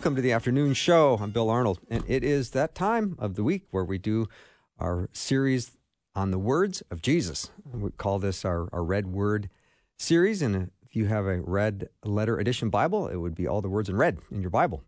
Welcome 0.00 0.16
to 0.16 0.22
the 0.22 0.32
afternoon 0.32 0.72
show. 0.72 1.18
I'm 1.20 1.30
Bill 1.30 1.50
Arnold, 1.50 1.78
and 1.90 2.02
it 2.08 2.24
is 2.24 2.52
that 2.52 2.74
time 2.74 3.16
of 3.18 3.34
the 3.34 3.44
week 3.44 3.66
where 3.70 3.84
we 3.84 3.98
do 3.98 4.30
our 4.78 5.10
series 5.12 5.72
on 6.14 6.30
the 6.30 6.38
words 6.38 6.82
of 6.90 7.02
Jesus. 7.02 7.50
We 7.70 7.90
call 7.90 8.18
this 8.18 8.42
our, 8.42 8.70
our 8.72 8.82
Red 8.82 9.08
Word 9.08 9.50
series. 9.98 10.40
And 10.40 10.70
if 10.80 10.96
you 10.96 11.04
have 11.08 11.26
a 11.26 11.42
red 11.42 11.90
letter 12.02 12.38
edition 12.38 12.70
Bible, 12.70 13.08
it 13.08 13.16
would 13.16 13.34
be 13.34 13.46
all 13.46 13.60
the 13.60 13.68
words 13.68 13.90
in 13.90 13.96
red 13.98 14.16
in 14.30 14.40
your 14.40 14.48
Bible. 14.48 14.82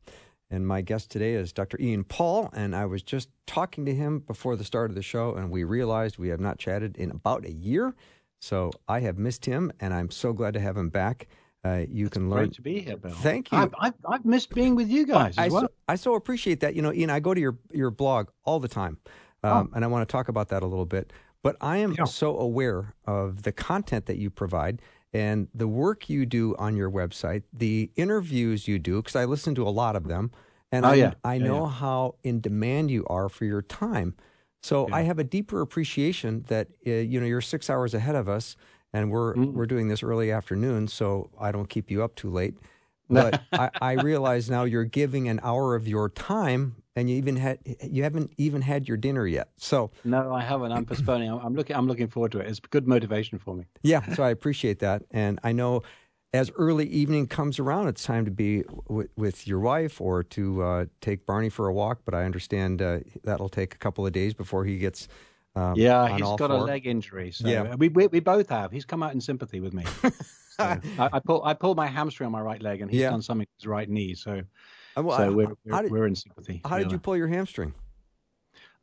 And 0.50 0.66
my 0.66 0.80
guest 0.80 1.10
today 1.10 1.34
is 1.34 1.52
Dr. 1.52 1.78
Ian 1.78 2.04
Paul, 2.04 2.48
and 2.54 2.74
I 2.74 2.86
was 2.86 3.02
just 3.02 3.28
talking 3.46 3.84
to 3.84 3.94
him 3.94 4.20
before 4.20 4.56
the 4.56 4.64
start 4.64 4.90
of 4.90 4.94
the 4.94 5.02
show, 5.02 5.34
and 5.34 5.50
we 5.50 5.62
realized 5.62 6.16
we 6.16 6.28
have 6.28 6.40
not 6.40 6.58
chatted 6.58 6.96
in 6.96 7.10
about 7.10 7.44
a 7.44 7.52
year. 7.52 7.94
So 8.40 8.70
I 8.88 9.00
have 9.00 9.18
missed 9.18 9.44
him, 9.44 9.72
and 9.78 9.92
I'm 9.92 10.10
so 10.10 10.32
glad 10.32 10.54
to 10.54 10.60
have 10.60 10.78
him 10.78 10.88
back. 10.88 11.28
Uh, 11.64 11.84
you 11.88 12.06
It's 12.06 12.14
can 12.14 12.28
learn. 12.28 12.40
Great 12.46 12.54
to 12.54 12.62
be 12.62 12.80
here, 12.80 12.96
Bill. 12.96 13.12
Thank 13.12 13.52
you. 13.52 13.58
I've, 13.58 13.74
I've, 13.78 13.94
I've 14.08 14.24
missed 14.24 14.52
being 14.54 14.74
with 14.74 14.88
you 14.88 15.06
guys 15.06 15.38
I 15.38 15.46
as 15.46 15.52
well. 15.52 15.62
so, 15.62 15.68
I 15.88 15.94
so 15.94 16.14
appreciate 16.14 16.60
that. 16.60 16.74
You 16.74 16.82
know, 16.82 16.92
Ian, 16.92 17.10
I 17.10 17.20
go 17.20 17.34
to 17.34 17.40
your 17.40 17.56
your 17.72 17.90
blog 17.90 18.28
all 18.44 18.58
the 18.58 18.68
time, 18.68 18.98
um, 19.44 19.70
and 19.74 19.84
I 19.84 19.88
want 19.88 20.06
to 20.08 20.10
talk 20.10 20.28
about 20.28 20.48
that 20.48 20.62
a 20.62 20.66
little 20.66 20.86
bit. 20.86 21.12
But 21.42 21.56
I 21.60 21.78
am 21.78 21.92
Oh. 21.92 21.94
Yeah. 21.98 22.04
so 22.04 22.36
aware 22.38 22.94
of 23.06 23.42
the 23.42 23.52
content 23.52 24.06
that 24.06 24.16
you 24.16 24.30
provide 24.30 24.80
and 25.12 25.48
the 25.54 25.68
work 25.68 26.08
you 26.08 26.24
do 26.26 26.56
on 26.56 26.74
your 26.76 26.90
website, 26.90 27.42
the 27.52 27.90
interviews 27.96 28.66
you 28.66 28.78
do, 28.78 28.96
because 29.02 29.14
I 29.16 29.24
listen 29.26 29.54
to 29.56 29.62
a 29.66 29.70
lot 29.70 29.94
of 29.94 30.08
them, 30.08 30.30
and 30.72 30.84
Oh, 30.86 30.90
I, 30.90 30.94
yeah. 30.94 31.14
I 31.22 31.34
Yeah, 31.34 31.44
know 31.46 31.66
how 31.66 32.16
in 32.24 32.40
demand 32.40 32.90
you 32.90 33.04
are 33.08 33.28
for 33.28 33.44
your 33.44 33.62
time. 33.62 34.16
So 34.64 34.88
I 34.92 35.02
have 35.02 35.18
a 35.18 35.24
deeper 35.24 35.60
appreciation 35.60 36.44
that 36.48 36.68
uh, 36.86 36.90
you 36.90 37.20
know 37.20 37.26
you're 37.26 37.40
six 37.40 37.68
hours 37.70 37.94
ahead 37.94 38.14
of 38.16 38.28
us, 38.28 38.56
and 38.92 39.10
we're 39.10 39.34
Mm. 39.34 39.52
we're 39.54 39.66
doing 39.66 39.88
this 39.88 40.02
early 40.02 40.30
afternoon, 40.30 40.88
so 40.88 41.30
I 41.40 41.52
don't 41.52 41.68
keep 41.68 41.90
you 41.90 42.02
up 42.02 42.14
too 42.14 42.30
late. 42.30 42.54
But 43.12 43.42
I, 43.52 43.70
I 43.82 43.92
realize 43.92 44.48
now 44.48 44.64
you're 44.64 44.84
giving 44.84 45.28
an 45.28 45.38
hour 45.42 45.74
of 45.74 45.86
your 45.86 46.08
time, 46.08 46.76
and 46.96 47.10
you 47.10 47.16
even 47.16 47.36
had 47.36 47.58
you 47.82 48.02
haven't 48.04 48.32
even 48.38 48.62
had 48.62 48.88
your 48.88 48.96
dinner 48.96 49.26
yet. 49.26 49.48
So 49.58 49.90
No, 50.04 50.32
I 50.32 50.40
haven't. 50.42 50.72
I'm 50.72 50.86
postponing. 50.86 51.28
I'm, 51.30 51.38
I'm 51.38 51.54
looking. 51.54 51.76
I'm 51.76 51.86
looking 51.86 52.08
forward 52.08 52.32
to 52.32 52.38
it. 52.38 52.48
It's 52.48 52.60
good 52.60 52.86
motivation 52.88 53.38
for 53.38 53.54
me. 53.54 53.64
yeah, 53.82 54.14
so 54.14 54.22
I 54.22 54.30
appreciate 54.30 54.78
that, 54.78 55.02
and 55.10 55.38
I 55.44 55.52
know 55.52 55.82
as 56.32 56.50
early 56.56 56.86
evening 56.86 57.26
comes 57.26 57.58
around, 57.58 57.88
it's 57.88 58.02
time 58.04 58.24
to 58.24 58.30
be 58.30 58.62
w- 58.88 59.08
with 59.16 59.46
your 59.46 59.60
wife 59.60 60.00
or 60.00 60.22
to 60.22 60.62
uh, 60.62 60.84
take 61.02 61.26
Barney 61.26 61.50
for 61.50 61.68
a 61.68 61.72
walk. 61.74 62.00
But 62.06 62.14
I 62.14 62.24
understand 62.24 62.80
uh, 62.80 63.00
that'll 63.24 63.50
take 63.50 63.74
a 63.74 63.78
couple 63.78 64.06
of 64.06 64.12
days 64.12 64.32
before 64.32 64.64
he 64.64 64.78
gets. 64.78 65.08
Um, 65.54 65.74
Yeah, 65.76 66.16
he's 66.16 66.22
got 66.36 66.50
a 66.50 66.56
leg 66.56 66.86
injury. 66.86 67.30
So 67.32 67.46
Yeah. 67.48 67.74
we, 67.74 67.88
we 67.88 68.06
we 68.06 68.20
both 68.20 68.48
have. 68.48 68.72
He's 68.72 68.84
come 68.84 69.02
out 69.02 69.12
in 69.14 69.20
sympathy 69.20 69.60
with 69.60 69.74
me. 69.74 69.84
So 70.58 70.64
I, 70.98 71.08
I 71.14 71.18
pull 71.18 71.42
I 71.44 71.54
pulled 71.54 71.78
my 71.78 71.86
hamstring 71.86 72.26
on 72.26 72.32
my 72.32 72.42
right 72.42 72.60
leg, 72.60 72.82
and 72.82 72.90
he's 72.90 73.00
Yeah. 73.00 73.08
done 73.10 73.22
something 73.22 73.40
with 73.50 73.62
his 73.62 73.66
right 73.66 73.88
knee. 73.88 74.14
So 74.14 74.42
Uh, 74.98 75.02
well, 75.02 75.16
so 75.16 75.24
I- 75.24 75.30
we're 75.30 75.54
we're, 75.64 75.82
did, 75.82 75.90
we're 75.90 76.06
in 76.06 76.14
sympathy. 76.14 76.60
how 76.66 76.76
did 76.78 76.92
you 76.92 76.98
pull 76.98 77.16
your 77.16 77.26
hamstring? 77.28 77.72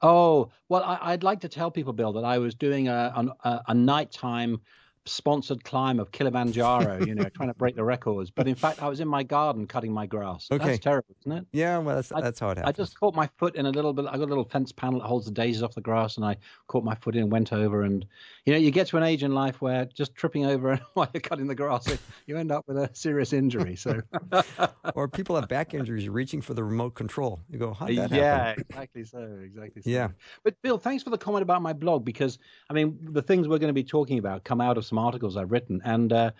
Oh 0.01 0.49
well, 0.69 0.83
I, 0.83 0.97
I'd 1.13 1.23
like 1.23 1.41
to 1.41 1.49
tell 1.49 1.69
people, 1.69 1.93
Bill, 1.93 2.11
that 2.13 2.23
I 2.25 2.39
was 2.39 2.55
doing 2.55 2.87
a 2.87 3.13
a, 3.43 3.61
a 3.67 3.73
nighttime 3.75 4.61
sponsored 5.05 5.63
climb 5.63 5.99
of 5.99 6.11
Kilimanjaro. 6.11 7.05
you 7.05 7.15
know, 7.15 7.23
trying 7.29 7.49
to 7.49 7.55
break 7.55 7.75
the 7.75 7.83
records. 7.83 8.31
But 8.31 8.47
in 8.47 8.55
fact, 8.55 8.81
I 8.81 8.87
was 8.87 8.99
in 8.99 9.07
my 9.07 9.23
garden 9.23 9.67
cutting 9.67 9.91
my 9.91 10.05
grass. 10.05 10.47
Okay. 10.51 10.65
That's 10.65 10.79
terrible, 10.79 11.15
isn't 11.21 11.31
it? 11.31 11.47
Yeah, 11.51 11.77
well, 11.79 11.95
that's 11.95 12.11
I- 12.11 12.21
that's 12.21 12.39
how 12.39 12.49
it 12.49 12.57
happens. 12.57 12.69
I 12.69 12.83
just 12.83 12.99
caught 12.99 13.15
my 13.15 13.29
foot 13.37 13.55
in 13.55 13.65
a 13.65 13.71
little 13.71 13.93
bit. 13.93 14.05
I 14.07 14.17
got 14.17 14.25
a 14.25 14.25
little 14.25 14.43
fence 14.45 14.71
panel 14.71 14.99
that 14.99 15.07
holds 15.07 15.25
the 15.25 15.31
daisies 15.31 15.63
off 15.63 15.73
the 15.75 15.81
grass, 15.81 16.17
and 16.17 16.25
I 16.25 16.37
caught 16.67 16.83
my 16.83 16.95
foot 16.95 17.15
in 17.15 17.23
and 17.23 17.31
went 17.31 17.53
over. 17.53 17.83
And 17.83 18.05
you 18.45 18.53
know, 18.53 18.59
you 18.59 18.71
get 18.71 18.87
to 18.87 18.97
an 18.97 19.03
age 19.03 19.23
in 19.23 19.33
life 19.33 19.61
where 19.61 19.85
just 19.85 20.15
tripping 20.15 20.45
over 20.45 20.79
while 20.93 21.09
you're 21.13 21.21
cutting 21.21 21.47
the 21.47 21.55
grass, 21.55 21.87
you 22.25 22.37
end 22.37 22.51
up 22.51 22.65
with 22.67 22.77
a 22.77 22.89
serious 22.93 23.33
injury. 23.33 23.75
So 23.75 24.01
or 24.95 25.07
people 25.07 25.35
have 25.35 25.47
back 25.47 25.73
injuries, 25.73 26.03
you're 26.03 26.13
reaching 26.13 26.41
for 26.41 26.53
the 26.53 26.63
remote 26.63 26.95
control. 26.95 27.39
You 27.49 27.59
go, 27.59 27.73
how 27.73 27.87
did 27.87 27.97
that 27.97 28.11
yeah, 28.11 28.47
happen? 28.49 28.65
exactly 28.69 29.05
so, 29.05 29.39
exactly 29.43 29.81
so. 29.81 29.89
Yeah. 29.89 30.09
But 30.43 30.61
Bill, 30.61 30.77
thanks 30.77 31.03
for 31.03 31.09
the 31.09 31.17
comment 31.17 31.43
about 31.43 31.61
my 31.61 31.73
blog 31.73 32.05
because 32.05 32.37
I 32.69 32.73
mean 32.73 32.97
the 33.01 33.21
things 33.21 33.47
we're 33.47 33.59
going 33.59 33.69
to 33.69 33.73
be 33.73 33.83
talking 33.83 34.19
about 34.19 34.43
come 34.43 34.61
out 34.61 34.77
of 34.77 34.85
some 34.89 34.99
articles 34.99 35.37
I've 35.37 35.51
written, 35.51 35.81
and 35.85 36.11
uh, 36.11 36.31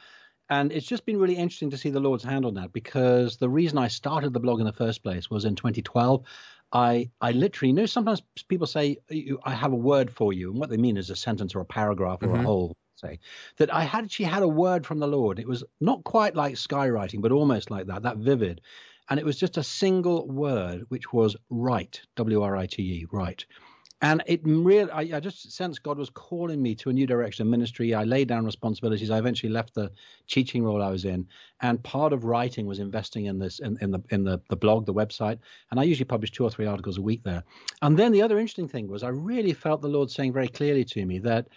and 0.49 0.71
it's 0.71 0.85
just 0.87 1.05
been 1.05 1.19
really 1.19 1.35
interesting 1.35 1.69
to 1.71 1.77
see 1.77 1.89
the 1.91 1.99
Lord's 1.99 2.23
hand 2.23 2.45
on 2.45 2.55
that 2.55 2.73
because 2.73 3.37
the 3.37 3.49
reason 3.49 3.77
I 3.77 3.87
started 3.87 4.33
the 4.33 4.39
blog 4.39 4.59
in 4.59 4.65
the 4.65 4.73
first 4.73 5.03
place 5.03 5.29
was 5.29 5.45
in 5.45 5.55
2012. 5.55 6.23
I 6.71 7.09
I 7.21 7.31
literally 7.31 7.69
you 7.69 7.75
know 7.75 7.85
sometimes 7.85 8.21
people 8.47 8.67
say 8.67 8.97
I 9.43 9.53
have 9.53 9.73
a 9.73 9.75
word 9.75 10.11
for 10.11 10.33
you, 10.33 10.51
and 10.51 10.59
what 10.59 10.69
they 10.69 10.77
mean 10.77 10.97
is 10.97 11.09
a 11.09 11.15
sentence 11.15 11.55
or 11.55 11.61
a 11.61 11.65
paragraph 11.65 12.19
or 12.21 12.29
Mhm. 12.29 12.39
a 12.41 12.43
whole 12.43 12.75
say 12.95 13.19
that 13.57 13.73
I 13.73 13.83
had 13.83 14.03
actually 14.03 14.25
had 14.25 14.43
a 14.43 14.47
word 14.47 14.85
from 14.85 14.99
the 14.99 15.07
Lord. 15.07 15.39
It 15.39 15.47
was 15.47 15.63
not 15.79 16.03
quite 16.03 16.35
like 16.35 16.55
skywriting, 16.55 17.21
but 17.21 17.31
almost 17.31 17.71
like 17.71 17.87
that, 17.87 18.03
that 18.03 18.17
vivid. 18.17 18.61
And 19.09 19.19
it 19.19 19.25
was 19.25 19.39
just 19.39 19.57
a 19.57 19.63
single 19.63 20.27
word, 20.27 20.83
which 20.89 21.11
was 21.11 21.35
right, 21.49 21.99
W 22.17 22.41
R 22.41 22.55
I 22.55 22.67
T 22.67 22.81
E, 22.83 23.07
right. 23.11 23.43
And 24.01 24.23
it 24.27 24.39
really, 24.43 24.89
I, 24.91 25.17
I 25.17 25.19
just 25.19 25.51
sensed 25.51 25.83
God 25.83 25.97
was 25.97 26.09
calling 26.09 26.61
me 26.61 26.73
to 26.75 26.89
a 26.89 26.93
new 26.93 27.05
direction 27.05 27.45
of 27.45 27.51
ministry. 27.51 27.93
I 27.93 28.05
laid 28.05 28.29
down 28.29 28.45
responsibilities. 28.45 29.11
I 29.11 29.17
eventually 29.17 29.51
left 29.51 29.73
the 29.73 29.91
teaching 30.27 30.63
role 30.63 30.81
I 30.81 30.89
was 30.89 31.03
in, 31.03 31.27
and 31.61 31.83
part 31.83 32.13
of 32.13 32.23
writing 32.23 32.65
was 32.65 32.79
investing 32.79 33.25
in 33.25 33.39
this, 33.39 33.59
in, 33.59 33.77
in 33.81 33.91
the 33.91 33.99
in 34.09 34.23
the 34.23 34.39
the 34.49 34.55
blog, 34.55 34.85
the 34.85 34.93
website. 34.93 35.39
And 35.71 35.79
I 35.79 35.83
usually 35.83 36.05
publish 36.05 36.31
two 36.31 36.45
or 36.45 36.49
three 36.49 36.65
articles 36.65 36.97
a 36.97 37.01
week 37.01 37.23
there. 37.23 37.43
And 37.81 37.99
then 37.99 38.13
the 38.13 38.21
other 38.21 38.39
interesting 38.39 38.69
thing 38.69 38.87
was, 38.87 39.03
I 39.03 39.09
really 39.09 39.53
felt 39.53 39.81
the 39.81 39.89
Lord 39.89 40.09
saying 40.09 40.31
very 40.31 40.47
clearly 40.47 40.85
to 40.85 41.05
me 41.05 41.19
that 41.19 41.47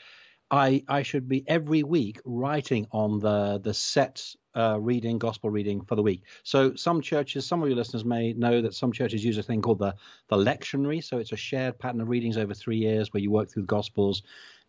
I 0.50 0.82
I 0.88 1.02
should 1.02 1.28
be 1.28 1.44
every 1.48 1.82
week 1.84 2.20
writing 2.24 2.86
on 2.90 3.20
the 3.20 3.60
the 3.62 3.74
set 3.74 4.34
uh, 4.54 4.78
reading, 4.80 5.18
gospel 5.18 5.50
reading 5.50 5.80
for 5.82 5.94
the 5.94 6.02
week. 6.02 6.22
So 6.42 6.74
some 6.74 7.00
churches, 7.00 7.46
some 7.46 7.62
of 7.62 7.68
your 7.68 7.76
listeners 7.76 8.04
may 8.04 8.32
know 8.32 8.60
that 8.62 8.74
some 8.74 8.92
churches 8.92 9.24
use 9.24 9.38
a 9.38 9.42
thing 9.42 9.62
called 9.62 9.78
the 9.78 9.94
the 10.28 10.36
lectionary. 10.36 11.02
So 11.02 11.18
it's 11.18 11.32
a 11.32 11.36
shared 11.36 11.78
pattern 11.78 12.00
of 12.00 12.08
readings 12.08 12.36
over 12.36 12.54
three 12.54 12.78
years 12.78 13.12
where 13.12 13.22
you 13.22 13.30
work 13.30 13.50
through 13.50 13.62
the 13.62 13.68
gospels 13.68 14.22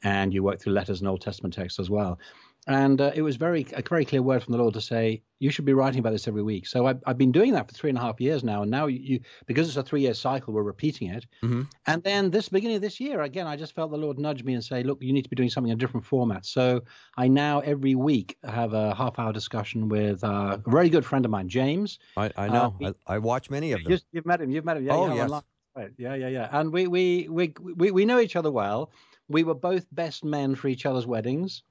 and 0.03 0.33
you 0.33 0.43
work 0.43 0.59
through 0.59 0.73
letters 0.73 0.99
and 0.99 1.07
Old 1.07 1.21
Testament 1.21 1.53
texts 1.53 1.79
as 1.79 1.89
well. 1.89 2.19
And 2.67 3.01
uh, 3.01 3.11
it 3.13 3.21
was 3.21 3.35
very 3.35 3.65
a 3.73 3.81
very 3.81 4.05
clear 4.05 4.21
word 4.21 4.41
from 4.41 4.53
the 4.53 4.57
Lord 4.57 4.73
to 4.75 4.81
say 4.81 5.21
you 5.39 5.51
should 5.51 5.65
be 5.65 5.73
writing 5.73 5.99
about 5.99 6.11
this 6.11 6.27
every 6.29 6.43
week. 6.43 6.65
So 6.65 6.85
I've, 6.87 7.03
I've 7.05 7.17
been 7.17 7.33
doing 7.33 7.51
that 7.53 7.67
for 7.67 7.73
three 7.73 7.89
and 7.89 7.97
a 7.99 8.01
half 8.01 8.21
years 8.21 8.41
now, 8.41 8.61
and 8.61 8.71
now 8.71 8.87
you, 8.87 8.99
you 8.99 9.19
because 9.47 9.67
it's 9.67 9.75
a 9.75 9.83
three 9.83 9.99
year 10.01 10.13
cycle, 10.13 10.53
we're 10.53 10.63
repeating 10.63 11.09
it. 11.09 11.25
Mhm. 11.43 11.67
And 11.87 12.01
then 12.03 12.31
this 12.31 12.47
beginning 12.47 12.77
of 12.77 12.81
this 12.81 13.01
year, 13.01 13.21
again, 13.21 13.47
I 13.47 13.57
just 13.57 13.75
felt 13.75 13.91
the 13.91 13.97
Lord 13.97 14.17
nudge 14.17 14.43
me 14.45 14.53
and 14.53 14.63
say, 14.63 14.81
look, 14.83 14.99
you 15.01 15.11
need 15.11 15.23
to 15.23 15.29
be 15.29 15.35
doing 15.35 15.49
something 15.49 15.71
in 15.71 15.77
a 15.77 15.79
different 15.79 16.05
format. 16.05 16.45
So 16.45 16.81
I 17.17 17.27
now 17.27 17.59
every 17.59 17.95
week 17.95 18.37
have 18.45 18.73
a 18.73 18.95
half 18.95 19.19
hour 19.19 19.33
discussion 19.33 19.89
with 19.89 20.23
uh, 20.23 20.57
a 20.65 20.69
very 20.69 20.89
good 20.89 21.05
friend 21.05 21.25
of 21.25 21.31
mine, 21.31 21.49
James. 21.49 21.99
I, 22.15 22.31
I 22.37 22.47
know. 22.47 22.73
Uh, 22.81 22.93
I, 23.07 23.15
I 23.15 23.17
watch 23.19 23.49
many 23.49 23.73
of 23.73 23.83
them. 23.83 23.91
You, 23.91 23.99
you've 24.13 24.25
met 24.25 24.39
him. 24.39 24.49
You've 24.51 24.63
met 24.65 24.77
him. 24.77 24.85
Yeah, 24.85 24.93
Oh, 24.95 25.07
have 25.07 25.17
yes. 25.17 25.41
Right. 25.75 25.91
Yeah, 25.97 26.13
yeah, 26.13 26.27
yeah. 26.27 26.49
And 26.51 26.71
we, 26.71 26.87
we, 26.87 27.27
we, 27.29 27.53
we, 27.75 27.91
we 27.91 28.05
know 28.05 28.19
each 28.19 28.35
other 28.35 28.51
well. 28.51 28.91
We 29.27 29.43
were 29.43 29.55
both 29.55 29.87
best 29.91 30.23
men 30.23 30.53
for 30.55 30.67
each 30.67 30.85
other's 30.85 31.07
weddings, 31.07 31.63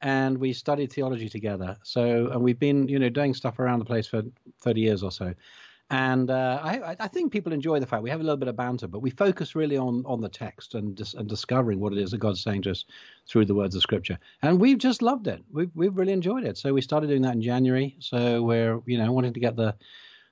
and 0.00 0.38
we 0.38 0.52
studied 0.52 0.92
theology 0.92 1.28
together. 1.28 1.76
So, 1.82 2.28
and 2.32 2.42
we've 2.42 2.58
been, 2.58 2.88
you 2.88 2.98
know, 2.98 3.08
doing 3.08 3.34
stuff 3.34 3.58
around 3.58 3.80
the 3.80 3.84
place 3.84 4.06
for 4.06 4.22
30 4.60 4.80
years 4.80 5.02
or 5.02 5.10
so. 5.10 5.34
And 5.90 6.30
uh, 6.30 6.60
I, 6.62 6.96
I 7.00 7.08
think 7.08 7.32
people 7.32 7.50
enjoy 7.52 7.80
the 7.80 7.86
fact 7.86 8.02
we 8.02 8.10
have 8.10 8.20
a 8.20 8.22
little 8.22 8.36
bit 8.36 8.48
of 8.48 8.56
banter, 8.56 8.86
but 8.86 8.98
we 9.00 9.08
focus 9.08 9.54
really 9.54 9.78
on 9.78 10.04
on 10.04 10.20
the 10.20 10.28
text 10.28 10.74
and 10.74 10.94
dis- 10.94 11.14
and 11.14 11.26
discovering 11.26 11.80
what 11.80 11.94
it 11.94 11.98
is 11.98 12.10
that 12.10 12.18
God's 12.18 12.42
saying 12.42 12.60
to 12.62 12.72
us 12.72 12.84
through 13.26 13.46
the 13.46 13.54
words 13.54 13.74
of 13.74 13.80
Scripture. 13.80 14.18
And 14.42 14.60
we've 14.60 14.76
just 14.76 15.00
loved 15.00 15.28
it. 15.28 15.42
We've 15.50 15.70
we've 15.74 15.96
really 15.96 16.12
enjoyed 16.12 16.44
it. 16.44 16.58
So 16.58 16.74
we 16.74 16.82
started 16.82 17.06
doing 17.06 17.22
that 17.22 17.32
in 17.36 17.40
January. 17.40 17.96
So 18.00 18.42
we're 18.42 18.82
you 18.84 18.98
know 18.98 19.10
wanting 19.12 19.32
to 19.32 19.40
get 19.40 19.56
the 19.56 19.74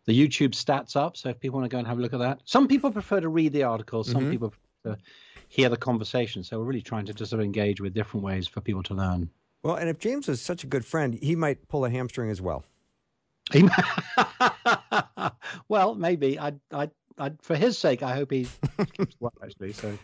the 0.04 0.12
YouTube 0.12 0.50
stats 0.50 0.94
up. 0.94 1.16
So 1.16 1.30
if 1.30 1.40
people 1.40 1.58
want 1.58 1.70
to 1.70 1.74
go 1.74 1.78
and 1.78 1.86
have 1.88 1.98
a 1.98 2.02
look 2.02 2.12
at 2.12 2.20
that, 2.20 2.42
some 2.44 2.68
people 2.68 2.90
prefer 2.90 3.20
to 3.20 3.30
read 3.30 3.54
the 3.54 3.62
articles, 3.62 4.10
some 4.10 4.26
Mhm. 4.26 4.30
people 4.30 4.50
prefer 4.50 4.96
to 4.96 5.02
hear 5.48 5.70
the 5.70 5.76
conversation. 5.78 6.44
So 6.44 6.58
we're 6.58 6.66
really 6.66 6.82
trying 6.82 7.06
to 7.06 7.14
just 7.14 7.30
sort 7.30 7.40
of 7.40 7.46
engage 7.46 7.80
with 7.80 7.94
different 7.94 8.24
ways 8.24 8.46
for 8.46 8.60
people 8.60 8.82
to 8.84 8.94
learn. 8.94 9.30
Well, 9.62 9.76
and 9.76 9.88
if 9.88 9.98
James 9.98 10.28
is 10.28 10.40
such 10.40 10.64
a 10.64 10.66
good 10.66 10.84
friend, 10.84 11.14
he 11.14 11.34
might 11.36 11.66
pull 11.68 11.84
a 11.84 11.90
hamstring 11.90 12.30
as 12.30 12.40
well. 12.40 12.64
He- 13.52 13.68
well, 15.68 15.94
maybe. 15.94 16.38
I, 16.38 16.52
I, 16.72 16.90
I, 17.18 17.32
for 17.40 17.56
his 17.56 17.78
sake, 17.78 18.02
I 18.02 18.14
hope 18.14 18.30
he 18.30 18.46
well. 19.20 19.32
Actually, 19.42 19.72
so 19.72 19.98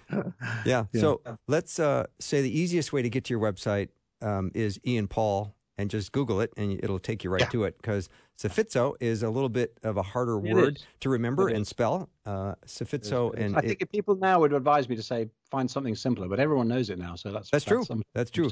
Yeah. 0.65 0.85
Yeah. 0.95 1.01
So 1.01 1.21
let's 1.49 1.79
uh, 1.79 2.07
say 2.21 2.43
the 2.43 2.59
easiest 2.59 2.93
way 2.93 3.03
to 3.03 3.11
get 3.11 3.25
to 3.25 3.35
your 3.35 3.41
website 3.41 3.89
um, 4.21 4.51
is 4.55 4.81
Ian 4.87 5.09
Paul 5.09 5.55
and 5.79 5.91
just 5.91 6.13
Google 6.13 6.41
it, 6.41 6.53
and 6.57 6.79
it'll 6.83 6.99
take 6.99 7.25
you 7.25 7.31
right 7.31 7.41
Yeah. 7.41 7.49
to 7.49 7.65
it. 7.65 7.77
Because 7.79 8.09
Psephizo 8.39 8.95
is 9.01 9.23
a 9.23 9.31
little 9.31 9.49
bit 9.49 9.79
of 9.83 9.97
a 9.97 10.03
harder 10.03 10.37
It 10.45 10.55
word 10.55 10.77
is. 10.77 10.87
to 11.01 11.09
remember 11.09 11.49
and 11.49 11.67
spell. 11.67 12.09
Uh, 12.27 12.55
Psephizo, 12.67 13.33
and 13.39 13.57
I 13.57 13.61
it- 13.61 13.67
think 13.69 13.83
if 13.83 13.91
people 13.91 14.15
now 14.17 14.41
would 14.41 14.53
advise 14.53 14.89
me 14.89 14.97
to 14.97 15.03
say 15.03 15.29
find 15.51 15.71
something 15.71 15.95
simpler, 15.97 16.29
but 16.29 16.39
everyone 16.41 16.69
knows 16.69 16.91
it 16.91 16.99
now, 16.99 17.15
so 17.17 17.33
that's 17.33 17.51
that's 17.51 17.65
true. 17.65 17.85
I'm- 17.91 18.03
That's 18.15 18.31
true. 18.31 18.49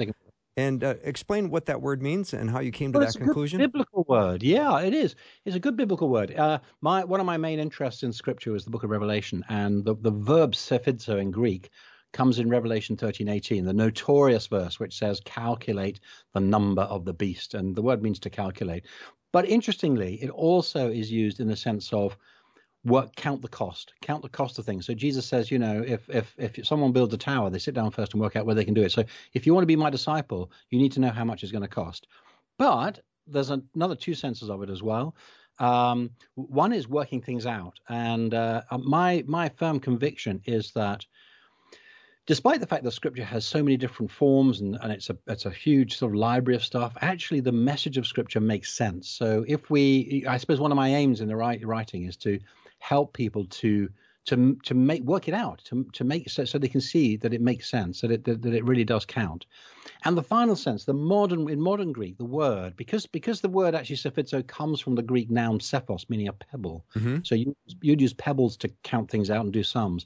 And 0.57 0.83
uh, 0.83 0.95
explain 1.05 1.51
what 1.51 1.67
that 1.67 1.81
word 1.81 2.03
means 2.03 2.35
and 2.35 2.51
how 2.51 2.61
you 2.61 2.73
came 2.73 2.93
to 2.93 2.99
that 2.99 3.07
it's 3.07 3.15
a 3.15 3.19
good 3.19 3.27
conclusion. 3.27 3.59
biblical 3.59 4.05
word. 4.09 4.43
Yeah, 4.43 4.81
it 4.81 4.93
is. 4.93 5.15
It's 5.45 5.57
a 5.57 5.61
good 5.61 5.77
biblical 5.77 6.09
word. 6.09 6.35
Uh, 6.37 6.59
my 6.81 7.05
one 7.05 7.21
of 7.21 7.27
my 7.27 7.37
main 7.37 7.59
interests 7.59 8.03
in 8.03 8.13
Scripture 8.13 8.55
is 8.57 8.65
the 8.65 8.71
Book 8.71 8.83
of 8.83 8.91
Revelation, 8.91 9.45
and 9.49 9.85
the 9.85 9.95
the 9.95 10.11
verb 10.11 10.53
psephizo 10.53 11.21
in 11.21 11.31
Greek 11.31 11.71
comes 12.13 12.41
in 12.41 12.51
Revelation 12.51 12.97
thirteen 12.97 13.29
eighteen, 13.29 13.65
the 13.65 13.73
notorious 13.73 14.49
verse 14.49 14.81
which 14.81 14.99
says, 14.99 15.21
"Calculate 15.25 16.01
the 16.35 16.41
number 16.41 16.83
of 16.83 17.05
the 17.05 17.15
beast," 17.15 17.55
and 17.55 17.77
the 17.77 17.83
word 17.83 18.03
means 18.03 18.19
to 18.19 18.31
calculate. 18.31 18.85
But 19.33 19.49
interestingly, 19.49 20.21
it 20.21 20.31
also 20.31 20.91
is 20.91 21.13
used 21.13 21.39
in 21.39 21.47
the 21.47 21.57
sense 21.57 21.93
of 21.93 22.19
work 22.85 23.15
count 23.15 23.43
the 23.43 23.49
cost 23.49 23.93
count 24.01 24.23
the 24.23 24.29
cost 24.29 24.59
of 24.59 24.65
things. 24.65 24.87
So 24.87 24.95
jesus 24.95 25.27
says 25.27 25.51
you 25.51 25.59
know 25.59 25.85
if 25.87 26.09
if 26.09 26.35
if 26.39 26.67
someone 26.67 26.93
builds 26.93 27.13
a 27.13 27.19
tower 27.19 27.51
they 27.51 27.59
sit 27.59 27.75
down 27.75 27.91
first 27.91 28.15
and 28.15 28.23
work 28.23 28.37
out 28.37 28.47
where 28.47 28.55
they 28.55 28.65
can 28.65 28.75
do 28.75 28.83
it. 28.83 28.93
So 28.93 29.05
if 29.35 29.47
you 29.47 29.55
want 29.55 29.63
to 29.63 29.67
be 29.67 29.77
my 29.77 29.91
disciple 29.91 30.51
you 30.71 30.79
need 30.79 30.93
to 30.93 31.01
know 31.01 31.11
how 31.11 31.25
much 31.25 31.43
it's 31.43 31.53
going 31.53 31.63
to 31.63 31.69
cost. 31.69 32.07
But 32.59 33.01
there's 33.27 33.51
another 33.51 33.95
two 33.95 34.15
senses 34.15 34.51
of 34.51 34.63
it 34.63 34.71
as 34.71 34.83
well. 34.83 35.15
Um, 35.59 36.11
one 36.35 36.73
is 36.73 36.89
working 36.89 37.21
things 37.21 37.47
out. 37.47 37.79
And 37.89 38.35
uh, 38.35 38.63
my 38.79 39.23
my 39.27 39.49
firm 39.51 39.79
conviction 39.79 40.41
is 40.47 40.73
that 40.73 41.05
despite 42.27 42.61
the 42.61 42.67
fact 42.67 42.85
that 42.85 42.93
scripture 42.93 43.25
has 43.25 43.45
so 43.45 43.63
many 43.63 43.77
different 43.77 44.11
forms 44.11 44.61
and, 44.61 44.79
and 44.83 44.93
it's 44.93 45.11
a 45.11 45.19
it's 45.27 45.47
a 45.47 45.51
huge 45.51 45.97
sort 45.97 46.13
of 46.13 46.17
library 46.19 46.57
of 46.57 46.65
stuff 46.65 46.97
actually 47.01 47.41
the 47.41 47.53
message 47.53 47.99
of 47.99 48.07
scripture 48.07 48.41
makes 48.41 48.73
sense. 48.73 49.09
So 49.11 49.45
if 49.47 49.71
we 49.71 50.25
i 50.27 50.39
suppose 50.39 50.61
one 50.61 50.73
of 50.73 50.77
my 50.77 50.89
aims 50.95 51.21
in 51.21 51.29
the 51.29 51.37
write, 51.37 51.65
writing 51.67 52.05
is 52.05 52.17
to 52.19 52.39
help 52.81 53.15
people 53.15 53.47
to 53.47 53.89
to 54.27 54.57
to 54.65 54.75
make 54.75 55.03
work 55.05 55.29
it 55.29 55.35
out 55.35 55.61
to 55.65 55.85
to 55.93 56.05
make 56.05 56.29
so, 56.31 56.45
so 56.45 56.59
they 56.59 56.69
can 56.69 56.81
see 56.83 57.17
that 57.17 57.33
it 57.35 57.41
makes 57.41 57.71
sense 57.71 58.03
that 58.03 58.11
it 58.11 58.25
that, 58.25 58.43
that 58.43 58.55
it 58.55 58.65
really 58.65 58.85
does 58.85 59.07
count 59.07 59.47
and 60.05 60.17
the 60.17 60.23
final 60.23 60.57
sense 60.57 60.85
the 60.85 60.95
modern 60.95 61.49
in 61.49 61.61
modern 61.61 61.93
greek 61.93 62.19
the 62.19 62.25
word 62.25 62.77
because 62.77 63.07
because 63.07 63.41
the 63.41 63.49
word 63.49 63.75
actually 63.75 63.97
psephizo 63.97 64.47
comes 64.47 64.81
from 64.81 64.95
the 64.97 65.03
greek 65.03 65.31
noun 65.31 65.59
psephos 65.61 66.09
meaning 66.11 66.29
a 66.29 66.33
pebble 66.33 66.87
Mhm. 66.95 67.23
so 67.23 67.35
you 67.35 67.57
you'd 67.83 68.01
use 68.01 68.15
pebbles 68.15 68.57
to 68.59 68.69
count 68.85 69.11
things 69.11 69.31
out 69.31 69.45
and 69.45 69.53
do 69.53 69.63
sums 69.63 70.05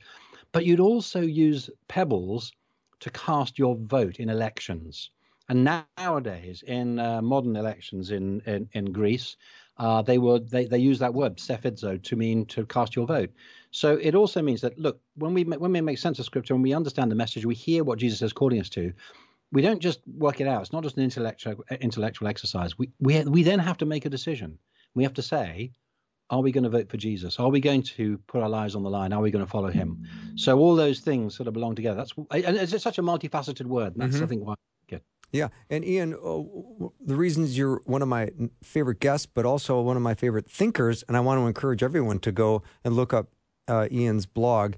but 0.53 0.65
you'd 0.65 0.81
also 0.81 1.21
use 1.21 1.71
pebbles 1.88 2.53
to 3.00 3.11
cast 3.11 3.59
your 3.59 3.76
vote 3.76 4.19
in 4.19 4.29
elections. 4.31 5.11
And 5.49 5.65
nowadays, 5.99 6.62
in 6.67 6.99
uh, 6.99 7.21
modern 7.21 7.56
elections 7.56 8.11
in 8.11 8.41
in, 8.47 8.69
in 8.73 8.87
Greece, 8.93 9.37
uh, 9.79 10.03
they 10.03 10.19
would 10.19 10.49
they, 10.50 10.67
they 10.67 10.79
use 10.79 10.99
that 11.00 11.15
word 11.15 11.37
psephizo 11.37 12.03
to 12.03 12.17
mean 12.17 12.47
to 12.47 12.65
cast 12.67 12.94
your 12.94 13.06
vote. 13.06 13.31
So 13.71 13.97
it 13.97 14.15
also 14.15 14.41
means 14.41 14.61
that 14.61 14.79
look 14.79 15.00
when 15.17 15.35
we 15.35 15.44
when 15.44 15.73
we 15.73 15.81
make 15.81 15.99
sense 15.99 16.19
of 16.19 16.25
scripture 16.25 16.55
and 16.55 16.62
we 16.62 16.73
understand 16.73 17.11
the 17.11 17.17
message, 17.17 17.44
we 17.44 17.55
hear 17.55 17.82
what 17.85 17.99
Jesus 17.99 18.23
is 18.23 18.32
calling 18.32 18.61
us 18.61 18.69
to. 18.71 18.93
We 19.53 19.62
don't 19.62 19.81
just 19.81 20.00
work 20.06 20.41
it 20.41 20.47
out. 20.47 20.62
It's 20.62 20.73
not 20.73 20.82
just 20.82 20.97
an 20.97 21.05
intellectual 21.05 21.65
intellectual 21.81 22.29
exercise. 22.29 22.79
We 22.79 22.91
we 23.00 23.23
we 23.25 23.43
then 23.43 23.59
have 23.59 23.79
to 23.79 23.87
make 23.87 24.05
a 24.05 24.11
decision. 24.11 24.59
We 24.94 25.03
have 25.03 25.15
to 25.15 25.23
say, 25.23 25.73
are 26.31 26.41
we 26.41 26.53
going 26.53 26.65
to 26.65 26.71
vote 26.71 26.88
for 26.88 26.97
Jesus? 26.97 27.38
Are 27.41 27.50
we 27.50 27.61
going 27.61 27.82
to 27.82 28.19
put 28.26 28.43
our 28.43 28.49
lives 28.49 28.75
on 28.76 28.82
the 28.85 28.91
line? 28.91 29.12
Are 29.12 29.21
we 29.21 29.31
going 29.32 29.44
to 29.44 29.50
follow 29.50 29.71
him? 29.71 30.06
So 30.37 30.59
all 30.59 30.76
those 30.76 31.00
things 31.00 31.37
sort 31.37 31.49
of 31.49 31.53
belong 31.55 31.75
together. 31.75 31.97
That's 31.97 32.12
and 32.17 32.56
it's 32.56 32.82
such 32.82 32.99
a 32.99 33.03
multifaceted 33.03 33.67
word. 33.67 33.94
And 33.94 34.03
that's 34.03 34.17
Mhm. 34.17 34.23
I 34.23 34.26
think 34.26 34.44
why. 34.47 34.55
Yeah, 35.35 35.49
and 35.69 35.85
Ian, 35.85 36.15
uh, 36.15 36.89
the 37.05 37.17
reasons 37.17 37.59
you're 37.59 37.83
one 37.87 38.03
of 38.03 38.09
my 38.09 38.31
favorite 38.63 39.01
guests, 39.01 39.27
but 39.27 39.45
also 39.45 39.81
one 39.81 39.97
of 39.97 40.03
my 40.03 40.15
favorite 40.15 40.49
thinkers, 40.49 41.03
and 41.09 41.17
I 41.17 41.21
want 41.21 41.41
to 41.41 41.47
encourage 41.49 41.83
everyone 41.83 42.21
to 42.21 42.31
go 42.31 42.63
and 42.85 42.95
look 42.95 43.13
up 43.13 43.31
uh, 43.67 43.89
Ian's 43.91 44.27
blog, 44.27 44.75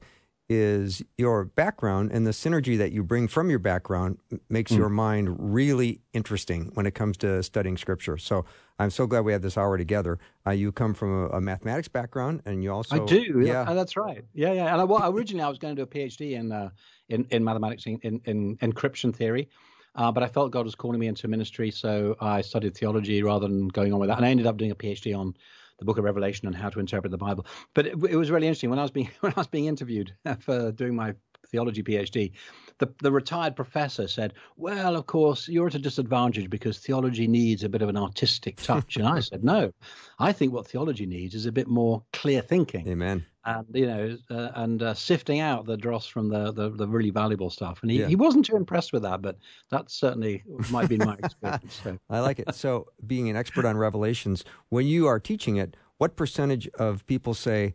is 0.49 1.03
your 1.19 1.45
background 1.45 2.11
and 2.11 2.27
the 2.27 2.31
synergy 2.31 2.79
that 2.79 2.91
you 2.93 3.03
bring 3.03 3.29
from 3.29 3.51
your 3.51 3.59
background 3.59 4.17
makes 4.49 4.73
Mm. 4.73 4.79
your 4.79 4.89
mind 4.89 5.53
really 5.53 6.01
interesting 6.15 6.71
when 6.73 6.87
it 6.87 6.95
comes 6.95 7.19
to 7.19 7.43
studying 7.43 7.77
Scripture. 7.77 8.17
So 8.17 8.47
I'm 8.79 8.91
so 8.91 9.07
glad 9.07 9.27
we 9.27 9.33
had 9.33 9.43
this 9.43 9.59
hour 9.59 9.77
together. 9.77 10.19
Uh, 10.47 10.53
you 10.53 10.73
come 10.73 10.95
from 10.95 11.25
a, 11.25 11.29
a 11.37 11.41
mathematics 11.41 11.89
background, 11.89 12.41
and 12.47 12.63
you 12.63 12.73
also 12.73 13.03
I 13.03 13.07
do. 13.07 13.43
yeah. 13.45 13.67
Yeah, 13.69 13.75
that's 13.75 13.95
right. 13.97 14.25
Yeah, 14.33 14.53
yeah. 14.53 14.73
And 14.73 14.81
I, 14.81 14.85
well, 14.85 15.13
originally 15.13 15.43
I 15.45 15.49
was 15.51 15.59
going 15.59 15.77
to 15.77 15.85
do 15.85 15.91
a 15.91 15.95
PhD 15.95 16.33
in 16.39 16.51
uh, 16.51 16.71
in, 17.11 17.27
in 17.31 17.45
mathematics 17.45 17.85
in, 17.85 17.99
in, 18.03 18.21
in 18.25 18.57
encryption 18.59 19.15
theory. 19.15 19.51
Uh, 19.97 20.13
but 20.13 20.23
I 20.23 20.29
felt 20.29 20.53
God 20.53 20.67
was 20.67 20.75
calling 20.75 21.01
me 21.01 21.07
into 21.07 21.27
ministry, 21.27 21.71
so 21.71 22.17
I 22.21 22.43
studied 22.43 22.77
theology 22.77 23.23
rather 23.23 23.49
than 23.49 23.69
going 23.69 23.93
on 23.93 23.99
with 23.99 24.09
that. 24.11 24.19
And 24.19 24.27
I 24.27 24.31
ended 24.31 24.47
up 24.47 24.59
doing 24.59 24.71
a 24.71 24.77
PhD 24.77 25.19
on 25.19 25.35
the 25.79 25.85
Book 25.85 25.99
of 25.99 26.05
Revelation 26.05 26.47
and 26.47 26.57
how 26.57 26.69
to 26.71 26.81
interpret 26.81 27.11
the 27.11 27.19
Bible. 27.19 27.47
But 27.75 27.87
it, 27.87 27.93
it 28.11 28.17
was 28.17 28.31
really 28.31 28.47
interesting 28.47 28.71
when 28.71 28.79
I 28.79 28.83
was 28.83 28.91
being 28.91 29.11
when 29.21 29.33
I 29.37 29.41
was 29.41 29.47
being 29.47 29.67
interviewed 29.67 30.15
for 30.41 30.73
doing 30.73 30.95
my 30.95 31.15
theology 31.47 31.83
PhD. 31.83 32.33
The, 32.79 32.93
the 33.01 33.11
retired 33.11 33.57
professor 33.57 34.07
said, 34.07 34.35
"Well, 34.57 34.97
of 34.97 35.07
course, 35.07 35.49
you're 35.49 35.69
at 35.69 35.75
a 35.75 35.79
disadvantage 35.79 36.51
because 36.51 36.79
theology 36.79 37.27
needs 37.27 37.65
a 37.65 37.69
bit 37.71 37.81
of 37.83 37.89
an 37.89 37.97
artistic 37.97 38.57
touch." 38.57 38.97
and 38.97 39.07
I 39.09 39.21
said, 39.29 39.43
"No, 39.45 39.73
I 40.19 40.33
think 40.33 40.53
what 40.53 40.67
theology 40.67 41.07
needs 41.07 41.35
is 41.35 41.47
a 41.47 41.53
bit 41.53 41.69
more 41.69 42.03
clear 42.13 42.43
thinking." 42.43 42.87
Amen. 42.89 43.25
and 43.47 43.65
you 43.73 43.87
know, 43.87 44.19
uh, 44.31 44.51
and 44.57 44.83
uh, 44.83 44.93
sifting 44.93 45.41
out 45.41 45.65
the 45.67 45.77
dross 45.77 46.07
from 46.07 46.29
the, 46.29 46.53
the, 46.53 46.69
the 46.69 46.87
really 46.87 47.11
valuable 47.11 47.49
stuff. 47.49 47.79
And 47.83 47.91
he, 47.91 48.01
Yeah. 48.01 48.09
he 48.09 48.17
wasn't 48.17 48.45
too 48.45 48.57
impressed 48.57 48.93
with 48.93 49.03
that, 49.05 49.23
but 49.23 49.39
that 49.71 49.91
certainly 49.91 50.43
might 50.71 50.89
be 50.89 50.99
my 50.99 51.15
experience. 51.23 51.81
So. 51.83 51.97
I 52.11 52.21
like 52.21 52.41
it. 52.41 52.53
So, 52.55 52.89
being 53.07 53.31
an 53.31 53.37
expert 53.37 53.65
on 53.65 53.77
Revelations, 53.79 54.45
when 54.69 54.87
you 54.87 55.07
are 55.07 55.21
teaching 55.21 55.57
it, 55.57 55.77
what 55.99 56.17
percentage 56.17 56.69
of 56.79 57.07
people 57.07 57.33
say 57.35 57.75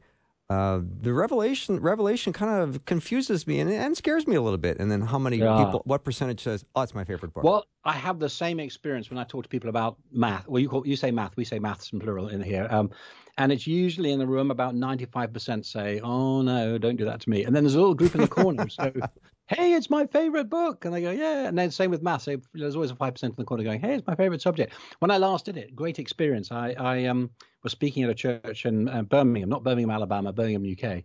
uh, 0.51 0.81
the 1.01 1.13
Revelation 1.13 1.79
Revelation 1.79 2.33
kind 2.33 2.61
of 2.63 2.83
confuses 2.85 3.47
me 3.47 3.59
and, 3.59 3.71
and 3.71 3.95
scares 3.95 4.27
me 4.27 4.35
a 4.35 4.41
little 4.41 4.57
bit? 4.57 4.79
And 4.79 4.91
then 4.91 5.01
how 5.01 5.17
many 5.19 5.37
Yeah. 5.37 5.55
people? 5.63 5.81
What 5.85 6.03
percentage 6.03 6.41
says, 6.41 6.65
"Oh, 6.75 6.81
it's 6.81 6.93
my 6.93 7.05
favorite 7.05 7.33
book"? 7.33 7.43
Well, 7.43 7.65
I 7.85 7.93
have 7.93 8.19
the 8.19 8.29
same 8.29 8.59
experience 8.59 9.09
when 9.09 9.17
I 9.17 9.23
talk 9.23 9.43
to 9.43 9.49
people 9.49 9.69
about 9.69 9.97
math. 10.11 10.47
Well, 10.47 10.59
you 10.59 10.69
call, 10.69 10.85
you 10.85 10.95
say 10.95 11.11
math, 11.11 11.35
we 11.37 11.45
say 11.45 11.59
maths 11.59 11.91
in 11.93 11.99
plural 11.99 12.27
in 12.27 12.41
here. 12.41 12.67
Um, 12.69 12.91
and 13.37 13.51
it's 13.51 13.65
usually 13.65 14.11
in 14.11 14.19
the 14.19 14.27
room 14.27 14.51
about 14.51 14.75
95% 14.75 15.65
say, 15.65 15.99
"Oh 16.01 16.41
no, 16.41 16.77
don't 16.77 16.97
do 16.97 17.05
that 17.05 17.21
to 17.21 17.29
me." 17.29 17.43
And 17.45 17.55
then 17.55 17.63
there's 17.63 17.75
a 17.75 17.79
little 17.79 17.95
group 17.95 18.13
in 18.15 18.21
the 18.21 18.27
corner. 18.27 18.67
so, 18.67 18.91
hey, 19.51 19.73
it's 19.73 19.89
my 19.89 20.05
favorite 20.05 20.49
book, 20.49 20.85
and 20.85 20.93
they 20.93 21.01
go, 21.01 21.11
"Yeah." 21.11 21.47
And 21.47 21.57
then 21.57 21.71
same 21.71 21.91
with 21.91 22.01
maths. 22.01 22.27
There's 22.53 22.75
always 22.75 22.91
a 22.91 22.95
five 22.95 23.13
percent 23.13 23.31
in 23.31 23.35
the 23.37 23.45
corner 23.45 23.63
going, 23.63 23.81
"Hey, 23.81 23.95
it's 23.95 24.07
my 24.07 24.15
favorite 24.15 24.41
subject." 24.41 24.73
When 24.99 25.11
I 25.11 25.17
last 25.17 25.45
did 25.45 25.57
it, 25.57 25.75
great 25.75 25.99
experience. 25.99 26.51
I 26.51 26.73
I 26.77 27.05
um 27.05 27.31
was 27.63 27.71
speaking 27.71 28.03
at 28.03 28.09
a 28.09 28.15
church 28.15 28.65
in 28.65 28.87
uh, 28.87 29.03
Birmingham, 29.03 29.49
not 29.49 29.63
Birmingham, 29.63 29.91
Alabama, 29.91 30.33
Birmingham, 30.33 30.65
UK. 30.65 31.03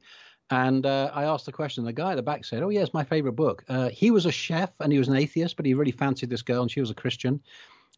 And 0.50 0.86
uh, 0.86 1.10
I 1.12 1.24
asked 1.24 1.46
the 1.46 1.52
question. 1.52 1.84
The 1.84 1.92
guy 1.92 2.12
at 2.12 2.16
the 2.16 2.22
back 2.22 2.44
said, 2.44 2.62
"Oh, 2.62 2.68
yeah, 2.68 2.82
it's 2.82 2.94
my 2.94 3.04
favorite 3.04 3.32
book." 3.32 3.64
Uh, 3.68 3.88
he 3.88 4.10
was 4.10 4.26
a 4.26 4.32
chef 4.32 4.72
and 4.80 4.92
he 4.92 4.98
was 4.98 5.08
an 5.08 5.16
atheist, 5.16 5.56
but 5.56 5.66
he 5.66 5.74
really 5.74 5.90
fancied 5.90 6.30
this 6.30 6.42
girl, 6.42 6.62
and 6.62 6.70
she 6.70 6.80
was 6.80 6.90
a 6.90 6.94
Christian, 6.94 7.40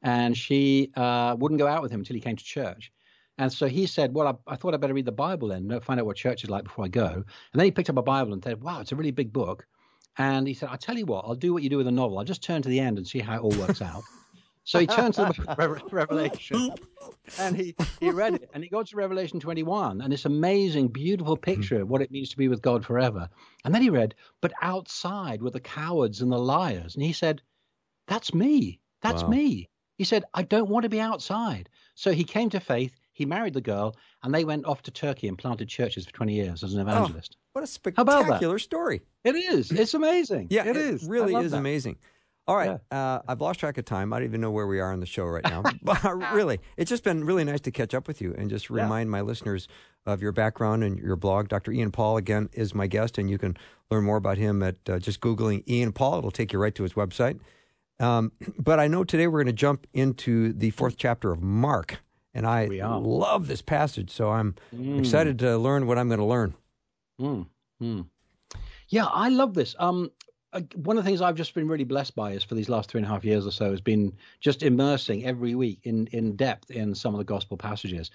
and 0.02 0.36
she 0.36 0.90
uh, 0.96 1.36
wouldn't 1.38 1.58
go 1.58 1.66
out 1.66 1.82
with 1.82 1.92
him 1.92 2.00
until 2.00 2.14
he 2.14 2.20
came 2.20 2.36
to 2.36 2.44
church. 2.44 2.90
And 3.36 3.52
so 3.52 3.66
he 3.66 3.86
said, 3.86 4.14
"Well, 4.14 4.40
I, 4.48 4.52
I 4.52 4.56
thought 4.56 4.72
I'd 4.74 4.80
better 4.80 4.94
read 4.94 5.04
the 5.04 5.12
Bible 5.12 5.48
then, 5.48 5.78
find 5.80 6.00
out 6.00 6.06
what 6.06 6.16
church 6.16 6.42
is 6.42 6.50
like 6.50 6.64
before 6.64 6.86
I 6.86 6.88
go." 6.88 7.06
And 7.06 7.24
then 7.52 7.66
he 7.66 7.70
picked 7.70 7.90
up 7.90 7.98
a 7.98 8.02
Bible 8.02 8.32
and 8.32 8.42
said, 8.42 8.62
"Wow, 8.62 8.80
it's 8.80 8.92
a 8.92 8.96
really 8.96 9.10
big 9.10 9.30
book." 9.32 9.66
And 10.18 10.46
he 10.46 10.54
said, 10.54 10.68
"I'll 10.68 10.78
tell 10.78 10.98
you 10.98 11.06
what, 11.06 11.24
I'll 11.24 11.34
do 11.34 11.52
what 11.52 11.62
you 11.62 11.70
do 11.70 11.76
with 11.76 11.86
a 11.86 11.92
novel. 11.92 12.18
I'll 12.18 12.24
just 12.24 12.42
turn 12.42 12.62
to 12.62 12.68
the 12.68 12.80
end 12.80 12.98
and 12.98 13.06
see 13.06 13.20
how 13.20 13.36
it 13.36 13.40
all 13.40 13.54
works 13.54 13.80
out." 13.80 14.04
So 14.64 14.78
he 14.78 14.86
turned 14.86 15.14
to 15.14 15.24
the 15.24 15.32
book 15.32 15.58
of 15.58 15.70
Re- 15.70 15.80
Revelation 15.90 16.72
and 17.38 17.56
he, 17.56 17.74
he 18.00 18.10
read 18.10 18.34
it 18.34 18.50
and 18.52 18.62
he 18.62 18.68
got 18.68 18.86
to 18.88 18.96
Revelation 18.96 19.40
21 19.40 20.00
and 20.00 20.12
this 20.12 20.24
amazing, 20.24 20.88
beautiful 20.88 21.36
hmm. 21.36 21.40
picture 21.40 21.80
of 21.80 21.88
what 21.88 22.02
it 22.02 22.10
means 22.10 22.28
to 22.30 22.36
be 22.36 22.48
with 22.48 22.60
God 22.62 22.84
forever. 22.84 23.30
And 23.64 23.74
then 23.74 23.80
he 23.80 23.90
read, 23.90 24.14
but 24.40 24.52
outside 24.60 25.42
were 25.42 25.50
the 25.50 25.60
cowards 25.60 26.20
and 26.20 26.30
the 26.30 26.38
liars. 26.38 26.94
And 26.94 27.02
he 27.02 27.12
said, 27.12 27.40
That's 28.06 28.34
me. 28.34 28.80
That's 29.00 29.22
Wow. 29.22 29.30
me. 29.30 29.70
He 29.96 30.04
said, 30.04 30.24
I 30.34 30.42
don't 30.42 30.68
want 30.68 30.84
to 30.84 30.88
be 30.88 31.00
outside. 31.00 31.68
So 31.94 32.12
he 32.12 32.24
came 32.24 32.50
to 32.50 32.60
faith, 32.60 32.97
he 33.18 33.26
married 33.26 33.52
the 33.52 33.60
girl, 33.60 33.96
and 34.22 34.32
they 34.32 34.44
went 34.44 34.64
off 34.64 34.80
to 34.82 34.92
Turkey 34.92 35.26
and 35.26 35.36
planted 35.36 35.68
churches 35.68 36.06
for 36.06 36.12
20 36.12 36.32
years 36.32 36.62
as 36.62 36.72
an 36.74 36.80
evangelist. 36.80 37.36
what 37.52 37.64
a 37.64 37.66
spectacular 37.66 38.58
story! 38.60 39.02
It 39.24 39.34
is. 39.34 39.72
It's 39.72 39.92
amazing. 39.92 40.46
Yeah, 40.50 40.66
it 40.68 40.76
is. 40.76 41.04
Really 41.04 41.34
is 41.34 41.50
that. 41.50 41.58
amazing. 41.58 41.96
All 42.46 42.56
right, 42.56 42.78
uh, 42.90 43.20
I've 43.28 43.40
lost 43.42 43.60
track 43.60 43.76
of 43.76 43.84
time. 43.84 44.12
I 44.12 44.20
don't 44.20 44.28
even 44.28 44.40
know 44.40 44.52
where 44.52 44.66
we 44.66 44.80
are 44.80 44.92
on 44.92 45.00
the 45.00 45.06
show 45.06 45.24
right 45.24 45.44
now. 45.44 45.62
but 45.82 46.02
really, 46.32 46.60
it's 46.76 46.88
just 46.88 47.02
been 47.04 47.24
really 47.24 47.44
nice 47.44 47.60
to 47.62 47.70
catch 47.72 47.92
up 47.92 48.06
with 48.08 48.22
you 48.22 48.34
and 48.38 48.48
just 48.48 48.70
Yeah. 48.70 48.82
remind 48.82 49.10
my 49.10 49.20
listeners 49.20 49.68
of 50.06 50.22
your 50.22 50.32
background 50.32 50.84
and 50.84 50.98
your 50.98 51.16
blog. 51.16 51.48
Dr. 51.48 51.72
Ian 51.72 51.90
Paul, 51.90 52.16
again, 52.16 52.48
is 52.52 52.74
my 52.74 52.86
guest, 52.86 53.18
and 53.18 53.28
you 53.28 53.36
can 53.36 53.56
learn 53.90 54.04
more 54.04 54.16
about 54.16 54.38
him 54.38 54.62
at 54.62 54.76
uh, 54.88 54.98
just 54.98 55.20
Googling 55.20 55.68
Ian 55.68 55.92
Paul. 55.92 56.18
It'll 56.18 56.30
take 56.30 56.52
you 56.52 56.58
right 56.58 56.74
to 56.76 56.84
his 56.84 56.94
website. 56.94 57.38
Um, 58.00 58.32
but 58.58 58.80
I 58.80 58.86
know 58.88 59.04
today 59.04 59.26
we're 59.26 59.42
going 59.42 59.54
to 59.54 59.60
jump 59.60 59.86
into 59.92 60.52
the 60.52 60.70
fourth 60.70 60.96
chapter 60.96 61.32
of 61.32 61.42
Mark, 61.42 61.98
and 62.38 62.46
I 62.46 62.66
love 62.66 63.48
this 63.48 63.62
passage, 63.62 64.10
so 64.10 64.30
I'm 64.30 64.54
Mm. 64.74 64.98
excited 64.98 65.38
to 65.40 65.58
learn 65.58 65.86
what 65.86 65.98
I'm 65.98 66.08
going 66.08 66.20
to 66.20 66.24
learn. 66.24 66.54
Mm, 67.20 67.46
mm. 67.82 68.06
Yeah, 68.88 69.06
I 69.06 69.28
love 69.28 69.54
this. 69.54 69.74
Um, 69.78 70.10
one 70.76 70.96
of 70.96 71.04
the 71.04 71.08
things 71.08 71.20
I've 71.20 71.34
just 71.34 71.52
been 71.54 71.68
really 71.68 71.84
blessed 71.84 72.14
by 72.14 72.32
is 72.32 72.42
for 72.42 72.54
these 72.54 72.70
last 72.70 72.88
three 72.88 73.00
and 73.00 73.06
a 73.06 73.08
half 73.08 73.24
years 73.24 73.46
or 73.46 73.50
so 73.50 73.70
has 73.70 73.82
been 73.82 74.16
just 74.40 74.62
immersing 74.62 75.26
every 75.26 75.54
week 75.54 75.80
in 75.84 76.06
in 76.08 76.36
depth 76.36 76.70
in 76.70 76.94
some 76.94 77.14
of 77.14 77.18
the 77.18 77.24
gospel 77.24 77.56
passages, 77.56 78.10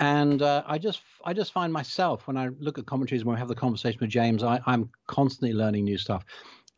and 0.00 0.40
uh, 0.40 0.62
I 0.66 0.78
just 0.78 1.02
I 1.24 1.34
just 1.34 1.52
find 1.52 1.72
myself 1.72 2.26
when 2.26 2.36
I 2.38 2.48
look 2.58 2.78
at 2.78 2.86
commentaries 2.86 3.24
when 3.24 3.34
we 3.34 3.38
have 3.38 3.48
the 3.48 3.54
conversation 3.54 3.98
with 4.00 4.10
James, 4.10 4.42
I, 4.42 4.60
I'm 4.66 4.90
constantly 5.08 5.52
learning 5.52 5.84
new 5.84 5.98
stuff. 5.98 6.24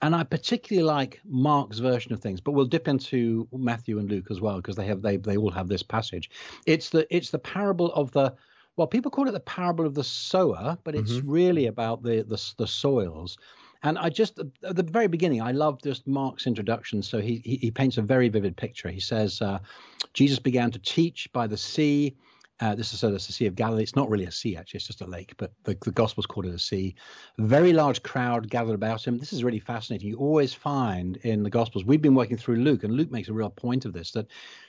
And 0.03 0.15
I 0.15 0.25
particularly 0.25 0.87
like 0.87 1.21
Mark's 1.25 1.79
version 1.79 2.13
of 2.13 2.21
things, 2.21 2.41
but 2.41 2.53
we'll 2.53 2.67
dip 2.67 2.87
into 2.87 3.49
Matthew 3.53 3.99
and 3.99 4.11
Luke 4.11 4.31
as 4.31 4.41
well 4.41 4.57
because 4.57 4.77
they 4.77 4.87
have 4.87 5.03
they 5.03 5.17
they 5.17 5.37
all 5.37 5.51
have 5.51 5.69
this 5.69 5.83
passage. 5.83 6.31
It's 6.67 6.91
the 6.91 7.07
it's 7.15 7.31
the 7.31 7.39
parable 7.39 7.93
of 7.95 8.13
the 8.13 8.35
well, 8.77 8.87
people 8.87 9.11
call 9.11 9.27
it 9.27 9.33
the 9.33 9.41
parable 9.41 9.87
of 9.87 9.95
the 9.95 10.05
sower, 10.05 10.77
but 10.85 10.95
it's 10.95 11.13
mm-hmm. 11.13 11.31
really 11.31 11.67
about 11.67 12.03
the, 12.03 12.23
the 12.23 12.55
the 12.59 12.67
soils 12.67 13.39
and 13.87 13.99
I 13.99 14.09
just 14.09 14.39
at 14.39 14.77
the 14.77 14.83
very 14.83 15.07
beginning, 15.07 15.43
I 15.43 15.53
love 15.53 15.81
just 15.83 16.07
Mark's 16.07 16.47
introduction. 16.47 17.03
So 17.03 17.21
he 17.21 17.41
he, 17.45 17.57
he 17.57 17.71
paints 17.71 17.99
a 17.99 18.03
very 18.03 18.29
vivid 18.29 18.57
picture. 18.57 18.89
He 18.89 19.01
says 19.01 19.41
uh, 19.41 19.59
Jesus 20.13 20.39
began 20.39 20.71
to 20.73 20.79
teach 20.79 21.31
by 21.33 21.47
the 21.47 21.57
sea. 21.57 22.17
Uh, 22.61 22.75
this 22.75 22.93
is 22.93 23.01
so 23.01 23.11
that's 23.11 23.27
the 23.27 23.33
Sea 23.33 23.47
of 23.47 23.55
Galilee. 23.55 23.83
It's 23.83 23.97
not 23.97 24.09
really 24.09 24.25
a 24.25 24.31
sea, 24.31 24.57
actually. 24.57 24.79
It's 24.79 24.87
just 24.87 25.03
a 25.03 25.07
lake, 25.07 25.35
but 25.37 25.53
the, 25.65 25.77
the 25.83 25.91
Gospels 25.91 26.27
call 26.27 26.47
it 26.47 26.55
a 26.55 26.59
sea. 26.59 26.95
Very 27.39 27.73
large 27.73 28.03
crowd 28.03 28.49
gathered 28.49 28.75
about 28.75 29.07
him. 29.07 29.19
This 29.19 29.33
is 29.33 29.45
really 29.45 29.61
fascinating. 29.61 30.09
You 30.09 30.17
always 30.19 30.55
find 30.55 31.17
in 31.19 31.43
the 31.43 31.51
Gospels, 31.51 31.85
we've 31.85 32.03
been 32.03 32.15
working 32.15 32.37
through 32.37 32.57
Luke, 32.57 32.85
and 32.85 32.95
Luke 32.95 33.11
makes 33.11 33.29
a 33.29 33.35
real 33.35 33.51
point 33.51 33.85
of 33.85 33.93
this, 33.93 34.11
that 34.13 34.27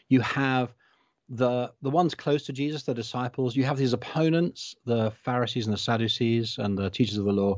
you 0.10 0.22
have– 0.22 0.74
the 1.30 1.74
the 1.82 1.90
ones 1.90 2.16
close 2.16 2.46
to 2.46 2.54
Jesus, 2.54 2.84
the 2.84 2.94
disciples, 2.94 3.56
you 3.56 3.66
have 3.66 3.78
these 3.78 3.94
opponents, 3.94 4.76
the 4.86 5.12
Pharisees 5.24 5.66
and 5.66 5.74
the 5.74 5.78
Sadducees 5.78 6.58
and 6.58 6.78
the 6.78 6.90
teachers 6.90 7.18
of 7.18 7.26
the 7.26 7.34
law. 7.34 7.58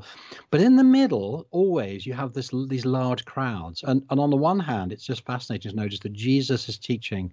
But 0.49 0.61
in 0.61 0.75
the 0.75 0.83
middle, 0.83 1.45
always 1.51 2.05
you 2.05 2.13
have 2.13 2.33
this 2.33 2.49
these 2.67 2.85
large 2.85 3.25
crowds. 3.25 3.83
And 3.83 4.03
and 4.09 4.19
on 4.19 4.31
the 4.31 4.37
one 4.37 4.59
hand, 4.59 4.91
it's 4.91 5.05
just 5.05 5.25
fascinating 5.25 5.71
to 5.71 5.77
notice 5.77 5.99
that 5.99 6.13
Jesus' 6.13 6.77
teaching 6.77 7.31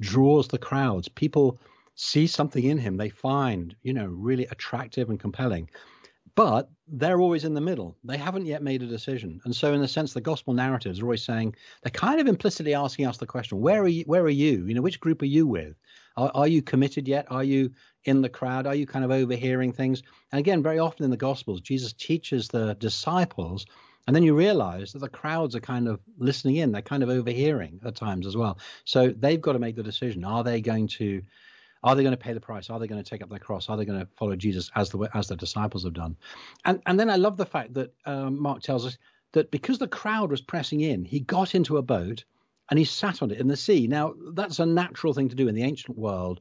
draws 0.00 0.48
the 0.48 0.58
crowds. 0.58 1.08
People 1.08 1.58
see 2.00 2.26
something 2.26 2.64
in 2.64 2.78
him 2.78 2.96
they 2.96 3.10
find, 3.10 3.76
you 3.82 3.92
know, 3.92 4.06
really 4.06 4.46
attractive 4.46 5.10
and 5.10 5.20
compelling 5.20 5.68
but 6.34 6.70
they're 6.88 7.20
always 7.20 7.44
in 7.44 7.54
the 7.54 7.60
middle. 7.60 7.96
They 8.04 8.16
haven't 8.16 8.46
yet 8.46 8.62
made 8.62 8.82
a 8.82 8.86
decision. 8.86 9.40
And 9.44 9.54
so, 9.54 9.72
in 9.72 9.82
a 9.82 9.88
sense, 9.88 10.12
the 10.12 10.20
gospel 10.20 10.54
narratives 10.54 11.00
are 11.00 11.04
always 11.04 11.24
saying 11.24 11.54
they're 11.82 11.90
kind 11.90 12.20
of 12.20 12.26
implicitly 12.26 12.74
asking 12.74 13.06
us 13.06 13.18
the 13.18 13.26
question, 13.26 13.60
where 13.60 13.82
are 13.82 13.88
you? 13.88 14.04
Where 14.06 14.22
are 14.22 14.28
you? 14.28 14.64
You 14.66 14.74
know, 14.74 14.82
which 14.82 15.00
group 15.00 15.22
are 15.22 15.26
you 15.26 15.46
with? 15.46 15.76
Are, 16.16 16.30
are 16.34 16.48
you 16.48 16.62
committed 16.62 17.06
yet? 17.06 17.26
Are 17.30 17.44
you 17.44 17.72
in 18.04 18.22
the 18.22 18.28
crowd? 18.28 18.66
Are 18.66 18.74
you 18.74 18.86
kind 18.86 19.04
of 19.04 19.10
overhearing 19.10 19.72
things? 19.72 20.02
And 20.32 20.40
again, 20.40 20.62
very 20.62 20.78
often 20.78 21.04
in 21.04 21.10
the 21.10 21.16
gospels, 21.16 21.60
Jesus 21.60 21.92
teaches 21.92 22.48
the 22.48 22.74
disciples, 22.74 23.66
and 24.06 24.16
then 24.16 24.22
you 24.22 24.34
realize 24.34 24.92
that 24.92 25.00
the 25.00 25.08
crowds 25.08 25.54
are 25.54 25.60
kind 25.60 25.88
of 25.88 26.00
listening 26.18 26.56
in. 26.56 26.72
They're 26.72 26.82
kind 26.82 27.02
of 27.02 27.10
overhearing 27.10 27.80
at 27.84 27.96
times 27.96 28.26
as 28.26 28.36
well. 28.36 28.58
So 28.84 29.08
they've 29.10 29.40
got 29.40 29.52
to 29.52 29.58
make 29.58 29.76
the 29.76 29.82
decision: 29.82 30.24
Are 30.24 30.42
they 30.42 30.60
going 30.60 30.88
to 30.88 31.22
are 31.82 31.94
they 31.94 32.02
going 32.02 32.16
to 32.16 32.22
pay 32.22 32.32
the 32.32 32.40
price? 32.40 32.68
Are 32.68 32.78
they 32.78 32.86
going 32.86 33.02
to 33.02 33.08
take 33.08 33.22
up 33.22 33.30
their 33.30 33.38
cross? 33.38 33.68
Are 33.68 33.76
they 33.76 33.84
going 33.84 34.00
to 34.00 34.08
follow 34.16 34.36
Jesus 34.36 34.70
as 34.74 34.90
the 34.90 35.08
as 35.14 35.28
the 35.28 35.36
disciples 35.36 35.84
have 35.84 35.94
done? 35.94 36.16
And 36.64 36.82
and 36.86 37.00
then 37.00 37.10
I 37.10 37.16
love 37.16 37.36
the 37.36 37.46
fact 37.46 37.74
that 37.74 37.94
um, 38.04 38.40
Mark 38.40 38.62
tells 38.62 38.86
us 38.86 38.98
that 39.32 39.50
because 39.50 39.78
the 39.78 39.88
crowd 39.88 40.30
was 40.30 40.40
pressing 40.40 40.80
in, 40.80 41.04
he 41.04 41.20
got 41.20 41.54
into 41.54 41.78
a 41.78 41.82
boat 41.82 42.24
and 42.68 42.78
he 42.78 42.84
sat 42.84 43.22
on 43.22 43.30
it 43.30 43.38
in 43.38 43.48
the 43.48 43.56
sea. 43.56 43.86
Now 43.86 44.14
that's 44.34 44.58
a 44.58 44.66
natural 44.66 45.14
thing 45.14 45.28
to 45.30 45.36
do 45.36 45.48
in 45.48 45.54
the 45.54 45.62
ancient 45.62 45.96
world. 45.96 46.40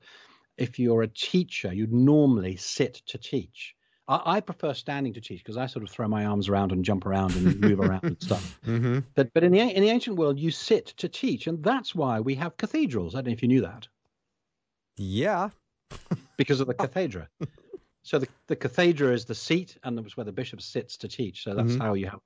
If 0.58 0.78
you're 0.78 1.04
a 1.04 1.08
teacher, 1.08 1.74
you'd 1.74 1.94
normally 1.94 2.58
sit 2.58 2.96
to 3.08 3.18
teach. 3.18 3.76
I, 4.10 4.22
I 4.26 4.40
prefer 4.42 4.74
standing 4.74 5.14
to 5.14 5.22
teach 5.22 5.40
because 5.40 5.56
I 5.56 5.68
sort 5.68 5.84
of 5.84 5.90
throw 5.90 6.10
my 6.10 6.26
arms 6.26 6.50
around 6.50 6.74
and 6.74 6.84
jump 6.84 7.06
around 7.06 7.36
and 7.36 7.60
move 7.62 7.80
around 7.80 8.04
and 8.04 8.22
stuff. 8.22 8.60
Mm-hmm. 8.68 9.00
But 9.16 9.34
but 9.34 9.46
in 9.46 9.54
the 9.54 9.60
in 9.60 9.84
the 9.84 9.90
ancient 9.90 10.18
world, 10.18 10.38
you 10.38 10.52
sit 10.52 10.88
to 10.98 11.08
teach, 11.08 11.48
and 11.48 11.64
that's 11.64 11.96
why 11.96 12.20
we 12.20 12.36
have 12.36 12.58
cathedrals. 12.58 13.16
I 13.16 13.20
don't 13.20 13.28
know 13.28 13.34
if 13.34 13.42
you 13.42 13.48
knew 13.48 13.62
that. 13.62 13.88
Yeah. 15.00 15.50
because 16.38 16.60
of 16.60 16.68
the 16.68 16.74
cathedra. 16.76 17.30
So 18.04 18.20
the, 18.20 18.28
the 18.48 18.56
cathedra 18.56 19.14
is 19.14 19.26
the 19.26 19.36
seat, 19.36 19.78
and 19.84 19.98
that's 19.98 20.18
where 20.18 20.26
the 20.26 20.32
bishop 20.32 20.62
sits 20.62 20.98
to 20.98 21.08
teach. 21.08 21.44
So 21.44 21.54
that's 21.54 21.74
mm-hmm. 21.74 21.82
how 21.82 21.94
you 21.94 22.08
have 22.08 22.20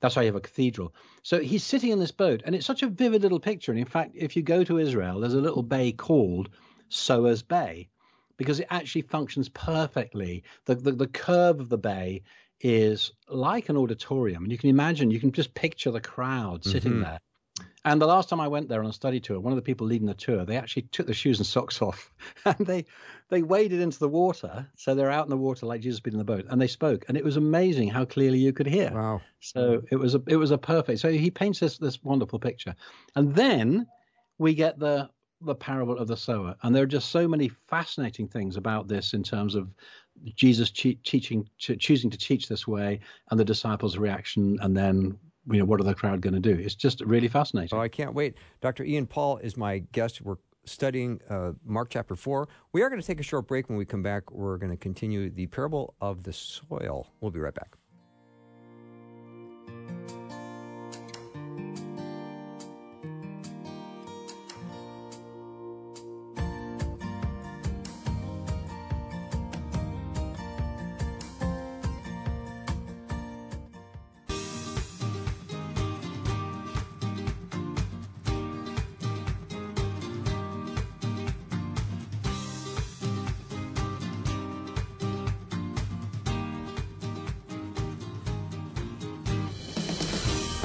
that's 0.00 0.14
how 0.14 0.20
you 0.20 0.28
have 0.28 0.36
a 0.36 0.40
cathedral. 0.40 0.94
So 1.22 1.40
he's 1.40 1.64
sitting 1.64 1.90
in 1.90 1.98
this 1.98 2.12
boat, 2.12 2.42
and 2.44 2.54
it's 2.54 2.66
such 2.66 2.82
a 2.82 2.88
vivid 2.88 3.22
little 3.22 3.40
picture. 3.40 3.72
And 3.72 3.78
in 3.80 3.86
fact, 3.86 4.12
if 4.14 4.36
you 4.36 4.42
go 4.42 4.64
to 4.64 4.78
Israel, 4.78 5.20
there's 5.20 5.34
a 5.34 5.40
little 5.40 5.62
bay 5.62 5.92
called 5.92 6.50
Sower's 6.88 7.42
Bay 7.42 7.88
because 8.36 8.60
it 8.60 8.68
actually 8.70 9.02
functions 9.02 9.48
perfectly. 9.48 10.44
The, 10.66 10.76
the 10.76 10.92
the 10.92 11.08
curve 11.08 11.60
of 11.60 11.68
the 11.68 11.78
bay 11.78 12.22
is 12.60 13.12
like 13.28 13.68
an 13.68 13.76
auditorium, 13.76 14.44
and 14.44 14.52
you 14.52 14.58
can 14.58 14.70
imagine, 14.70 15.10
you 15.10 15.20
can 15.20 15.32
just 15.32 15.54
picture 15.54 15.90
the 15.90 16.00
crowd 16.00 16.64
sitting 16.64 16.92
mm-hmm. 16.92 17.02
there. 17.02 17.20
And 17.84 18.02
the 18.02 18.06
last 18.06 18.28
time 18.28 18.40
I 18.40 18.48
went 18.48 18.68
there 18.68 18.82
on 18.82 18.90
a 18.90 18.92
study 18.92 19.20
tour, 19.20 19.40
one 19.40 19.52
of 19.52 19.56
the 19.56 19.62
people 19.62 19.86
leading 19.86 20.08
the 20.08 20.14
tour, 20.14 20.44
they 20.44 20.56
actually 20.56 20.82
took 20.82 21.06
their 21.06 21.14
shoes 21.14 21.38
and 21.38 21.46
socks 21.46 21.80
off 21.82 22.12
and 22.44 22.66
they 22.66 22.84
they 23.28 23.42
waded 23.42 23.80
into 23.80 23.98
the 23.98 24.08
water. 24.08 24.66
So 24.76 24.94
they're 24.94 25.10
out 25.10 25.26
in 25.26 25.30
the 25.30 25.36
water 25.36 25.66
like 25.66 25.80
Jesus 25.80 26.00
been 26.00 26.14
in 26.14 26.18
the 26.18 26.24
boat, 26.24 26.46
and 26.48 26.60
they 26.60 26.66
spoke, 26.66 27.04
and 27.08 27.16
it 27.16 27.24
was 27.24 27.36
amazing 27.36 27.88
how 27.88 28.04
clearly 28.04 28.38
you 28.38 28.52
could 28.52 28.66
hear. 28.66 28.90
Wow! 28.92 29.20
So 29.40 29.82
it 29.90 29.96
was 29.96 30.14
a 30.14 30.22
it 30.26 30.36
was 30.36 30.50
a 30.50 30.58
perfect. 30.58 31.00
So 31.00 31.10
he 31.10 31.30
paints 31.30 31.60
this 31.60 31.78
this 31.78 32.02
wonderful 32.02 32.38
picture, 32.38 32.74
and 33.16 33.34
then 33.34 33.86
we 34.38 34.54
get 34.54 34.78
the 34.78 35.10
the 35.40 35.54
parable 35.54 35.96
of 35.98 36.08
the 36.08 36.16
sower, 36.16 36.56
and 36.62 36.74
there 36.74 36.82
are 36.82 36.86
just 36.86 37.10
so 37.10 37.28
many 37.28 37.48
fascinating 37.68 38.28
things 38.28 38.56
about 38.56 38.88
this 38.88 39.12
in 39.12 39.22
terms 39.22 39.54
of 39.54 39.68
Jesus 40.34 40.70
teaching, 40.70 41.48
choosing 41.58 42.10
to 42.10 42.18
teach 42.18 42.48
this 42.48 42.66
way, 42.66 43.00
and 43.30 43.38
the 43.38 43.44
disciples' 43.44 43.98
reaction, 43.98 44.58
and 44.62 44.76
then 44.76 45.16
you 45.50 45.58
know, 45.58 45.64
what 45.64 45.80
are 45.80 45.84
the 45.84 45.94
crowd 45.94 46.20
going 46.20 46.34
to 46.34 46.40
do? 46.40 46.60
It's 46.60 46.74
just 46.74 47.00
really 47.00 47.28
fascinating. 47.28 47.76
Oh, 47.76 47.80
I 47.80 47.88
can't 47.88 48.14
wait. 48.14 48.34
Dr. 48.60 48.84
Ian 48.84 49.06
Paul 49.06 49.38
is 49.38 49.56
my 49.56 49.78
guest. 49.92 50.20
We're 50.20 50.36
studying 50.64 51.20
uh, 51.30 51.52
Mark 51.64 51.88
chapter 51.90 52.14
4. 52.14 52.48
We 52.72 52.82
are 52.82 52.88
going 52.88 53.00
to 53.00 53.06
take 53.06 53.20
a 53.20 53.24
short 53.24 53.46
break. 53.46 53.68
When 53.68 53.78
we 53.78 53.84
come 53.84 54.02
back, 54.02 54.30
we're 54.30 54.58
going 54.58 54.70
to 54.70 54.76
continue 54.76 55.30
the 55.30 55.46
parable 55.46 55.94
of 56.00 56.22
the 56.22 56.32
soil. 56.32 57.08
We'll 57.20 57.30
be 57.30 57.40
right 57.40 57.54
back. 57.54 57.76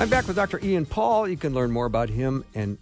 I'm 0.03 0.10
back 0.10 0.27
with 0.27 0.36
Dr. 0.36 0.60
Ian 0.62 0.86
Paul. 0.86 1.29
You 1.29 1.38
can 1.38 1.53
learn 1.53 1.72
more 1.72 1.86
about 1.86 2.10
him 2.10 2.43
and 2.53 2.77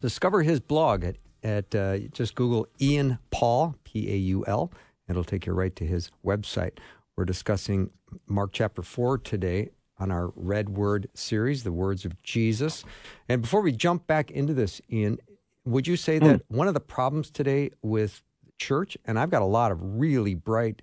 discover 0.00 0.42
his 0.42 0.58
blog 0.58 1.04
at, 1.04 1.14
at 1.44 1.72
uh, 1.72 1.98
just 2.10 2.34
Google 2.34 2.66
Ian 2.80 3.20
Paul, 3.30 3.76
P 3.84 4.12
A 4.12 4.16
U 4.16 4.44
L. 4.48 4.72
and 5.06 5.14
It'll 5.14 5.22
take 5.22 5.46
you 5.46 5.52
right 5.52 5.76
to 5.76 5.86
his 5.86 6.10
website. 6.24 6.78
We're 7.14 7.24
discussing 7.24 7.90
Mark 8.26 8.50
chapter 8.52 8.82
4 8.82 9.18
today 9.18 9.70
on 10.00 10.10
our 10.10 10.32
Red 10.34 10.70
Word 10.70 11.08
series, 11.14 11.62
the 11.62 11.70
words 11.70 12.04
of 12.04 12.20
Jesus. 12.24 12.84
And 13.28 13.42
before 13.42 13.60
we 13.60 13.70
jump 13.70 14.08
back 14.08 14.32
into 14.32 14.52
this, 14.52 14.80
Ian, 14.90 15.18
would 15.64 15.86
you 15.86 15.96
say 15.96 16.18
that 16.18 16.36
mm. 16.38 16.42
one 16.48 16.66
of 16.66 16.74
the 16.74 16.80
problems 16.80 17.30
today 17.30 17.70
with 17.82 18.24
church, 18.58 18.98
and 19.04 19.20
I've 19.20 19.30
got 19.30 19.42
a 19.42 19.44
lot 19.46 19.70
of 19.70 19.78
really 20.00 20.34
bright 20.34 20.82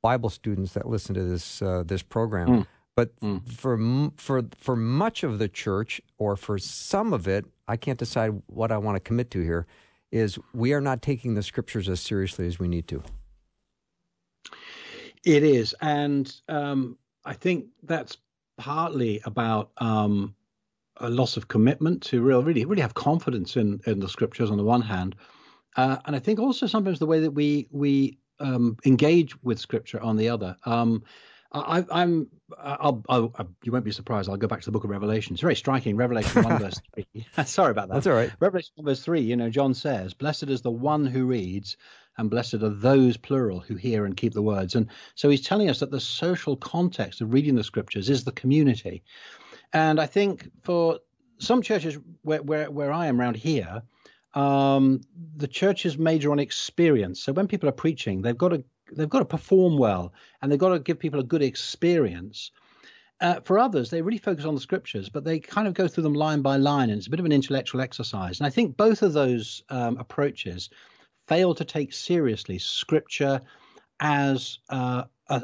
Bible 0.00 0.30
students 0.30 0.74
that 0.74 0.86
listen 0.86 1.12
to 1.16 1.24
this 1.24 1.60
uh, 1.60 1.82
this 1.84 2.02
program. 2.04 2.48
Mm. 2.48 2.66
But 2.96 3.18
mm. 3.20 3.46
for 3.50 3.76
for 4.16 4.42
for 4.56 4.76
much 4.76 5.24
of 5.24 5.38
the 5.38 5.48
church, 5.48 6.00
or 6.18 6.36
for 6.36 6.58
some 6.58 7.12
of 7.12 7.26
it, 7.26 7.44
I 7.66 7.76
can't 7.76 7.98
decide 7.98 8.40
what 8.46 8.70
I 8.70 8.78
want 8.78 8.96
to 8.96 9.00
commit 9.00 9.30
to 9.32 9.40
here. 9.42 9.66
Is 10.12 10.38
we 10.52 10.72
are 10.72 10.80
not 10.80 11.02
taking 11.02 11.34
the 11.34 11.42
scriptures 11.42 11.88
as 11.88 12.00
seriously 12.00 12.46
as 12.46 12.58
we 12.58 12.68
need 12.68 12.86
to. 12.88 13.02
It 15.24 15.42
is, 15.42 15.74
and 15.80 16.32
um, 16.48 16.96
I 17.24 17.32
think 17.32 17.66
that's 17.82 18.18
partly 18.58 19.20
about 19.24 19.70
um, 19.78 20.34
a 20.98 21.10
loss 21.10 21.36
of 21.36 21.48
commitment 21.48 22.02
to 22.02 22.22
real, 22.22 22.42
really, 22.44 22.64
really 22.64 22.82
have 22.82 22.94
confidence 22.94 23.56
in 23.56 23.80
in 23.86 23.98
the 23.98 24.08
scriptures 24.08 24.50
on 24.50 24.56
the 24.56 24.64
one 24.64 24.82
hand, 24.82 25.16
uh, 25.76 25.96
and 26.04 26.14
I 26.14 26.20
think 26.20 26.38
also 26.38 26.66
sometimes 26.66 27.00
the 27.00 27.06
way 27.06 27.18
that 27.20 27.32
we 27.32 27.66
we 27.72 28.18
um, 28.38 28.76
engage 28.84 29.40
with 29.42 29.58
scripture 29.58 30.00
on 30.00 30.16
the 30.16 30.28
other. 30.28 30.56
Um, 30.64 31.02
I, 31.54 32.02
am 32.02 32.28
I'll, 32.58 33.02
I'll, 33.08 33.32
I'll, 33.36 33.48
you 33.62 33.72
won't 33.72 33.84
be 33.84 33.92
surprised. 33.92 34.28
I'll 34.28 34.36
go 34.36 34.48
back 34.48 34.60
to 34.60 34.66
the 34.66 34.72
book 34.72 34.84
of 34.84 34.90
Revelation. 34.90 35.34
It's 35.34 35.42
very 35.42 35.54
striking. 35.54 35.96
Revelation 35.96 36.42
1, 36.42 36.58
verse 36.58 36.80
3. 36.94 37.26
Sorry 37.44 37.70
about 37.70 37.88
that. 37.88 37.94
That's 37.94 38.06
all 38.06 38.14
right. 38.14 38.32
Revelation 38.40 38.72
1, 38.76 38.84
verse 38.84 39.02
3, 39.02 39.20
you 39.20 39.36
know, 39.36 39.50
John 39.50 39.72
says, 39.72 40.14
Blessed 40.14 40.44
is 40.44 40.62
the 40.62 40.70
one 40.70 41.06
who 41.06 41.26
reads, 41.26 41.76
and 42.18 42.30
blessed 42.30 42.54
are 42.54 42.68
those, 42.68 43.16
plural, 43.16 43.60
who 43.60 43.76
hear 43.76 44.04
and 44.04 44.16
keep 44.16 44.34
the 44.34 44.42
words. 44.42 44.74
And 44.74 44.88
so 45.14 45.28
he's 45.28 45.42
telling 45.42 45.70
us 45.70 45.80
that 45.80 45.90
the 45.90 46.00
social 46.00 46.56
context 46.56 47.20
of 47.20 47.32
reading 47.32 47.54
the 47.54 47.64
scriptures 47.64 48.10
is 48.10 48.24
the 48.24 48.32
community. 48.32 49.02
And 49.72 50.00
I 50.00 50.06
think 50.06 50.50
for 50.62 51.00
some 51.38 51.62
churches 51.62 51.98
where 52.22 52.42
where, 52.42 52.70
where 52.70 52.92
I 52.92 53.06
am 53.06 53.20
around 53.20 53.36
here, 53.36 53.82
um, 54.34 55.00
the 55.36 55.48
churches 55.48 55.98
major 55.98 56.30
on 56.30 56.38
experience. 56.38 57.22
So 57.22 57.32
when 57.32 57.48
people 57.48 57.68
are 57.68 57.72
preaching, 57.72 58.22
they've 58.22 58.38
got 58.38 58.48
to 58.50 58.64
they've 58.96 59.08
got 59.08 59.20
to 59.20 59.24
perform 59.24 59.78
well, 59.78 60.12
and 60.40 60.50
they've 60.50 60.58
got 60.58 60.70
to 60.70 60.78
give 60.78 60.98
people 60.98 61.20
a 61.20 61.24
good 61.24 61.42
experience. 61.42 62.50
Uh, 63.20 63.40
for 63.40 63.58
others, 63.58 63.90
they 63.90 64.02
really 64.02 64.18
focus 64.18 64.44
on 64.44 64.54
the 64.54 64.60
scriptures, 64.60 65.08
but 65.08 65.24
they 65.24 65.38
kind 65.38 65.68
of 65.68 65.74
go 65.74 65.86
through 65.86 66.02
them 66.02 66.14
line 66.14 66.42
by 66.42 66.56
line, 66.56 66.90
and 66.90 66.98
it's 66.98 67.06
a 67.06 67.10
bit 67.10 67.20
of 67.20 67.26
an 67.26 67.32
intellectual 67.32 67.80
exercise. 67.80 68.40
And 68.40 68.46
I 68.46 68.50
think 68.50 68.76
both 68.76 69.02
of 69.02 69.12
those 69.12 69.62
um, 69.70 69.96
approaches 69.98 70.70
fail 71.26 71.54
to 71.54 71.64
take 71.64 71.92
seriously 71.92 72.58
scripture 72.58 73.40
as 74.00 74.58
uh, 74.68 75.04
uh, 75.28 75.40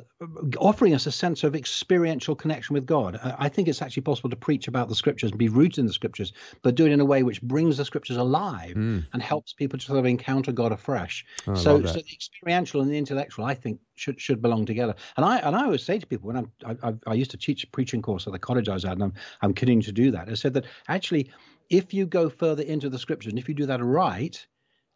offering 0.58 0.94
us 0.94 1.06
a 1.06 1.12
sense 1.12 1.42
of 1.42 1.56
experiential 1.56 2.34
connection 2.34 2.74
with 2.74 2.84
God. 2.84 3.18
I 3.22 3.48
think 3.48 3.66
it's 3.68 3.80
actually 3.80 4.02
possible 4.02 4.28
to 4.30 4.36
preach 4.36 4.68
about 4.68 4.88
the 4.88 4.94
scriptures 4.94 5.30
and 5.30 5.38
be 5.38 5.48
rooted 5.48 5.78
in 5.78 5.86
the 5.86 5.92
scriptures, 5.92 6.32
but 6.62 6.74
do 6.74 6.86
it 6.86 6.92
in 6.92 7.00
a 7.00 7.04
way 7.04 7.22
which 7.22 7.40
brings 7.40 7.78
the 7.78 7.84
scriptures 7.84 8.18
alive 8.18 8.74
mm. 8.74 9.06
and 9.12 9.22
helps 9.22 9.52
people 9.52 9.78
to 9.78 9.84
sort 9.84 9.98
of 9.98 10.04
encounter 10.04 10.52
God 10.52 10.72
afresh. 10.72 11.24
Oh, 11.46 11.54
so, 11.54 11.84
so 11.84 11.92
the 11.92 12.04
experiential 12.12 12.82
and 12.82 12.90
the 12.90 12.98
intellectual, 12.98 13.44
I 13.44 13.54
think, 13.54 13.80
should 13.96 14.20
should 14.20 14.42
belong 14.42 14.66
together. 14.66 14.94
And 15.16 15.24
I 15.24 15.38
and 15.38 15.56
I 15.56 15.64
always 15.64 15.82
say 15.82 15.98
to 15.98 16.06
people 16.06 16.28
when 16.28 16.36
I'm, 16.36 16.78
I, 16.82 16.94
I 17.06 17.14
used 17.14 17.30
to 17.32 17.36
teach 17.36 17.64
a 17.64 17.66
preaching 17.66 18.02
course 18.02 18.26
at 18.26 18.32
the 18.32 18.38
college 18.38 18.68
I 18.68 18.74
was 18.74 18.84
at, 18.84 18.92
and 18.92 19.02
I'm, 19.02 19.14
I'm 19.42 19.54
continuing 19.54 19.82
to 19.82 19.92
do 19.92 20.10
that. 20.10 20.28
I 20.28 20.34
said 20.34 20.54
that 20.54 20.66
actually, 20.88 21.30
if 21.70 21.94
you 21.94 22.04
go 22.04 22.28
further 22.28 22.62
into 22.62 22.90
the 22.90 22.98
scriptures 22.98 23.30
and 23.30 23.38
if 23.38 23.48
you 23.48 23.54
do 23.54 23.66
that 23.66 23.82
right, 23.82 24.46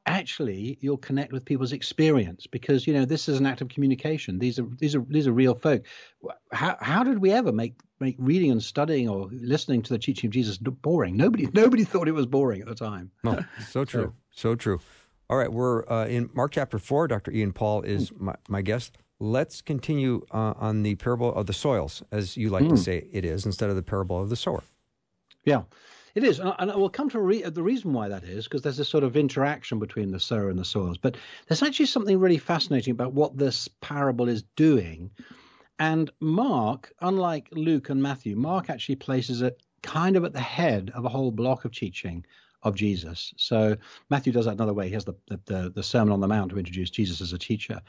actually 0.07 0.79
you'll 0.81 0.99
connect 0.99 1.33
with 1.33 1.45
people's 1.45 1.73
experience 1.73 2.47
because 2.47 2.87
you 2.87 2.93
know 2.93 3.05
this 3.05 3.29
is 3.29 3.39
an 3.39 3.47
act 3.47 3.61
of 3.61 3.69
communication. 3.69 4.39
These 4.39 4.59
are 4.59 4.67
these 4.79 4.95
are 4.95 5.05
these 5.09 5.27
are 5.27 5.33
real 5.33 5.55
folk. 5.55 5.83
How 6.53 6.77
how 6.81 7.05
did 7.05 7.19
we 7.19 7.31
ever 7.31 7.53
make 7.53 7.75
make 8.01 8.17
reading 8.19 8.51
and 8.51 8.63
studying 8.63 9.09
or 9.09 9.29
listening 9.33 9.83
to 9.83 9.93
the 9.93 9.99
teaching 9.99 10.29
of 10.29 10.33
jesus 10.33 10.59
boring? 10.59 11.17
Nobody 11.17 11.49
nobody 11.53 11.85
thought 11.85 12.09
it 12.09 12.13
was 12.13 12.27
boring 12.27 12.61
at 12.61 12.69
the 12.69 12.75
time. 12.75 13.11
No 13.23 13.45
so 13.69 13.85
true 13.85 14.15
so, 14.31 14.51
so 14.51 14.55
true. 14.55 14.81
All 15.31 15.39
right 15.39 15.53
we're 15.53 15.89
uh, 15.91 16.07
in 16.07 16.29
mark 16.35 16.53
chapter 16.53 16.79
4 16.79 17.09
dr 17.09 17.31
ian 17.31 17.53
paul 17.53 17.83
is 17.83 18.11
mm. 18.11 18.21
my, 18.21 18.35
my 18.49 18.63
guest. 18.63 18.99
Let's 19.21 19.63
continue 19.63 20.27
uh, 20.33 20.55
on 20.57 20.83
the 20.83 20.97
parable 20.97 21.33
of 21.35 21.47
the 21.47 21.53
soils 21.53 22.03
as 22.11 22.37
you 22.37 22.51
like 22.51 22.65
mm. 22.65 22.71
to 22.71 22.77
say 22.77 23.09
it 23.13 23.25
is 23.25 23.47
instead 23.47 23.71
of 23.71 23.77
the 23.77 23.83
parable 23.83 24.21
of 24.21 24.29
the 24.29 24.37
sower. 24.37 24.63
Yeah 25.45 25.63
it 26.15 26.23
is, 26.23 26.41
and, 26.41 26.73
we'll 26.77 26.89
come 26.89 27.11
to 27.11 27.21
re- 27.21 27.43
the 27.43 27.63
reason 27.63 27.93
why 27.93 28.09
that 28.09 28.25
is 28.25 28.45
because 28.45 28.63
there's 28.63 28.77
this 28.77 28.89
sort 28.89 29.05
of 29.05 29.17
interaction 29.17 29.79
between 29.79 30.13
the 30.13 30.21
sower 30.21 30.49
and 30.49 30.59
the 30.59 30.65
soils. 30.65 30.97
But 30.97 31.17
there's 31.49 31.63
actually 31.63 31.87
something 31.87 32.19
really 32.19 32.39
fascinating 32.39 32.93
about 32.93 33.13
what 33.13 33.37
this 33.37 33.69
parable 33.81 34.29
is 34.29 34.45
doing. 34.55 35.11
And 35.79 36.11
Mark, 36.21 36.93
unlike 37.01 37.49
Luke 37.51 37.91
and 37.91 38.03
Matthew, 38.03 38.37
Mark 38.37 38.71
actually 38.71 38.97
places 38.97 39.43
it 39.43 39.61
kind 39.83 40.17
of 40.17 40.25
at 40.25 40.33
the 40.33 40.41
head 40.41 40.93
of 40.95 41.05
a 41.05 41.09
whole 41.09 41.33
block 41.33 41.65
of 41.65 41.73
teaching 41.73 42.25
of 42.63 42.77
Jesus. 42.77 43.35
So 43.37 43.77
Matthew 44.09 44.33
does 44.33 44.47
that 44.47 44.53
another 44.53 44.73
way. 44.73 44.89
He 44.89 44.95
has 44.95 45.05
the, 45.05 45.15
the, 45.47 45.73
the 45.75 45.83
Sermon 45.83 46.13
on 46.13 46.21
the 46.21 46.29
Mount 46.29 46.51
to 46.51 46.59
introduce 46.59 46.91
Jesus 46.91 47.21
as 47.21 47.33
a 47.33 47.39
teacher. 47.39 47.81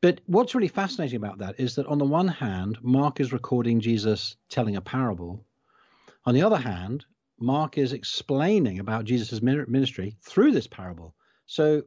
But 0.00 0.20
what's 0.26 0.54
really 0.54 0.68
fascinating 0.68 1.16
about 1.16 1.38
that 1.38 1.58
is 1.58 1.74
that 1.76 1.86
on 1.86 1.98
the 1.98 2.04
one 2.04 2.28
hand, 2.28 2.78
Mark 2.82 3.18
is 3.18 3.32
recording 3.32 3.80
Jesus 3.80 4.36
telling 4.48 4.76
a 4.76 4.80
parable. 4.80 5.44
On 6.26 6.34
the 6.34 6.42
other 6.42 6.58
hand, 6.58 7.04
Mark 7.38 7.78
is 7.78 7.92
explaining 7.92 8.78
about 8.78 9.04
Jesus' 9.04 9.42
ministry 9.42 10.16
through 10.22 10.52
this 10.52 10.66
parable. 10.66 11.14
So 11.46 11.82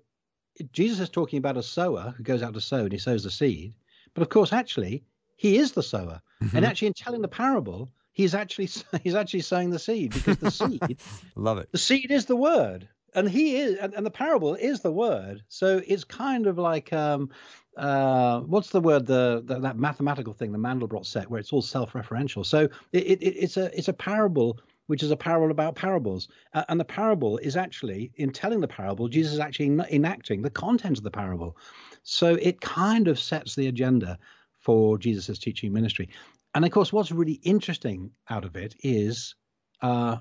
Jesus 0.71 0.99
is 0.99 1.09
talking 1.09 1.37
about 1.37 1.57
a 1.57 1.63
sower 1.63 2.13
who 2.17 2.23
goes 2.23 2.43
out 2.43 2.53
to 2.53 2.61
sow 2.61 2.83
and 2.83 2.91
he 2.91 2.97
sows 2.97 3.23
the 3.23 3.31
seed. 3.31 3.73
But 4.13 4.21
of 4.21 4.29
course, 4.29 4.53
actually, 4.53 5.03
he 5.35 5.57
is 5.57 5.71
the 5.71 5.83
sower. 5.83 6.21
Mm-hmm. 6.43 6.57
And 6.57 6.65
actually, 6.65 6.87
in 6.87 6.93
telling 6.93 7.21
the 7.21 7.27
parable, 7.27 7.89
he's 8.11 8.35
actually 8.35 8.69
he's 9.03 9.15
actually 9.15 9.41
sowing 9.41 9.69
the 9.69 9.79
seed 9.79 10.13
because 10.13 10.37
the 10.37 10.51
seed, 10.51 10.97
love 11.35 11.57
it. 11.57 11.71
The 11.71 11.77
seed 11.77 12.11
is 12.11 12.25
the 12.25 12.35
word, 12.35 12.87
and 13.15 13.29
he 13.29 13.55
is, 13.55 13.77
and, 13.77 13.93
and 13.93 14.05
the 14.05 14.11
parable 14.11 14.55
is 14.55 14.81
the 14.81 14.91
word. 14.91 15.43
So 15.47 15.81
it's 15.87 16.03
kind 16.03 16.47
of 16.47 16.57
like 16.57 16.91
um, 16.91 17.29
uh, 17.77 18.41
what's 18.41 18.69
the 18.69 18.81
word 18.81 19.05
the, 19.05 19.41
the, 19.45 19.59
that 19.59 19.77
mathematical 19.77 20.33
thing 20.33 20.51
the 20.51 20.57
Mandelbrot 20.57 21.05
set 21.05 21.29
where 21.29 21.39
it's 21.39 21.53
all 21.53 21.62
self-referential. 21.62 22.45
So 22.45 22.69
it, 22.91 23.03
it, 23.03 23.23
it's 23.23 23.57
a 23.57 23.77
it's 23.77 23.88
a 23.88 23.93
parable 23.93 24.59
which 24.89 25.04
is 25.04 25.12
a 25.12 25.15
parable 25.15 25.52
about 25.52 25.75
parables. 25.75 26.28
Uh, 26.56 26.63
and 26.67 26.80
the 26.80 26.84
parable 26.84 27.38
is 27.38 27.56
actually, 27.56 28.12
in 28.15 28.32
telling 28.32 28.60
the 28.60 28.67
parable, 28.67 29.08
Jesus 29.08 29.34
is 29.34 29.39
actually 29.39 29.67
enacting 29.91 30.41
the 30.41 30.49
content 30.49 30.97
of 30.97 31.04
the 31.04 31.12
parable. 31.12 31.56
So 32.02 32.34
it 32.34 32.60
kind 32.60 33.08
of 33.08 33.19
sets 33.19 33.54
the 33.54 33.67
agenda 33.67 34.17
for 34.58 34.97
Jesus' 34.97 35.38
teaching 35.38 35.71
ministry. 35.71 36.10
And 36.56 36.65
of 36.65 36.71
course, 36.71 36.91
what's 36.91 37.12
really 37.12 37.39
interesting 37.43 38.10
out 38.32 38.45
of 38.45 38.56
it 38.56 38.73
is 38.80 39.36
uh, 39.84 40.17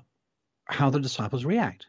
how 0.65 0.91
the 0.91 0.99
disciples 0.99 1.45
react. 1.45 1.87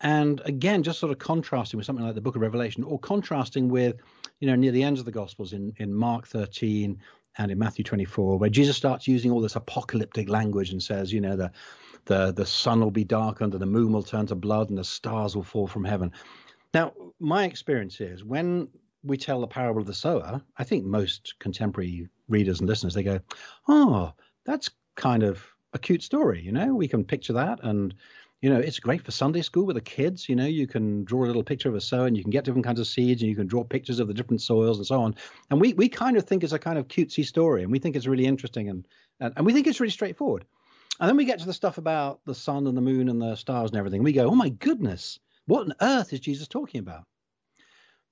And 0.00 0.40
again, 0.46 0.82
just 0.82 0.98
sort 0.98 1.12
of 1.12 1.18
contrasting 1.18 1.76
with 1.76 1.84
something 1.84 2.06
like 2.06 2.14
the 2.14 2.22
book 2.22 2.36
of 2.36 2.42
Revelation, 2.42 2.84
or 2.84 2.98
contrasting 2.98 3.68
with, 3.68 3.96
you 4.40 4.48
know, 4.48 4.56
near 4.56 4.72
the 4.72 4.82
ends 4.82 4.98
of 4.98 5.04
the 5.04 5.12
Gospels 5.12 5.52
in, 5.52 5.74
in 5.76 5.92
Mark 5.92 6.26
13 6.26 6.98
and 7.38 7.50
in 7.50 7.58
Matthew 7.58 7.84
24, 7.84 8.38
where 8.38 8.50
Jesus 8.50 8.76
starts 8.76 9.06
using 9.06 9.30
all 9.30 9.40
this 9.40 9.56
apocalyptic 9.56 10.28
language 10.28 10.70
and 10.70 10.82
says, 10.82 11.12
you 11.12 11.20
know, 11.20 11.36
the 11.36 11.50
the 12.06 12.32
the 12.32 12.46
sun 12.46 12.80
will 12.80 12.90
be 12.90 13.04
darkened 13.04 13.52
and 13.52 13.62
the 13.62 13.66
moon 13.66 13.92
will 13.92 14.02
turn 14.02 14.26
to 14.26 14.34
blood 14.34 14.70
and 14.70 14.78
the 14.78 14.84
stars 14.84 15.34
will 15.34 15.42
fall 15.42 15.66
from 15.66 15.84
heaven. 15.84 16.12
Now, 16.72 16.92
my 17.18 17.44
experience 17.44 18.00
is 18.00 18.24
when 18.24 18.68
we 19.02 19.16
tell 19.16 19.40
the 19.40 19.46
parable 19.46 19.80
of 19.80 19.86
the 19.86 19.94
sower, 19.94 20.40
I 20.56 20.64
think 20.64 20.84
most 20.84 21.34
contemporary 21.38 22.08
readers 22.28 22.60
and 22.60 22.68
listeners 22.68 22.94
they 22.94 23.02
go, 23.02 23.20
"Oh, 23.68 24.12
that's 24.44 24.70
kind 24.94 25.22
of 25.22 25.44
a 25.72 25.78
cute 25.78 26.02
story, 26.02 26.42
you 26.42 26.52
know. 26.52 26.74
We 26.74 26.88
can 26.88 27.04
picture 27.04 27.34
that 27.34 27.60
and 27.62 27.94
you 28.42 28.50
know, 28.50 28.58
it's 28.58 28.78
great 28.78 29.02
for 29.02 29.12
Sunday 29.12 29.42
school 29.42 29.64
with 29.64 29.76
the 29.76 29.82
kids. 29.82 30.28
You 30.28 30.36
know, 30.36 30.44
you 30.44 30.66
can 30.66 31.04
draw 31.04 31.24
a 31.24 31.26
little 31.26 31.42
picture 31.42 31.68
of 31.68 31.74
a 31.74 31.80
sower 31.80 32.06
and 32.06 32.16
you 32.16 32.22
can 32.22 32.30
get 32.30 32.44
different 32.44 32.66
kinds 32.66 32.80
of 32.80 32.86
seeds 32.86 33.22
and 33.22 33.30
you 33.30 33.36
can 33.36 33.46
draw 33.46 33.64
pictures 33.64 33.98
of 33.98 34.08
the 34.08 34.14
different 34.14 34.42
soils 34.42 34.76
and 34.76 34.86
so 34.86 35.00
on. 35.00 35.14
And 35.50 35.60
we, 35.60 35.72
we 35.72 35.88
kind 35.88 36.16
of 36.16 36.24
think 36.24 36.44
it's 36.44 36.52
a 36.52 36.58
kind 36.58 36.78
of 36.78 36.88
cutesy 36.88 37.24
story 37.24 37.62
and 37.62 37.72
we 37.72 37.78
think 37.78 37.96
it's 37.96 38.06
really 38.06 38.26
interesting 38.26 38.68
and, 38.68 38.86
and, 39.20 39.32
and 39.36 39.46
we 39.46 39.52
think 39.52 39.66
it's 39.66 39.80
really 39.80 39.90
straightforward. 39.90 40.44
And 41.00 41.08
then 41.08 41.16
we 41.16 41.24
get 41.24 41.38
to 41.40 41.46
the 41.46 41.52
stuff 41.52 41.78
about 41.78 42.20
the 42.24 42.34
sun 42.34 42.66
and 42.66 42.76
the 42.76 42.82
moon 42.82 43.08
and 43.08 43.20
the 43.20 43.36
stars 43.36 43.70
and 43.70 43.78
everything. 43.78 44.02
We 44.02 44.12
go, 44.12 44.26
oh 44.26 44.34
my 44.34 44.50
goodness, 44.50 45.18
what 45.46 45.62
on 45.62 45.74
earth 45.80 46.12
is 46.12 46.20
Jesus 46.20 46.48
talking 46.48 46.80
about? 46.80 47.04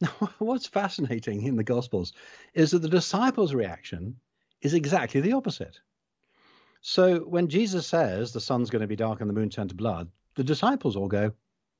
Now, 0.00 0.30
what's 0.38 0.66
fascinating 0.66 1.42
in 1.42 1.56
the 1.56 1.64
Gospels 1.64 2.12
is 2.54 2.70
that 2.70 2.80
the 2.80 2.88
disciples' 2.88 3.54
reaction 3.54 4.16
is 4.60 4.74
exactly 4.74 5.20
the 5.20 5.32
opposite. 5.32 5.78
So 6.86 7.20
when 7.20 7.48
Jesus 7.48 7.86
says 7.86 8.32
the 8.32 8.42
sun's 8.42 8.68
going 8.68 8.82
to 8.82 8.86
be 8.86 8.94
dark 8.94 9.22
and 9.22 9.30
the 9.30 9.34
moon 9.34 9.48
turn 9.48 9.68
to 9.68 9.74
blood, 9.74 10.10
the 10.34 10.44
disciples 10.44 10.96
all 10.96 11.08
go, 11.08 11.32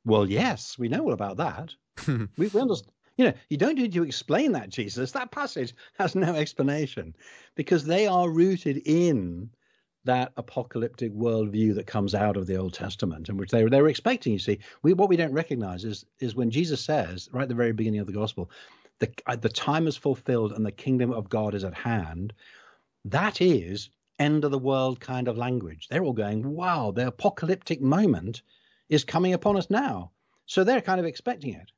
"Well, 0.07 0.29
yes, 0.31 0.79
we 0.79 0.89
know 0.89 1.05
all 1.05 1.13
about 1.13 1.37
that. 1.37 1.75
we, 2.39 2.49
we 2.49 2.61
understand." 2.61 2.91
You 3.19 3.27
know, 3.27 3.35
you 3.51 3.59
don't 3.59 3.77
need 3.77 3.93
to 3.93 4.03
explain 4.03 4.53
that, 4.53 4.71
Jesus. 4.71 5.13
That 5.13 5.31
passage 5.31 5.75
has 5.99 6.15
no 6.15 6.35
explanation 6.35 7.15
because 7.55 7.85
they 7.85 8.07
are 8.07 8.31
rooted 8.31 8.79
in 8.87 9.51
that 10.05 10.33
apocalyptic 10.39 11.13
worldview 11.13 11.75
that 11.75 11.87
comes 11.87 12.15
out 12.15 12.39
of 12.39 12.47
the 12.47 12.57
Old 12.57 12.73
Testament, 12.73 13.29
and 13.29 13.39
which 13.39 13.51
they 13.51 13.63
they 13.63 13.83
were 13.83 13.89
expecting. 13.89 14.33
You 14.33 14.39
see, 14.39 14.59
we, 14.83 14.95
what 14.95 15.11
we 15.11 15.19
don't 15.19 15.35
recognize 15.35 15.85
is 15.85 16.07
is 16.19 16.35
when 16.35 16.51
Jesus 16.51 16.81
says 16.81 17.29
right 17.31 17.43
at 17.43 17.51
the 17.51 17.55
very 17.55 17.73
beginning 17.73 18.01
of 18.01 18.07
the 18.07 18.15
gospel, 18.15 18.51
the 19.01 19.13
uh, 19.27 19.37
the 19.37 19.51
time 19.51 19.87
is 19.87 19.99
fulfilled 19.99 20.53
and 20.53 20.65
the 20.65 20.73
kingdom 20.73 21.13
of 21.13 21.29
God 21.29 21.55
is 21.55 21.63
at 21.63 21.75
hand. 21.75 22.33
That 23.05 23.43
is 23.43 23.91
end 24.19 24.45
of 24.45 24.51
the 24.51 24.59
world 24.59 25.01
kind 25.01 25.29
of 25.29 25.37
language. 25.37 25.89
They're 25.89 26.05
all 26.05 26.13
going, 26.13 26.49
wow, 26.55 26.91
the 26.91 27.09
apocalyptic 27.09 27.81
moment 27.81 28.43
is 28.89 29.05
coming 29.05 29.33
upon 29.33 29.57
us 29.57 29.71
now. 29.71 30.13
So 30.47 30.65
they're 30.65 30.81
kind 30.81 31.01
of 31.01 31.07
expecting 31.07 31.55
it. 31.55 31.71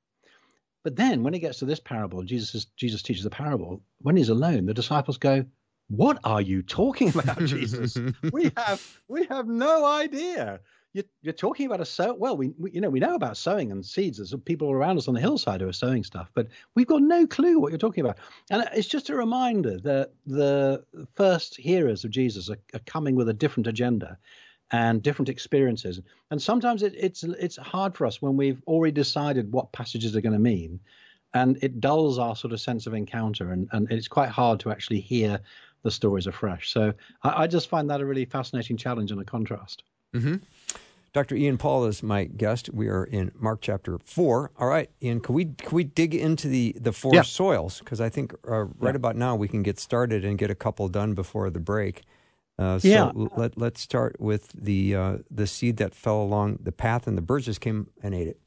But 0.83 0.97
then 0.97 1.23
when 1.23 1.35
it 1.35 1.41
gets 1.41 1.59
to 1.59 1.65
this 1.65 1.81
parable, 1.81 2.23
Jesus 2.23 2.55
is, 2.55 2.67
Jesus 2.77 3.03
teaches 3.03 3.25
the 3.25 3.31
parable. 3.31 3.83
When 4.03 4.17
he's 4.17 4.29
alone, 4.29 4.67
the 4.67 4.75
disciples 4.75 5.19
go, 5.19 5.45
"What 5.89 6.21
are 6.23 6.41
you 6.41 6.63
talking 6.63 7.09
about, 7.09 7.45
Jesus? 7.45 7.97
we 8.33 8.53
have 8.57 9.01
we 9.09 9.25
have 9.25 9.49
no 9.49 9.85
idea." 9.85 10.61
You're, 10.97 11.05
you're 11.21 11.35
talking 11.35 11.67
about 11.67 11.83
a 11.83 11.85
sow. 11.85 12.15
Well, 12.15 12.39
we, 12.39 12.55
we, 12.59 12.71
you 12.71 12.81
know 12.81 12.89
we 12.89 13.01
know 13.01 13.15
about 13.15 13.37
sowing 13.37 13.71
and 13.71 13.85
seeds. 13.85 14.17
There's 14.17 14.35
people 14.47 14.71
around 14.71 14.97
us 14.97 15.09
on 15.09 15.15
the 15.15 15.21
hillside 15.21 15.61
who 15.61 15.69
are 15.69 15.73
sowing 15.75 16.03
stuff, 16.03 16.31
but 16.33 16.49
we've 16.75 16.87
got 16.87 17.03
no 17.03 17.27
clue 17.27 17.61
what 17.61 17.71
you're 17.71 17.79
talking 17.79 18.03
about. 18.03 18.17
And 18.51 18.67
it's 18.73 18.89
just 18.89 19.11
a 19.11 19.15
reminder 19.15 19.79
that 19.81 20.13
the 20.27 20.83
first 21.15 21.55
hearers 21.57 22.05
of 22.05 22.11
Jesus 22.11 22.49
are, 22.49 22.57
are 22.73 22.81
coming 22.87 23.15
with 23.15 23.29
a 23.29 23.35
different 23.35 23.67
agenda 23.67 24.17
and 24.71 25.03
different 25.03 25.29
experiences. 25.29 26.01
And 26.31 26.41
sometimes 26.41 26.83
it, 26.83 26.95
it's 26.97 27.23
it's 27.25 27.59
hard 27.59 27.95
for 27.95 28.07
us 28.07 28.23
when 28.23 28.39
we've 28.39 28.63
already 28.67 28.93
decided 28.93 29.53
what 29.53 29.73
passages 29.73 30.17
are 30.17 30.23
going 30.23 30.33
to 30.33 30.39
mean, 30.39 30.81
and 31.35 31.59
it 31.63 31.79
dulls 31.79 32.19
our 32.19 32.35
sort 32.35 32.55
of 32.55 32.61
sense 32.61 32.87
of 32.87 32.95
encounter, 32.95 33.53
and, 33.53 33.69
and 33.73 33.93
it's 33.93 34.09
quite 34.09 34.31
hard 34.31 34.61
to 34.61 34.71
actually 34.71 35.01
hear 35.01 35.41
the 35.83 35.91
stories 35.91 36.27
afresh. 36.27 36.71
So 36.71 36.95
I, 37.23 37.43
I 37.43 37.47
just 37.49 37.69
find 37.69 37.91
that 37.91 38.01
a 38.01 38.07
really 38.07 38.25
fascinating 38.25 38.79
challenge 38.79 39.13
and 39.13 39.21
a 39.21 39.25
contrast. 39.25 39.83
Mm-hmm. 40.15 40.37
Dr. 41.17 41.35
Ian 41.35 41.57
Paul 41.57 41.87
is 41.87 42.03
my 42.03 42.25
guest. 42.25 42.69
We 42.75 42.89
are 42.89 43.05
in 43.05 43.33
Mark 43.39 43.63
chapter 43.63 43.99
four. 44.05 44.51
All 44.59 44.69
right, 44.69 44.91
Ian, 45.03 45.21
can 45.21 45.35
we 45.35 45.47
can 45.47 45.75
we 45.75 45.83
dig 45.83 46.15
into 46.15 46.47
the 46.47 46.77
the 46.79 46.93
four 46.93 47.15
yeah. 47.15 47.23
soils? 47.23 47.79
Because 47.79 48.03
I 48.03 48.11
think 48.11 48.35
uh, 48.47 48.65
right 48.65 48.91
yeah. 48.93 48.97
about 48.97 49.17
now 49.17 49.35
we 49.35 49.49
can 49.49 49.63
get 49.63 49.81
started 49.81 50.27
and 50.27 50.37
get 50.37 50.51
a 50.51 50.55
couple 50.55 50.87
done 50.89 51.15
before 51.15 51.49
the 51.49 51.59
break. 51.59 52.03
Uh, 52.59 52.79
so 52.79 52.89
Yeah. 52.89 53.13
let 53.15 53.57
let's 53.57 53.81
start 53.81 54.21
with 54.21 54.53
the 54.53 54.95
uh, 54.95 55.17
the 55.31 55.47
seed 55.47 55.79
that 55.79 55.95
fell 55.95 56.21
along 56.21 56.59
the 56.63 56.71
path, 56.71 57.07
and 57.07 57.17
the 57.17 57.23
birds 57.23 57.47
just 57.47 57.63
came 57.63 57.89
and 58.03 58.15
ate 58.15 58.29
it. 58.29 58.39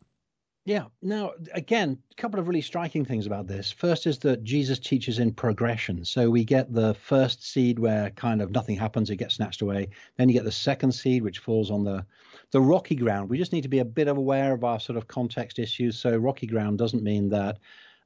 Yeah. 0.70 0.86
Now, 1.02 1.34
again, 1.56 1.98
a 2.12 2.22
couple 2.22 2.40
of 2.40 2.48
really 2.48 2.62
striking 2.62 3.04
things 3.04 3.26
about 3.26 3.48
this. 3.48 3.72
First 3.72 4.06
is 4.06 4.20
that 4.20 4.44
Jesus 4.44 4.78
teaches 4.78 5.18
in 5.18 5.34
progression. 5.34 6.06
So 6.06 6.30
we 6.30 6.46
get 6.46 6.72
the 6.72 6.94
first 6.94 7.44
seed 7.44 7.80
where 7.80 8.12
kind 8.12 8.40
of 8.40 8.52
nothing 8.52 8.76
happens, 8.76 9.10
it 9.10 9.16
gets 9.16 9.34
snatched 9.34 9.64
away. 9.64 9.90
Then 10.18 10.30
you 10.30 10.34
get 10.36 10.44
the 10.44 10.52
second 10.52 10.92
seed, 10.92 11.24
which 11.24 11.40
falls 11.40 11.72
on 11.72 11.84
the 11.84 12.06
the 12.52 12.62
rocky 12.62 12.96
ground. 12.96 13.32
We 13.32 13.40
just 13.40 13.52
need 13.52 13.64
to 13.64 13.68
be 13.68 13.80
a 13.80 13.86
bit 13.86 14.08
aware 14.08 14.54
of 14.54 14.64
our 14.64 14.80
sort 14.80 14.96
of 14.96 15.08
context 15.08 15.58
issues. 15.58 15.98
So 15.98 16.16
rocky 16.16 16.46
ground 16.46 16.78
doesn't 16.78 17.02
mean 17.02 17.30
that 17.30 17.58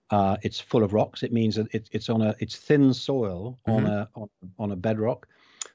uh, 0.09 0.37
it's 0.41 0.61
full 0.61 0.83
of 0.83 0.93
rocks. 0.93 1.21
It 1.21 1.33
means 1.33 1.55
that 1.55 1.67
it, 1.75 1.89
it's 1.91 2.07
on 2.07 2.21
a 2.21 2.33
it's 2.39 2.55
thin 2.55 2.93
soil 2.93 3.59
on 3.67 3.85
a 3.85 4.07
on, 4.15 4.29
on 4.57 4.71
a 4.71 4.77
bedrock. 4.77 5.27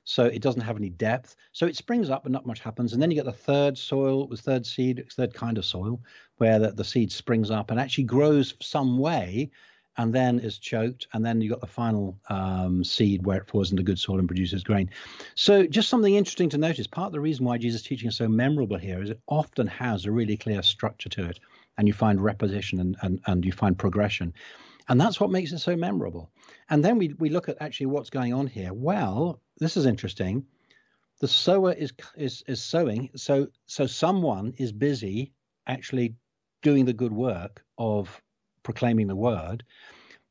So 0.09 0.25
it 0.25 0.41
doesn't 0.41 0.63
have 0.63 0.79
any 0.79 0.89
depth. 0.89 1.37
So 1.53 1.67
it 1.67 1.77
springs 1.77 2.09
up 2.09 2.25
and 2.25 2.33
not 2.33 2.47
much 2.47 2.61
happens. 2.61 2.95
And 2.95 3.03
then 3.03 3.11
you 3.11 3.17
get 3.17 3.27
the 3.27 3.33
third 3.33 3.77
soil, 3.77 4.27
the 4.27 4.39
third 4.39 4.65
seed, 4.65 5.05
third 5.13 5.35
kind 5.35 5.59
of 5.59 5.67
soil, 5.67 6.01
where 6.39 6.59
the, 6.59 6.71
the 6.71 6.83
seed 6.83 7.13
springs 7.13 7.51
up 7.51 7.71
and 7.71 7.79
actually 7.79 8.05
grows 8.05 8.55
some 8.59 8.97
way 8.97 9.51
and 9.99 10.15
then 10.15 10.39
is 10.39 10.57
choked. 10.57 11.09
And 11.13 11.27
then 11.27 11.43
you 11.43 11.51
got 11.51 11.61
the 11.61 11.67
final 11.67 12.19
um, 12.31 12.83
seed 12.85 13.27
where 13.27 13.37
it 13.37 13.49
falls 13.49 13.71
into 13.71 13.83
good 13.83 13.99
soil 13.99 14.19
and 14.19 14.27
produces 14.27 14.65
grain. 14.65 14.89
So 15.35 15.67
just 15.67 15.91
something 15.91 16.15
interesting 16.15 16.49
to 16.51 16.59
notice. 16.59 16.87
Part 16.87 17.09
of 17.09 17.13
the 17.13 17.21
reason 17.21 17.45
why 17.45 17.59
Jesus' 17.59 17.83
teaching 17.83 18.09
is 18.09 18.17
so 18.17 18.29
memorable 18.29 18.79
here 18.79 19.03
is 19.03 19.11
it 19.11 19.21
often 19.27 19.67
has 19.67 20.07
a 20.07 20.11
really 20.11 20.39
clear 20.39 20.63
structure 20.63 21.11
to 21.11 21.29
it. 21.29 21.39
And 21.77 21.87
you 21.87 21.93
find 21.93 22.19
repetition 22.19 22.81
and, 22.81 22.97
and, 23.03 23.21
and 23.27 23.45
you 23.45 23.53
find 23.53 23.77
progression. 23.77 24.33
And 24.89 25.01
that's 25.01 25.21
what 25.21 25.31
makes 25.31 25.53
it 25.53 25.59
so 25.59 25.77
memorable. 25.77 26.31
And 26.71 26.85
then 26.85 26.99
we, 26.99 27.15
we 27.19 27.29
look 27.29 27.49
at 27.49 27.61
actually 27.61 27.87
what's 27.87 28.11
going 28.11 28.33
on 28.33 28.47
here. 28.47 28.73
Well, 28.73 29.41
this 29.59 29.77
is 29.77 29.87
interesting. 29.87 30.47
The 31.21 31.29
sower 31.29 31.73
is 31.73 31.93
is 32.17 32.45
is 32.47 32.63
sowing, 32.63 33.11
so 33.17 33.49
so 33.67 33.87
someone 33.87 34.55
is 34.57 34.71
busy 34.71 35.33
actually 35.67 36.15
doing 36.63 36.85
the 36.85 36.93
good 36.93 37.13
work 37.13 37.65
of 37.77 38.23
proclaiming 38.63 39.09
the 39.09 39.17
word. 39.17 39.65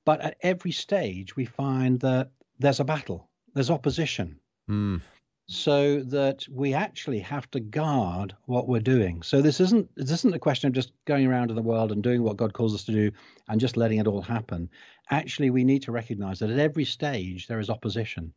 But 0.05 0.21
at 0.21 0.37
every 0.41 0.71
stage, 0.71 1.35
we 1.35 1.45
find 1.45 1.99
that 1.99 2.31
there's 2.57 2.79
a 2.79 2.85
battle, 2.85 3.29
there's 3.53 3.69
opposition, 3.69 4.39
Mm. 4.69 5.01
So 5.47 6.01
that 6.01 6.45
we 6.51 6.73
actually 6.73 7.19
have 7.19 7.49
to 7.51 7.59
guard 7.61 8.35
what 8.45 8.67
we're 8.67 8.81
doing. 8.81 9.21
So 9.21 9.41
this 9.41 9.61
isn't 9.61 9.89
this 9.95 10.11
isn't 10.11 10.35
a 10.35 10.39
question 10.39 10.67
of 10.67 10.73
just 10.73 10.91
going 11.05 11.25
around 11.25 11.49
in 11.49 11.55
the 11.55 11.61
world 11.61 11.91
and 11.91 12.03
doing 12.03 12.21
what 12.21 12.35
God 12.35 12.53
calls 12.53 12.75
us 12.75 12.83
to 12.85 12.91
do 12.91 13.11
and 13.47 13.59
just 13.59 13.77
letting 13.77 13.99
it 13.99 14.07
all 14.07 14.21
happen. 14.21 14.69
Actually, 15.09 15.49
we 15.49 15.63
need 15.63 15.83
to 15.83 15.93
recognize 15.93 16.39
that 16.39 16.49
at 16.49 16.59
every 16.59 16.83
stage 16.83 17.47
there 17.47 17.61
is 17.61 17.69
opposition. 17.69 18.33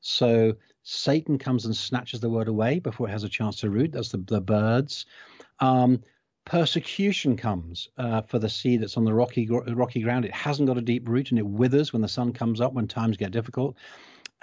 So 0.00 0.54
Satan 0.82 1.38
comes 1.38 1.66
and 1.66 1.76
snatches 1.76 2.20
the 2.20 2.30
word 2.30 2.48
away 2.48 2.78
before 2.78 3.08
it 3.08 3.12
has 3.12 3.24
a 3.24 3.28
chance 3.28 3.56
to 3.60 3.70
root. 3.70 3.92
That's 3.92 4.10
the, 4.10 4.18
the 4.18 4.40
birds. 4.40 5.04
Um, 5.60 6.00
persecution 6.46 7.36
comes 7.36 7.88
uh, 7.98 8.22
for 8.22 8.38
the 8.38 8.48
seed 8.48 8.80
that's 8.80 8.96
on 8.96 9.04
the 9.04 9.14
rocky 9.14 9.48
rocky 9.50 10.00
ground. 10.00 10.24
It 10.24 10.34
hasn't 10.34 10.66
got 10.68 10.78
a 10.78 10.82
deep 10.82 11.06
root 11.10 11.28
and 11.30 11.38
it 11.38 11.46
withers 11.46 11.92
when 11.92 12.00
the 12.00 12.08
sun 12.08 12.32
comes 12.32 12.62
up 12.62 12.72
when 12.72 12.88
times 12.88 13.18
get 13.18 13.32
difficult. 13.32 13.76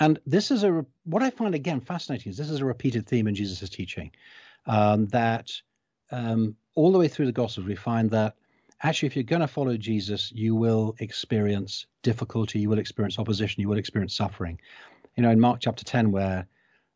And 0.01 0.19
this 0.25 0.49
is 0.49 0.63
a 0.63 0.83
what 1.03 1.21
I 1.21 1.29
find 1.29 1.53
again 1.53 1.79
fascinating 1.79 2.31
is 2.31 2.37
this 2.37 2.49
is 2.49 2.59
a 2.59 2.65
repeated 2.65 3.05
theme 3.05 3.27
in 3.27 3.35
Jesus' 3.35 3.69
teaching 3.69 4.09
um, 4.65 5.05
that 5.09 5.51
um, 6.09 6.55
all 6.73 6.91
the 6.91 6.97
way 6.97 7.07
through 7.07 7.27
the 7.27 7.31
Gospels 7.31 7.67
we 7.67 7.75
find 7.75 8.09
that 8.09 8.33
actually 8.81 9.05
if 9.05 9.15
you're 9.15 9.23
going 9.23 9.41
to 9.41 9.47
follow 9.47 9.77
Jesus, 9.77 10.31
you 10.31 10.55
will 10.55 10.95
experience 10.97 11.85
difficulty, 12.01 12.57
you 12.57 12.67
will 12.67 12.79
experience 12.79 13.19
opposition, 13.19 13.61
you 13.61 13.69
will 13.69 13.77
experience 13.77 14.15
suffering. 14.15 14.59
You 15.15 15.21
know, 15.21 15.29
in 15.29 15.39
Mark 15.39 15.59
chapter 15.61 15.85
10, 15.85 16.11
where 16.11 16.47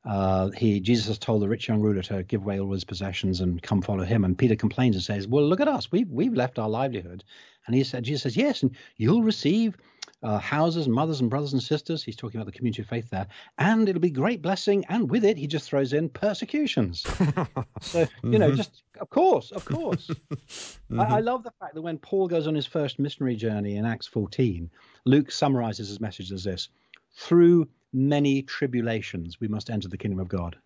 uh, 0.04 0.50
he 0.50 0.80
Jesus 0.80 1.06
has 1.06 1.20
told 1.20 1.44
the 1.44 1.48
rich 1.48 1.68
young 1.68 1.82
ruler 1.82 2.02
to 2.02 2.24
give 2.24 2.41
away 2.41 2.60
all 2.60 2.72
his 2.72 2.86
possessions 2.86 3.39
and 3.39 3.62
come 3.62 3.84
follow 3.84 4.04
him, 4.04 4.26
and 4.26 4.36
Peter 4.36 4.56
complains 4.56 4.96
and 4.96 5.04
says, 5.04 5.28
"Well, 5.28 5.48
look 5.48 5.62
at 5.62 5.68
us, 5.68 5.91
we've 5.91 6.10
we've 6.10 6.34
left 6.34 6.58
our 6.58 6.70
livelihood." 6.70 7.24
And 7.68 7.76
he 7.76 7.84
said, 7.84 8.04
Jesus 8.04 8.24
says, 8.24 8.38
"Yes, 8.38 8.63
and 8.63 8.76
you'll 8.98 9.22
receive." 9.22 9.78
Uh, 10.26 10.40
houses, 10.40 10.88
mothers 10.88 11.22
and 11.22 11.30
brothers 11.30 11.54
and 11.54 11.62
sisters. 11.62 12.04
He's 12.04 12.16
talking 12.16 12.40
about 12.42 12.48
the 12.48 12.58
community 12.58 12.82
of 12.82 12.88
faith 12.88 13.12
there, 13.12 13.28
and 13.60 13.88
it'll 13.88 14.02
be 14.02 14.10
great 14.10 14.42
blessing. 14.42 14.84
And 14.90 15.08
with 15.08 15.24
it, 15.24 15.38
he 15.38 15.46
just 15.46 15.70
throws 15.70 15.94
in 15.94 16.10
persecutions. 16.10 17.06
so 17.82 18.08
you 18.24 18.40
know, 18.40 18.52
just 18.52 18.82
of 19.00 19.12
course, 19.12 19.52
of 19.52 19.64
course. 19.66 20.10
I, 20.98 21.18
I 21.18 21.20
love 21.20 21.44
the 21.44 21.54
fact 21.60 21.76
that 21.76 21.84
when 21.84 22.00
Paul 22.00 22.28
goes 22.28 22.48
on 22.48 22.56
his 22.56 22.66
first 22.66 22.98
missionary 22.98 23.36
journey 23.36 23.76
in 23.76 23.86
Acts 23.86 24.08
14, 24.08 24.68
Luke 25.06 25.32
summarizes 25.32 25.90
his 25.90 26.02
message 26.02 26.32
as 26.32 26.44
this: 26.44 26.70
"Through 27.14 27.68
many 27.94 28.42
tribulations, 28.42 29.40
we 29.40 29.48
must 29.48 29.70
enter 29.70 29.90
the 29.90 29.98
kingdom 29.98 30.20
of 30.20 30.28
God." 30.28 30.58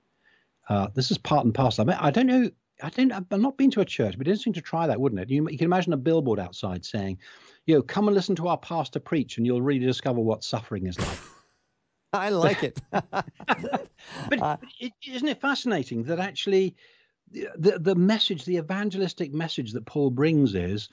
Uh, 0.69 0.87
this 0.93 1.11
is 1.11 1.17
part 1.17 1.43
and 1.43 1.53
parcel. 1.53 1.83
I, 1.83 1.85
mean, 1.85 1.97
I 1.99 2.11
don't 2.11 2.27
know. 2.27 2.49
I 2.81 2.89
don't. 2.89 3.11
I've 3.11 3.29
not 3.31 3.57
been 3.57 3.71
to 3.71 3.81
a 3.81 3.85
church, 3.85 4.17
but 4.17 4.21
it'd 4.21 4.25
be 4.25 4.31
interesting 4.31 4.53
to 4.53 4.61
try 4.61 4.87
that, 4.87 4.99
wouldn't 4.99 5.21
it? 5.21 5.29
You, 5.29 5.47
you 5.49 5.57
can 5.57 5.65
imagine 5.65 5.93
a 5.93 5.97
billboard 5.97 6.39
outside 6.39 6.85
saying, 6.85 7.19
"You 7.65 7.75
know, 7.75 7.81
come 7.81 8.07
and 8.07 8.15
listen 8.15 8.35
to 8.37 8.47
our 8.47 8.57
pastor 8.57 8.99
preach, 8.99 9.37
and 9.37 9.45
you'll 9.45 9.61
really 9.61 9.85
discover 9.85 10.19
what 10.19 10.43
suffering 10.43 10.87
is 10.87 10.97
like." 10.99 11.19
I 12.13 12.29
like 12.29 12.63
it. 12.63 12.79
but, 12.91 13.27
but 14.29 14.59
it, 14.79 14.93
isn't 15.05 15.27
it 15.27 15.39
fascinating 15.39 16.03
that 16.03 16.19
actually 16.19 16.75
the 17.31 17.77
the 17.79 17.95
message, 17.95 18.45
the 18.45 18.57
evangelistic 18.57 19.33
message 19.33 19.73
that 19.73 19.85
Paul 19.85 20.09
brings 20.09 20.55
is, 20.55 20.89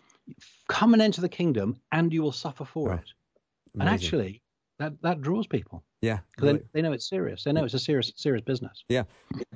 "Come 0.69 0.93
and 0.93 1.03
enter 1.03 1.21
the 1.21 1.29
kingdom, 1.29 1.81
and 1.93 2.13
you 2.13 2.23
will 2.23 2.33
suffer 2.33 2.65
for 2.65 2.93
Oh, 2.93 2.95
it." 2.95 3.13
And 3.79 3.89
actually, 3.89 4.43
that 4.79 5.01
that 5.03 5.21
draws 5.21 5.47
people 5.47 5.85
yeah. 6.07 6.19
because 6.35 6.59
they, 6.59 6.63
they 6.75 6.83
know 6.83 6.93
it's 6.93 7.09
serious. 7.09 7.45
They 7.45 7.53
know 7.53 7.65
it's 7.65 7.75
a 7.75 7.79
serious 7.79 8.13
serious 8.17 8.43
business. 8.43 8.85
Yeah. 8.89 9.05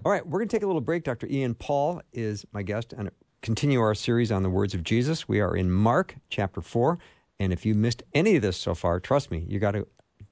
All 0.04 0.12
right, 0.12 0.26
we're 0.26 0.38
going 0.40 0.48
to 0.48 0.56
take 0.56 0.62
a 0.62 0.66
little 0.66 0.80
break. 0.80 1.04
Dr. 1.04 1.26
Ian 1.28 1.54
Paul 1.54 2.02
is 2.12 2.44
my 2.52 2.62
guest 2.62 2.92
and 2.92 3.10
continue 3.42 3.80
our 3.80 3.94
series 3.94 4.32
on 4.32 4.42
the 4.42 4.50
words 4.50 4.74
of 4.74 4.82
Jesus. 4.82 5.28
We 5.28 5.40
are 5.40 5.56
in 5.56 5.70
Mark 5.70 6.16
chapter 6.28 6.60
4, 6.60 6.98
and 7.38 7.52
if 7.52 7.64
you 7.64 7.74
missed 7.74 8.02
any 8.14 8.36
of 8.36 8.42
this 8.42 8.56
so 8.56 8.74
far, 8.74 9.00
trust 9.00 9.30
me, 9.30 9.44
you 9.48 9.58
got 9.58 9.72
to 9.72 9.86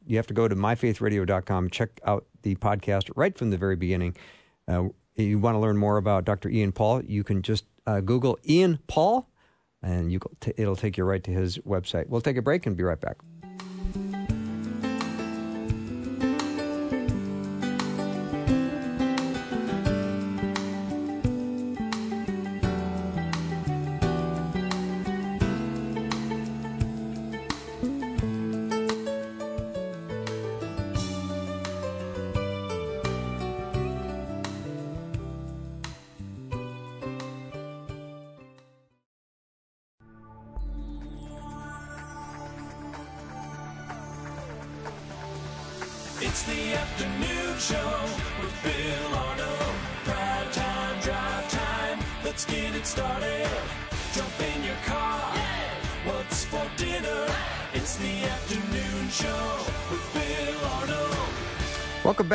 you 0.07 0.17
have 0.17 0.27
to 0.27 0.35
go 0.35 0.49
to 0.49 0.57
myfaithradio.com, 0.57 1.71
check 1.71 2.01
out 2.05 2.27
the 2.43 2.57
podcast 2.57 3.11
right 3.15 3.37
from 3.37 3.51
the 3.51 3.59
very 3.59 3.77
beginning. 3.77 4.17
Uh, 4.67 4.89
you 5.17 5.39
want 5.39 5.55
to 5.55 5.59
learn 5.59 5.77
more 5.77 5.99
about 5.99 6.25
Dr. 6.25 6.49
Ian 6.49 6.73
Paul, 6.73 7.03
you 7.05 7.23
can 7.23 7.43
just 7.43 7.65
uh, 7.87 8.01
Google 8.01 8.39
Ian 8.49 8.79
Paul, 8.87 9.29
and 9.83 10.11
you 10.11 10.21
t- 10.41 10.53
it'll 10.57 10.77
take 10.77 10.97
you 10.97 11.05
right 11.05 11.23
to 11.25 11.31
his 11.31 11.59
website. 11.59 12.09
We'll 12.09 12.21
take 12.21 12.37
a 12.37 12.43
break 12.43 12.67
and 12.67 12.77
be 12.77 12.83
right 12.83 13.01
back. 13.01 13.17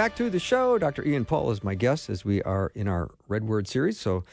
Back 0.04 0.18
to 0.18 0.30
the 0.30 0.38
show. 0.38 0.78
Dr. 0.78 1.08
Ian 1.08 1.24
Paul 1.24 1.50
is 1.52 1.64
my 1.64 1.76
guest 1.76 2.10
as 2.10 2.26
we 2.26 2.42
are 2.44 2.74
in 2.76 2.90
our 2.90 3.10
Red 3.30 3.46
Word 3.46 3.70
series. 3.70 3.98
So, 3.98 4.26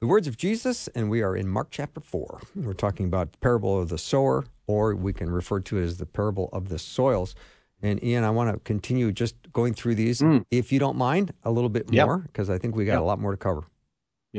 the 0.00 0.06
words 0.06 0.26
of 0.26 0.38
Jesus, 0.38 0.88
and 0.94 1.10
we 1.10 1.20
are 1.20 1.36
in 1.36 1.46
Mark 1.46 1.68
chapter 1.70 2.00
4. 2.00 2.40
We're 2.56 2.72
talking 2.72 3.04
about 3.04 3.32
the 3.32 3.38
parable 3.38 3.78
of 3.78 3.90
the 3.90 3.98
sower, 3.98 4.46
or 4.66 4.94
we 4.94 5.12
can 5.12 5.28
refer 5.30 5.60
to 5.60 5.76
it 5.76 5.84
as 5.84 5.98
the 5.98 6.06
parable 6.06 6.48
of 6.50 6.70
the 6.70 6.78
soils. 6.78 7.34
And 7.82 8.02
Ian, 8.02 8.24
I 8.24 8.30
want 8.30 8.54
to 8.54 8.58
continue 8.60 9.12
just 9.12 9.34
going 9.52 9.74
through 9.74 9.96
these, 9.96 10.22
mm. 10.22 10.46
if 10.50 10.72
you 10.72 10.78
don't 10.78 10.96
mind, 10.96 11.34
a 11.44 11.50
little 11.50 11.68
bit 11.68 11.92
Yep. 11.92 12.06
more, 12.06 12.18
because 12.20 12.48
I 12.48 12.56
think 12.56 12.74
we 12.74 12.86
got 12.86 12.92
Yep. 12.94 13.00
a 13.02 13.04
lot 13.04 13.20
more 13.20 13.32
to 13.32 13.36
cover. 13.36 13.64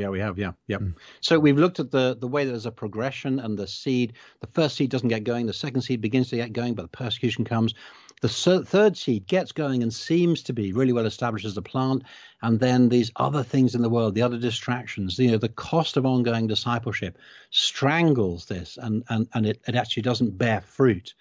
Yeah, 0.00 0.08
we 0.08 0.20
have. 0.20 0.38
Yeah, 0.38 0.52
yeah. 0.66 0.78
Mm. 0.78 0.94
So 1.20 1.38
we've 1.38 1.58
looked 1.58 1.78
at 1.78 1.90
the 1.90 2.16
the 2.18 2.26
way 2.26 2.44
that 2.44 2.50
there's 2.50 2.66
a 2.66 2.72
progression, 2.72 3.38
and 3.38 3.58
the 3.58 3.66
seed. 3.66 4.14
The 4.40 4.46
first 4.46 4.76
seed 4.76 4.90
doesn't 4.90 5.08
get 5.08 5.24
going. 5.24 5.46
The 5.46 5.52
second 5.52 5.82
seed 5.82 6.00
begins 6.00 6.30
to 6.30 6.36
get 6.36 6.54
going, 6.54 6.74
but 6.74 6.82
the 6.82 6.88
persecution 6.88 7.44
comes. 7.44 7.74
The 8.22 8.28
ser- 8.28 8.64
third 8.64 8.96
seed 8.96 9.26
gets 9.26 9.52
going 9.52 9.82
and 9.82 9.92
seems 9.92 10.42
to 10.44 10.52
be 10.52 10.72
really 10.72 10.92
well 10.92 11.06
established 11.06 11.46
as 11.46 11.56
a 11.56 11.62
plant, 11.62 12.02
and 12.42 12.58
then 12.60 12.88
these 12.88 13.10
other 13.16 13.42
things 13.42 13.74
in 13.74 13.82
the 13.82 13.88
world, 13.90 14.14
the 14.14 14.22
other 14.22 14.38
distractions, 14.38 15.18
you 15.18 15.30
know, 15.30 15.38
the 15.38 15.48
cost 15.48 15.96
of 15.96 16.06
ongoing 16.06 16.46
discipleship 16.46 17.18
strangles 17.50 18.46
this, 18.46 18.78
and 18.80 19.04
and 19.10 19.28
and 19.34 19.46
it, 19.46 19.60
it 19.68 19.74
actually 19.74 20.02
doesn't 20.02 20.38
bear 20.38 20.62
fruit. 20.62 21.14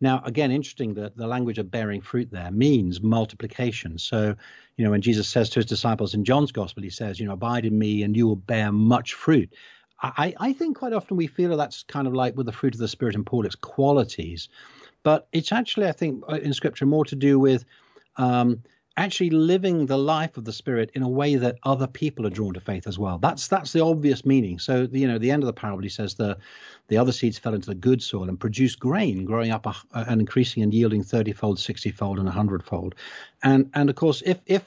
Now, 0.00 0.22
again, 0.24 0.50
interesting 0.50 0.94
that 0.94 1.16
the 1.16 1.26
language 1.26 1.58
of 1.58 1.70
bearing 1.70 2.02
fruit 2.02 2.30
there 2.30 2.50
means 2.50 3.00
multiplication. 3.00 3.98
So, 3.98 4.34
you 4.76 4.84
know, 4.84 4.90
when 4.90 5.00
Jesus 5.00 5.26
says 5.26 5.48
to 5.50 5.60
his 5.60 5.66
disciples 5.66 6.14
in 6.14 6.24
John's 6.24 6.52
gospel, 6.52 6.82
he 6.82 6.90
says, 6.90 7.18
you 7.18 7.26
know, 7.26 7.32
abide 7.32 7.64
in 7.64 7.78
me 7.78 8.02
and 8.02 8.16
you 8.16 8.26
will 8.26 8.36
bear 8.36 8.72
much 8.72 9.14
fruit. 9.14 9.50
I, 10.02 10.34
I 10.38 10.52
think 10.52 10.76
quite 10.76 10.92
often 10.92 11.16
we 11.16 11.26
feel 11.26 11.56
that's 11.56 11.82
kind 11.84 12.06
of 12.06 12.12
like 12.12 12.36
with 12.36 12.44
the 12.44 12.52
fruit 12.52 12.74
of 12.74 12.80
the 12.80 12.88
Spirit 12.88 13.14
in 13.14 13.24
Paul, 13.24 13.46
it's 13.46 13.54
qualities. 13.54 14.50
But 15.02 15.26
it's 15.32 15.52
actually, 15.52 15.86
I 15.86 15.92
think, 15.92 16.22
uh, 16.28 16.36
in 16.36 16.52
Scripture 16.52 16.84
more 16.84 17.06
to 17.06 17.16
do 17.16 17.38
with 17.38 17.64
um, 18.16 18.62
actually 18.96 19.30
living 19.30 19.86
the 19.86 19.98
life 19.98 20.36
of 20.36 20.44
the 20.44 20.52
Spirit 20.52 20.90
in 20.94 21.02
a 21.02 21.08
way 21.08 21.36
that 21.36 21.58
other 21.64 21.86
people 21.86 22.26
are 22.26 22.30
drawn 22.30 22.54
to 22.54 22.60
faith 22.60 22.86
as 22.86 22.98
well. 22.98 23.18
That's 23.18 23.48
that's 23.48 23.72
the 23.72 23.84
obvious 23.84 24.24
meaning. 24.24 24.58
So, 24.58 24.88
you 24.90 25.06
know, 25.06 25.18
the 25.18 25.30
end 25.30 25.42
of 25.42 25.46
the 25.46 25.52
parable, 25.52 25.82
he 25.82 25.88
says 25.88 26.14
the 26.14 26.38
the 26.88 26.96
other 26.96 27.12
seeds 27.12 27.38
fell 27.38 27.54
into 27.54 27.68
the 27.68 27.74
good 27.74 28.02
soil 28.02 28.28
and 28.28 28.40
produced 28.40 28.80
grain, 28.80 29.24
growing 29.24 29.50
up 29.50 29.66
a, 29.66 29.74
and 29.92 30.20
increasing 30.20 30.62
and 30.62 30.72
yielding 30.72 31.02
thirty-fold, 31.02 31.58
sixty-fold, 31.58 32.18
and 32.18 32.28
a 32.28 32.32
hundredfold. 32.32 32.94
And 33.42 33.70
and 33.74 33.90
of 33.90 33.96
course, 33.96 34.22
if 34.24 34.40
if 34.46 34.64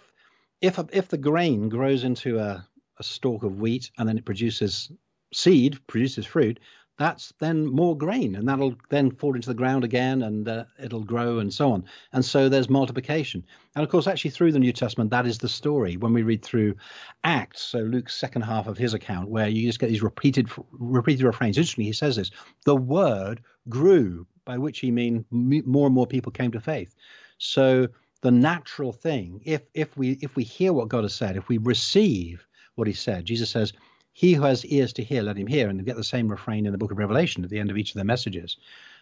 if 0.62 0.80
if 0.92 1.08
the 1.08 1.18
grain 1.18 1.70
grows 1.70 2.04
into 2.04 2.40
a, 2.40 2.66
a 3.00 3.04
stalk 3.04 3.44
of 3.44 3.60
wheat 3.60 3.92
and 3.98 4.08
then 4.08 4.18
it 4.18 4.26
produces 4.26 4.92
seed, 5.34 5.80
produces 5.88 6.26
fruit, 6.26 6.60
that's 7.00 7.34
then 7.40 7.66
more 7.66 7.98
grain 7.98 8.36
and 8.36 8.48
that'll 8.48 8.76
then 8.90 9.10
fall 9.10 9.34
into 9.34 9.48
the 9.48 9.56
ground 9.56 9.86
again 9.86 10.22
and 10.22 10.48
uh, 10.50 10.66
it'll 10.84 11.04
grow 11.04 11.40
and 11.40 11.52
so 11.52 11.72
on. 11.72 11.86
And 12.12 12.24
so 12.24 12.50
there's 12.50 12.70
multiplication. 12.70 13.44
And 13.76 13.84
of 13.84 13.90
course 13.90 14.06
actually 14.06 14.32
through 14.32 14.52
the 14.52 14.60
new 14.60 14.74
testament 14.74 15.10
that 15.12 15.26
is 15.26 15.38
the 15.38 15.48
story 15.48 15.96
when 15.96 16.12
we 16.12 16.24
read 16.24 16.44
through 16.44 16.76
acts 17.24 17.62
so 17.62 17.80
luke's 17.80 18.16
second 18.16 18.42
half 18.42 18.68
of 18.68 18.78
his 18.78 18.94
account 18.94 19.30
where 19.30 19.48
you 19.48 19.66
just 19.66 19.80
get 19.80 19.90
these 19.90 20.04
repeated 20.04 20.50
repeated 20.74 21.26
refrains. 21.26 21.58
Interestingly 21.58 21.88
he 21.88 21.94
says 21.94 22.18
this 22.18 22.32
the 22.66 22.76
word 22.76 23.42
grew 23.70 24.28
by 24.44 24.58
which 24.58 24.80
he 24.80 24.92
mean 24.92 25.24
more 25.32 25.86
and 25.86 25.96
more 25.96 26.08
people 26.08 26.34
came 26.34 26.52
to 26.52 26.60
faith. 26.60 26.94
So 27.38 27.88
the 28.22 28.32
natural 28.32 28.92
thing 28.92 29.42
if 29.46 29.62
if 29.74 29.96
we 29.96 30.18
if 30.22 30.36
we 30.36 30.44
hear 30.44 30.74
what 30.74 30.90
god 30.90 31.04
has 31.04 31.14
said 31.14 31.38
if 31.38 31.48
we 31.48 31.58
receive 31.58 32.46
what 32.76 32.88
he 32.88 32.94
said 32.94 33.24
jesus 33.24 33.50
says 33.50 33.72
he 34.14 34.34
who 34.34 34.44
has 34.44 34.66
ears 34.66 34.94
to 34.94 35.04
hear, 35.04 35.22
let 35.22 35.38
him 35.38 35.48
hear. 35.48 35.70
And 35.70 35.86
get 35.86 35.96
the 35.96 36.04
same 36.04 36.30
refrain 36.30 36.66
in 36.66 36.72
the 36.72 36.78
book 36.78 36.92
of 36.92 36.98
Revelation 36.98 37.44
at 37.44 37.50
the 37.50 37.60
end 37.60 37.72
of 37.72 37.78
each 37.78 37.92
of 37.92 37.96
their 37.96 38.06
messages. 38.06 38.58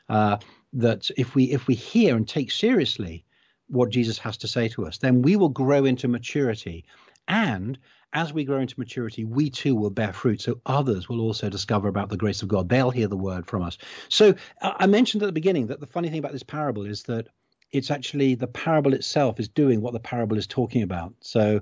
Uh, 0.09 0.37
that 0.73 1.09
if 1.17 1.35
we 1.35 1.45
if 1.45 1.67
we 1.67 1.75
hear 1.75 2.15
and 2.15 2.27
take 2.27 2.51
seriously 2.51 3.25
what 3.67 3.89
Jesus 3.89 4.17
has 4.19 4.37
to 4.37 4.47
say 4.47 4.69
to 4.69 4.85
us, 4.85 4.97
then 4.99 5.21
we 5.21 5.35
will 5.35 5.49
grow 5.49 5.85
into 5.85 6.07
maturity. 6.07 6.85
And 7.27 7.77
as 8.13 8.31
we 8.31 8.45
grow 8.45 8.59
into 8.59 8.79
maturity, 8.79 9.25
we 9.25 9.49
too 9.49 9.75
will 9.75 9.89
bear 9.89 10.13
fruit. 10.13 10.41
So 10.41 10.61
others 10.65 11.09
will 11.09 11.19
also 11.19 11.49
discover 11.49 11.89
about 11.89 12.09
the 12.09 12.17
grace 12.17 12.41
of 12.41 12.47
God. 12.47 12.69
They'll 12.69 12.89
hear 12.89 13.07
the 13.07 13.17
word 13.17 13.45
from 13.45 13.63
us. 13.63 13.77
So 14.07 14.35
I 14.61 14.87
mentioned 14.87 15.23
at 15.23 15.25
the 15.25 15.33
beginning 15.33 15.67
that 15.67 15.81
the 15.81 15.87
funny 15.87 16.09
thing 16.09 16.19
about 16.19 16.31
this 16.31 16.43
parable 16.43 16.85
is 16.85 17.03
that 17.03 17.27
it's 17.71 17.91
actually 17.91 18.35
the 18.35 18.47
parable 18.47 18.93
itself 18.93 19.39
is 19.39 19.49
doing 19.49 19.81
what 19.81 19.93
the 19.93 19.99
parable 19.99 20.37
is 20.37 20.47
talking 20.47 20.83
about. 20.83 21.13
So 21.19 21.61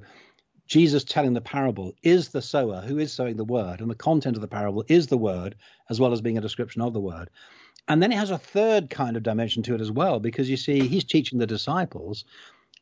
Jesus 0.67 1.03
telling 1.03 1.33
the 1.33 1.41
parable 1.41 1.93
is 2.01 2.29
the 2.29 2.41
sower 2.41 2.81
who 2.81 2.97
is 2.97 3.13
sowing 3.13 3.37
the 3.37 3.43
word, 3.43 3.81
and 3.81 3.89
the 3.89 3.95
content 3.95 4.35
of 4.35 4.41
the 4.41 4.47
parable 4.47 4.83
is 4.87 5.07
the 5.07 5.17
word, 5.17 5.55
as 5.89 5.99
well 5.99 6.11
as 6.11 6.21
being 6.21 6.37
a 6.37 6.41
description 6.41 6.81
of 6.81 6.93
the 6.93 6.99
word. 6.99 7.29
And 7.87 8.01
then 8.01 8.11
it 8.11 8.17
has 8.17 8.31
a 8.31 8.37
third 8.37 8.89
kind 8.89 9.15
of 9.15 9.23
dimension 9.23 9.61
to 9.63 9.75
it 9.75 9.81
as 9.81 9.91
well, 9.91 10.19
because 10.19 10.49
you 10.49 10.57
see, 10.57 10.87
he's 10.87 11.03
teaching 11.03 11.37
the 11.37 11.45
disciples. 11.45 12.25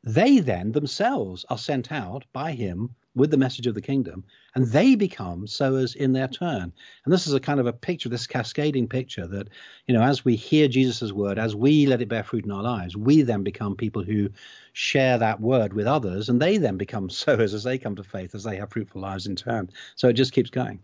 They 0.03 0.39
then 0.39 0.71
themselves 0.71 1.45
are 1.49 1.57
sent 1.57 1.91
out 1.91 2.25
by 2.31 2.53
him 2.53 2.95
with 3.15 3.31
the 3.31 3.37
message 3.37 3.67
of 3.67 3.75
the 3.75 3.81
kingdom, 3.81 4.23
and 4.55 4.67
they 4.67 4.95
become 4.95 5.45
sowers 5.45 5.93
in 5.95 6.13
their 6.13 6.27
turn. 6.27 6.73
And 7.05 7.13
this 7.13 7.27
is 7.27 7.33
a 7.33 7.39
kind 7.39 7.59
of 7.59 7.67
a 7.67 7.73
picture, 7.73 8.09
this 8.09 8.27
cascading 8.27 8.87
picture 8.87 9.27
that, 9.27 9.49
you 9.87 9.93
know, 9.93 10.01
as 10.01 10.25
we 10.25 10.35
hear 10.35 10.67
Jesus' 10.67 11.11
word, 11.11 11.37
as 11.37 11.55
we 11.55 11.85
let 11.85 12.01
it 12.01 12.09
bear 12.09 12.23
fruit 12.23 12.45
in 12.45 12.51
our 12.51 12.63
lives, 12.63 12.97
we 12.97 13.21
then 13.21 13.43
become 13.43 13.75
people 13.75 14.03
who 14.03 14.29
share 14.73 15.17
that 15.19 15.39
word 15.39 15.73
with 15.73 15.85
others, 15.85 16.29
and 16.29 16.41
they 16.41 16.57
then 16.57 16.77
become 16.77 17.09
sowers 17.09 17.53
as 17.53 17.63
they 17.63 17.77
come 17.77 17.95
to 17.95 18.03
faith, 18.03 18.33
as 18.33 18.43
they 18.43 18.57
have 18.57 18.71
fruitful 18.71 19.01
lives 19.01 19.27
in 19.27 19.35
turn. 19.35 19.69
So 19.95 20.07
it 20.07 20.13
just 20.13 20.33
keeps 20.33 20.49
going. 20.49 20.79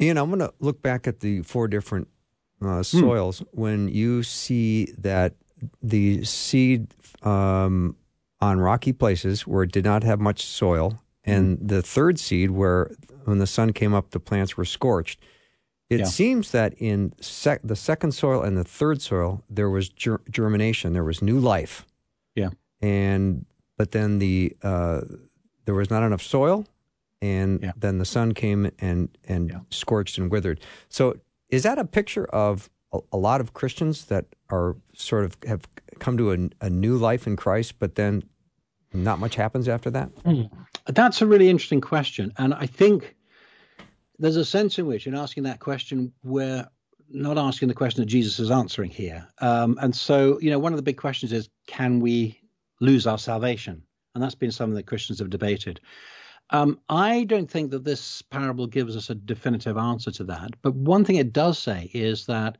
Ian, 0.00 0.18
I'm 0.18 0.28
going 0.28 0.40
to 0.40 0.52
look 0.60 0.82
back 0.82 1.08
at 1.08 1.20
the 1.20 1.42
four 1.42 1.66
different 1.66 2.08
uh, 2.62 2.82
soils. 2.82 3.40
Hmm. 3.40 3.60
When 3.60 3.88
you 3.88 4.22
see 4.22 4.92
that 4.98 5.34
the 5.82 6.24
seed 6.24 6.88
um, 7.22 7.96
on 8.40 8.60
rocky 8.60 8.92
places 8.92 9.46
where 9.46 9.64
it 9.64 9.72
did 9.72 9.84
not 9.84 10.04
have 10.04 10.20
much 10.20 10.44
soil 10.44 11.00
and 11.28 11.68
the 11.68 11.82
third 11.82 12.18
seed, 12.18 12.50
where 12.50 12.90
when 13.24 13.38
the 13.38 13.46
sun 13.46 13.72
came 13.72 13.94
up, 13.94 14.10
the 14.10 14.20
plants 14.20 14.56
were 14.56 14.64
scorched. 14.64 15.20
It 15.90 16.00
yeah. 16.00 16.06
seems 16.06 16.50
that 16.50 16.74
in 16.74 17.14
sec- 17.20 17.62
the 17.64 17.76
second 17.76 18.12
soil 18.12 18.42
and 18.42 18.56
the 18.56 18.64
third 18.64 19.00
soil, 19.00 19.42
there 19.48 19.70
was 19.70 19.88
ger- 19.88 20.20
germination, 20.30 20.92
there 20.92 21.04
was 21.04 21.22
new 21.22 21.38
life. 21.38 21.86
Yeah. 22.34 22.50
And 22.80 23.46
but 23.76 23.92
then 23.92 24.18
the 24.18 24.54
uh, 24.62 25.02
there 25.64 25.74
was 25.74 25.90
not 25.90 26.02
enough 26.02 26.22
soil, 26.22 26.66
and 27.22 27.62
yeah. 27.62 27.72
then 27.76 27.98
the 27.98 28.04
sun 28.04 28.34
came 28.34 28.70
and 28.78 29.08
and 29.24 29.50
yeah. 29.50 29.60
scorched 29.70 30.18
and 30.18 30.30
withered. 30.30 30.60
So 30.88 31.16
is 31.48 31.62
that 31.62 31.78
a 31.78 31.84
picture 31.84 32.26
of 32.26 32.68
a, 32.92 32.98
a, 33.12 33.16
lot 33.16 33.40
of 33.40 33.54
Christians 33.54 34.06
that 34.06 34.26
are 34.50 34.76
sort 34.94 35.24
of 35.24 35.36
have 35.46 35.66
come 35.98 36.16
to 36.18 36.32
a, 36.32 36.66
a 36.66 36.70
new 36.70 36.96
life 36.96 37.26
in 37.26 37.36
Christ, 37.36 37.78
but 37.78 37.94
then 37.94 38.22
not 38.92 39.18
much 39.18 39.34
happens 39.34 39.68
after 39.68 39.90
that? 39.90 40.14
Mm. 40.24 40.50
That's 40.86 41.22
a 41.22 41.26
really 41.26 41.48
interesting 41.48 41.80
question. 41.80 42.32
And 42.38 42.54
I 42.54 42.66
think 42.66 43.14
there's 44.18 44.36
a 44.36 44.44
sense 44.44 44.78
in 44.78 44.86
which, 44.86 45.06
in 45.06 45.14
asking 45.14 45.44
that 45.44 45.60
question, 45.60 46.12
we're 46.22 46.66
not 47.10 47.38
asking 47.38 47.68
the 47.68 47.74
question 47.74 48.02
that 48.02 48.06
Jesus 48.06 48.38
is 48.38 48.50
answering 48.50 48.90
here. 48.90 49.26
Um, 49.40 49.78
and 49.80 49.94
so, 49.94 50.38
you 50.40 50.50
know, 50.50 50.58
one 50.58 50.72
of 50.72 50.76
the 50.76 50.82
big 50.82 50.96
questions 50.96 51.32
is 51.32 51.48
can 51.66 52.00
we 52.00 52.40
lose 52.80 53.06
our 53.06 53.18
salvation? 53.18 53.82
And 54.14 54.22
that's 54.22 54.34
been 54.34 54.50
something 54.50 54.74
that 54.74 54.86
Christians 54.86 55.18
have 55.20 55.30
debated. 55.30 55.80
Um, 56.50 56.80
I 56.88 57.24
don't 57.24 57.50
think 57.50 57.70
that 57.70 57.84
this 57.84 58.22
parable 58.22 58.66
gives 58.66 58.96
us 58.96 59.10
a 59.10 59.14
definitive 59.14 59.76
answer 59.76 60.10
to 60.12 60.24
that. 60.24 60.50
But 60.62 60.74
one 60.74 61.04
thing 61.04 61.16
it 61.16 61.32
does 61.32 61.58
say 61.58 61.90
is 61.92 62.26
that 62.26 62.58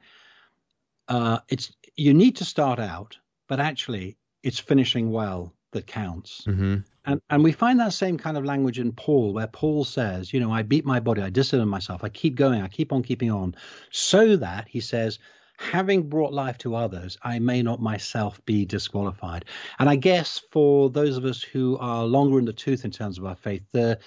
uh, 1.08 1.38
it's 1.48 1.72
you 1.96 2.12
need 2.12 2.36
to 2.36 2.44
start 2.44 2.78
out, 2.78 3.16
but 3.48 3.60
actually 3.60 4.18
it's 4.42 4.58
finishing 4.58 5.10
well 5.10 5.54
that 5.72 5.86
counts. 5.86 6.44
Mm-hmm. 6.46 6.76
And 7.04 7.20
and 7.30 7.44
we 7.44 7.52
find 7.52 7.80
that 7.80 7.92
same 7.92 8.18
kind 8.18 8.36
of 8.36 8.44
language 8.44 8.78
in 8.78 8.92
Paul, 8.92 9.32
where 9.32 9.46
Paul 9.46 9.84
says, 9.84 10.32
you 10.32 10.40
know, 10.40 10.52
I 10.52 10.62
beat 10.62 10.84
my 10.84 11.00
body, 11.00 11.22
I 11.22 11.30
discipline 11.30 11.68
myself, 11.68 12.04
I 12.04 12.08
keep 12.08 12.34
going, 12.34 12.62
I 12.62 12.68
keep 12.68 12.92
on 12.92 13.02
keeping 13.02 13.30
on, 13.30 13.54
so 13.90 14.36
that 14.36 14.68
he 14.68 14.80
says, 14.80 15.18
having 15.58 16.08
brought 16.08 16.32
life 16.32 16.58
to 16.58 16.74
others, 16.74 17.18
I 17.22 17.38
may 17.38 17.62
not 17.62 17.80
myself 17.80 18.44
be 18.46 18.64
disqualified. 18.64 19.44
And 19.78 19.88
I 19.88 19.96
guess 19.96 20.40
for 20.52 20.90
those 20.90 21.16
of 21.16 21.24
us 21.24 21.42
who 21.42 21.76
are 21.78 22.04
longer 22.04 22.38
in 22.38 22.44
the 22.44 22.52
tooth 22.52 22.84
in 22.84 22.90
terms 22.90 23.18
of 23.18 23.24
our 23.24 23.36
faith, 23.36 23.62
the 23.72 23.98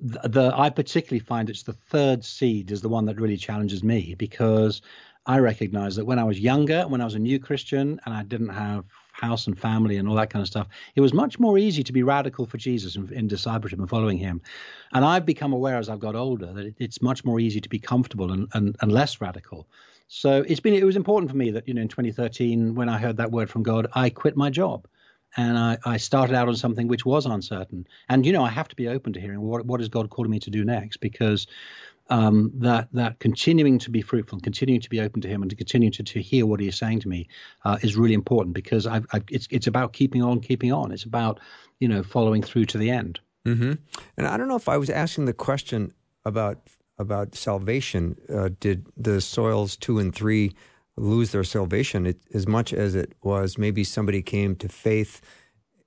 the, 0.00 0.28
the 0.28 0.52
I 0.54 0.70
particularly 0.70 1.20
find 1.20 1.48
it's 1.48 1.62
the 1.62 1.72
third 1.72 2.24
seed 2.24 2.72
is 2.72 2.82
the 2.82 2.88
one 2.88 3.04
that 3.06 3.20
really 3.20 3.36
challenges 3.36 3.84
me 3.84 4.14
because 4.18 4.82
I 5.26 5.38
recognize 5.38 5.96
that 5.96 6.04
when 6.04 6.18
I 6.18 6.24
was 6.24 6.38
younger, 6.40 6.86
when 6.88 7.00
I 7.00 7.04
was 7.04 7.14
a 7.14 7.20
new 7.20 7.38
Christian 7.38 8.00
and 8.04 8.14
I 8.14 8.22
didn't 8.22 8.48
have 8.48 8.84
house 9.20 9.46
and 9.46 9.58
family 9.58 9.96
and 9.96 10.08
all 10.08 10.14
that 10.14 10.30
kind 10.30 10.42
of 10.42 10.46
stuff, 10.46 10.68
it 10.94 11.00
was 11.00 11.12
much 11.12 11.38
more 11.38 11.58
easy 11.58 11.82
to 11.82 11.92
be 11.92 12.02
radical 12.02 12.46
for 12.46 12.58
Jesus 12.58 12.96
in, 12.96 13.12
in 13.12 13.28
discipleship 13.28 13.78
and 13.78 13.88
following 13.88 14.18
him. 14.18 14.40
And 14.92 15.04
I've 15.04 15.26
become 15.26 15.52
aware 15.52 15.78
as 15.78 15.88
I've 15.88 16.00
got 16.00 16.14
older 16.14 16.52
that 16.52 16.66
it, 16.66 16.74
it's 16.78 17.02
much 17.02 17.24
more 17.24 17.40
easy 17.40 17.60
to 17.60 17.68
be 17.68 17.78
comfortable 17.78 18.32
and, 18.32 18.48
and, 18.54 18.76
and 18.80 18.92
less 18.92 19.20
radical. 19.20 19.66
So 20.08 20.44
it's 20.46 20.60
been 20.60 20.74
it 20.74 20.84
was 20.84 20.96
important 20.96 21.30
for 21.30 21.36
me 21.36 21.50
that 21.50 21.66
you 21.66 21.74
know 21.74 21.82
in 21.82 21.88
2013 21.88 22.74
when 22.76 22.88
I 22.88 22.98
heard 22.98 23.16
that 23.16 23.32
word 23.32 23.50
from 23.50 23.64
God, 23.64 23.88
I 23.94 24.08
quit 24.10 24.36
my 24.36 24.50
job 24.50 24.86
and 25.36 25.58
I, 25.58 25.78
I, 25.84 25.96
started 25.96 26.34
out 26.34 26.48
on 26.48 26.56
something 26.56 26.88
which 26.88 27.04
was 27.04 27.26
uncertain. 27.26 27.86
And 28.08 28.24
you 28.24 28.32
know, 28.32 28.44
I 28.44 28.50
have 28.50 28.68
to 28.68 28.76
be 28.76 28.88
open 28.88 29.12
to 29.14 29.20
hearing 29.20 29.40
what 29.40 29.66
what 29.66 29.80
is 29.80 29.88
God 29.88 30.10
calling 30.10 30.30
me 30.30 30.38
to 30.40 30.50
do 30.50 30.64
next 30.64 30.98
because 30.98 31.46
um, 32.08 32.52
that 32.54 32.88
that 32.92 33.18
continuing 33.18 33.78
to 33.80 33.90
be 33.90 34.02
fruitful, 34.02 34.40
continuing 34.40 34.80
to 34.80 34.90
be 34.90 35.00
open 35.00 35.20
to 35.22 35.28
Him, 35.28 35.42
and 35.42 35.50
to 35.50 35.56
continue 35.56 35.90
to, 35.90 36.02
to 36.02 36.22
hear 36.22 36.46
what 36.46 36.60
He 36.60 36.68
is 36.68 36.78
saying 36.78 37.00
to 37.00 37.08
me 37.08 37.28
uh, 37.64 37.78
is 37.82 37.96
really 37.96 38.14
important 38.14 38.54
because 38.54 38.86
I've, 38.86 39.06
I've, 39.12 39.24
it's 39.30 39.48
it's 39.50 39.66
about 39.66 39.92
keeping 39.92 40.22
on, 40.22 40.40
keeping 40.40 40.72
on. 40.72 40.92
It's 40.92 41.04
about 41.04 41.40
you 41.80 41.88
know 41.88 42.02
following 42.02 42.42
through 42.42 42.66
to 42.66 42.78
the 42.78 42.90
end. 42.90 43.20
Mm-hmm. 43.44 43.72
And 44.16 44.26
I 44.26 44.36
don't 44.36 44.48
know 44.48 44.56
if 44.56 44.68
I 44.68 44.76
was 44.76 44.90
asking 44.90 45.26
the 45.26 45.32
question 45.32 45.92
about 46.24 46.58
about 46.98 47.34
salvation. 47.34 48.16
Uh, 48.32 48.50
did 48.60 48.86
the 48.96 49.20
soils 49.20 49.76
two 49.76 49.98
and 49.98 50.14
three 50.14 50.54
lose 50.96 51.32
their 51.32 51.44
salvation 51.44 52.06
it, 52.06 52.18
as 52.32 52.46
much 52.46 52.72
as 52.72 52.94
it 52.94 53.12
was 53.22 53.58
maybe 53.58 53.84
somebody 53.84 54.22
came 54.22 54.56
to 54.56 54.68
faith 54.68 55.20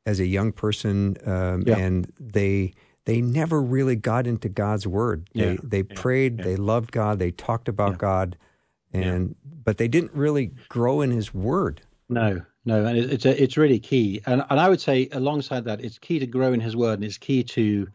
as 0.06 0.20
a 0.20 0.26
young 0.26 0.52
person 0.52 1.18
um, 1.26 1.64
yeah. 1.66 1.78
and 1.78 2.12
they 2.20 2.74
they 3.10 3.22
never 3.22 3.60
really 3.60 3.96
got 3.96 4.28
into 4.28 4.48
God's 4.50 4.86
word. 4.86 5.28
They 5.34 5.54
yeah, 5.54 5.58
they 5.64 5.80
yeah, 5.80 5.96
prayed, 5.96 6.38
yeah. 6.38 6.46
they 6.46 6.56
loved 6.56 6.92
God, 6.92 7.18
they 7.18 7.32
talked 7.32 7.68
about 7.68 7.98
God, 7.98 8.38
and 8.94 9.36
but 9.64 9.78
they 9.78 9.88
didn't 9.88 10.14
really 10.14 10.52
grow 10.70 11.02
in 11.02 11.10
His 11.10 11.34
word. 11.34 11.82
No, 12.08 12.40
no, 12.66 12.86
and 12.86 12.98
it's 12.98 13.26
a, 13.26 13.42
it's 13.42 13.58
really 13.58 13.80
key. 13.80 14.22
And 14.28 14.44
and 14.52 14.60
I 14.60 14.70
would 14.70 14.80
say 14.80 15.10
alongside 15.12 15.66
that, 15.66 15.84
it's 15.84 15.98
key 15.98 16.20
to 16.20 16.28
grow 16.28 16.54
in 16.54 16.60
His 16.60 16.76
word, 16.76 17.00
and 17.00 17.04
it's 17.04 17.18
key 17.18 17.44
to 17.46 17.88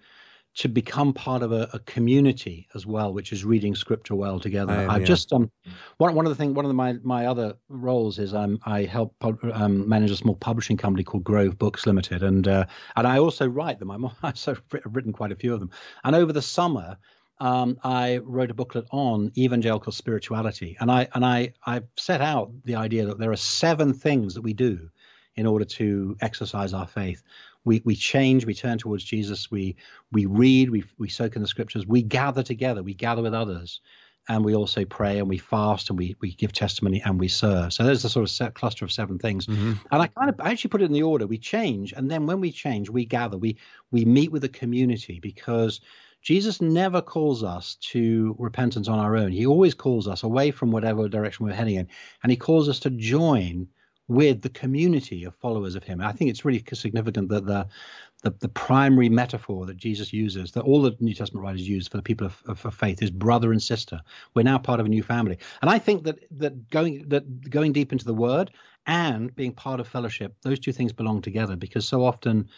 to 0.57 0.69
become 0.69 1.13
part 1.13 1.43
of 1.43 1.53
a, 1.53 1.69
a, 1.73 1.81
community 1.81 2.69
as 2.75 2.87
well, 2.87 3.13
which 3.13 3.33
is 3.33 3.45
reading 3.45 3.75
scripture 3.75 4.15
well 4.15 4.39
together. 4.39 4.73
I 4.73 4.95
I've 4.95 5.01
yeah. 5.01 5.07
just 5.07 5.33
um 5.33 5.51
one 5.99 6.15
one 6.15 6.27
of 6.27 6.31
the 6.31 6.37
thing 6.37 6.55
one 6.55 6.65
of 6.65 6.69
the, 6.69 6.75
my 6.75 6.95
my 7.03 7.27
other 7.27 7.55
roles 7.69 8.19
is 8.19 8.35
um 8.35 8.61
I 8.65 8.85
help 8.85 9.19
pub, 9.19 9.39
um, 9.53 9.89
manage 9.89 10.13
a 10.13 10.17
small 10.17 10.37
publishing 10.37 10.77
company 10.77 11.03
called 11.03 11.25
Grove 11.25 11.59
Books 11.59 11.87
Limited, 11.87 12.23
and 12.23 12.47
uh, 12.47 12.67
and 12.95 13.07
I 13.07 13.19
also 13.19 13.49
write 13.49 13.79
them. 13.81 13.91
I'm 13.91 14.09
also 14.23 14.57
written 14.85 15.13
quite 15.13 15.33
a 15.33 15.37
few 15.37 15.53
of 15.53 15.61
them, 15.61 15.71
and 16.03 16.15
over 16.15 16.33
the 16.33 16.43
summer. 16.43 16.99
Um, 17.41 17.79
I 17.83 18.19
wrote 18.19 18.53
a 18.53 18.55
booklet 18.55 18.87
on 18.93 19.33
evangelical 19.37 19.91
spirituality, 19.91 20.77
and 20.79 20.89
I 20.89 21.09
and 21.15 21.27
I 21.27 21.53
I 21.67 21.83
set 21.99 22.21
out 22.21 22.53
the 22.65 22.77
idea 22.77 23.07
that 23.07 23.19
there 23.19 23.33
are 23.33 23.37
seven 23.37 23.93
things 23.93 24.35
that 24.35 24.43
we 24.43 24.53
do 24.53 24.89
in 25.35 25.45
order 25.45 25.65
to 25.65 26.17
exercise 26.21 26.73
our 26.73 26.87
faith 26.87 27.25
we 27.65 27.83
we 27.85 27.97
change, 27.97 28.45
we 28.47 28.55
turn 28.55 28.79
towards 28.79 29.05
Jesus, 29.05 29.51
we 29.51 29.77
we 30.13 30.27
read, 30.27 30.71
we 30.71 30.85
we 30.99 31.09
soak 31.09 31.37
in 31.37 31.43
the 31.43 31.49
scriptures, 31.49 31.87
we 31.87 32.03
gather 32.03 32.43
together, 32.43 32.83
we 32.83 32.95
gather 32.95 33.23
with 33.23 33.35
others, 33.35 33.81
and 34.29 34.45
we 34.45 34.55
also 34.55 34.85
pray 34.85 35.19
and 35.19 35.29
we 35.29 35.39
fast 35.39 35.91
and 35.91 35.99
we 35.99 36.17
we 36.21 36.35
give 36.35 36.53
testimony 36.53 37.03
and 37.05 37.19
we 37.19 37.29
serve. 37.29 37.73
So 37.73 37.85
there's 37.85 38.03
the 38.03 38.09
sort 38.09 38.25
of 38.25 38.31
set 38.31 38.55
cluster 38.55 38.85
of 38.85 38.93
seven 38.93 39.19
things. 39.19 39.47
Mm-hmm. 39.47 39.73
And 39.91 40.03
I 40.03 40.07
kind 40.07 40.31
of 40.31 40.41
I 40.41 40.51
actually 40.51 40.71
put 40.71 40.83
it 40.83 40.87
in 40.87 40.93
the 40.93 41.03
order. 41.03 41.27
We 41.27 41.39
change, 41.39 41.93
and 41.93 42.11
then 42.11 42.27
when 42.27 42.41
we 42.41 42.53
change, 42.53 42.91
we 42.91 43.05
gather, 43.05 43.39
we 43.39 43.59
we 43.91 44.05
meet 44.05 44.31
with 44.33 44.43
the 44.43 44.49
community 44.49 45.21
because 45.21 45.81
Jesus 46.23 46.63
never 46.63 47.03
calls 47.03 47.45
us 47.45 47.77
to 47.93 48.35
repentance 48.39 48.89
on 48.89 48.99
our 48.99 49.15
own. 49.15 49.31
He 49.31 49.47
always 49.47 49.75
calls 49.75 50.09
us 50.09 50.23
away 50.23 50.51
from 50.51 50.71
whatever 50.71 51.07
direction 51.07 51.45
we're 51.45 51.53
heading 51.53 51.77
in, 51.77 51.89
and 52.23 52.31
he 52.31 52.37
calls 52.37 52.69
us 52.69 52.81
to 52.81 52.91
join 52.91 53.69
with 54.09 54.43
the 54.43 54.51
community 54.51 55.25
of 55.25 55.35
followers 55.37 55.75
of 55.75 55.85
him. 55.85 56.01
I 56.01 56.13
think 56.13 56.31
it's 56.31 56.45
really 56.45 56.63
significant 56.73 57.29
that 57.31 57.47
the, 57.47 57.67
the, 58.23 58.31
the 58.39 58.49
primary 58.49 59.09
metaphor 59.09 59.67
that 59.67 59.77
Jesus 59.77 60.13
uses, 60.13 60.53
that 60.53 60.63
all 60.63 60.83
the 60.83 60.97
New 61.01 61.15
Testament 61.15 61.45
writers 61.45 61.69
use 61.69 61.89
for 61.89 61.97
the 61.97 62.03
people 62.03 62.27
of, 62.27 62.43
of, 62.47 62.65
of, 62.67 62.75
faith, 62.75 63.03
is 63.03 63.11
brother 63.11 63.53
and 63.53 63.63
sister. 63.63 64.01
We're 64.35 64.43
now 64.43 64.59
part 64.59 64.81
of 64.81 64.87
a 64.87 64.91
new 64.91 65.03
family, 65.03 65.39
and 65.63 65.71
I 65.71 65.79
think 65.79 66.05
that 66.05 66.19
that 66.39 66.71
going 66.71 67.09
that 67.09 67.51
going 67.51 67.73
deep 67.73 67.93
into 67.93 68.05
the 68.05 68.15
Word 68.15 68.51
and 68.87 69.35
being 69.35 69.53
part 69.53 69.81
of 69.81 69.89
fellowship, 69.89 70.37
those 70.43 70.59
two 70.59 70.73
things 70.73 70.93
belong 70.93 71.23
together 71.23 71.57
because 71.57 71.87
so 71.87 72.05
often 72.05 72.49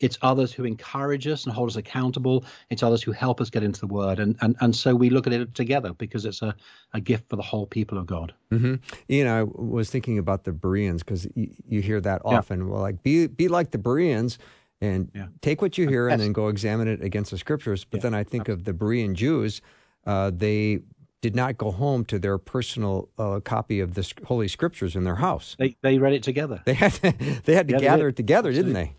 it's 0.00 0.18
others 0.22 0.52
who 0.52 0.64
encourage 0.64 1.26
us 1.26 1.44
and 1.44 1.54
hold 1.54 1.68
us 1.68 1.76
accountable. 1.76 2.44
It's 2.70 2.82
others 2.82 3.02
who 3.02 3.12
help 3.12 3.40
us 3.40 3.50
get 3.50 3.62
into 3.62 3.80
the 3.80 3.86
word. 3.86 4.18
And, 4.18 4.36
and, 4.40 4.56
and 4.60 4.74
so 4.74 4.94
we 4.94 5.10
look 5.10 5.26
at 5.26 5.32
it 5.32 5.54
together 5.54 5.92
because 5.92 6.24
it's 6.24 6.42
a, 6.42 6.54
a 6.94 7.00
gift 7.00 7.28
for 7.28 7.36
the 7.36 7.42
whole 7.42 7.66
people 7.66 7.98
of 7.98 8.06
God. 8.06 8.34
Mm-hmm. 8.50 8.76
You 9.08 9.24
know, 9.24 9.40
I 9.40 9.42
was 9.42 9.90
thinking 9.90 10.18
about 10.18 10.44
the 10.44 10.52
Bereans 10.52 11.02
because 11.02 11.26
you, 11.34 11.50
you, 11.68 11.82
hear 11.82 12.00
that 12.00 12.22
often. 12.24 12.60
Yeah. 12.60 12.72
Well, 12.72 12.80
like, 12.80 13.02
be, 13.02 13.26
be 13.26 13.48
like 13.48 13.70
the 13.70 13.78
Bereans 13.78 14.38
and 14.80 15.10
yeah. 15.14 15.26
take 15.42 15.60
what 15.60 15.76
you 15.76 15.86
hear 15.86 16.08
and 16.08 16.20
then 16.20 16.32
go 16.32 16.48
examine 16.48 16.88
it 16.88 17.02
against 17.02 17.30
the 17.30 17.38
scriptures. 17.38 17.84
But 17.84 17.98
yeah. 17.98 18.02
then 18.02 18.14
I 18.14 18.24
think 18.24 18.48
of 18.48 18.64
the 18.64 18.72
Berean 18.72 19.12
Jews, 19.12 19.60
uh, 20.06 20.30
they 20.34 20.80
did 21.20 21.36
not 21.36 21.58
go 21.58 21.70
home 21.70 22.04
to 22.06 22.18
their 22.18 22.38
personal 22.38 23.10
uh, 23.18 23.40
copy 23.40 23.80
of 23.80 23.92
the 23.92 24.10
Holy 24.24 24.48
Scriptures 24.48 24.96
in 24.96 25.04
their 25.04 25.16
house. 25.16 25.54
They, 25.58 25.76
they 25.82 25.98
read 25.98 26.14
it 26.14 26.22
together. 26.22 26.62
They 26.64 26.72
had 26.72 26.92
to, 26.94 27.12
they 27.44 27.54
had 27.54 27.68
to 27.68 27.76
gather 27.76 28.08
it 28.08 28.16
together, 28.16 28.48
Absolutely. 28.48 28.72
didn't 28.72 28.92
they? 28.92 28.96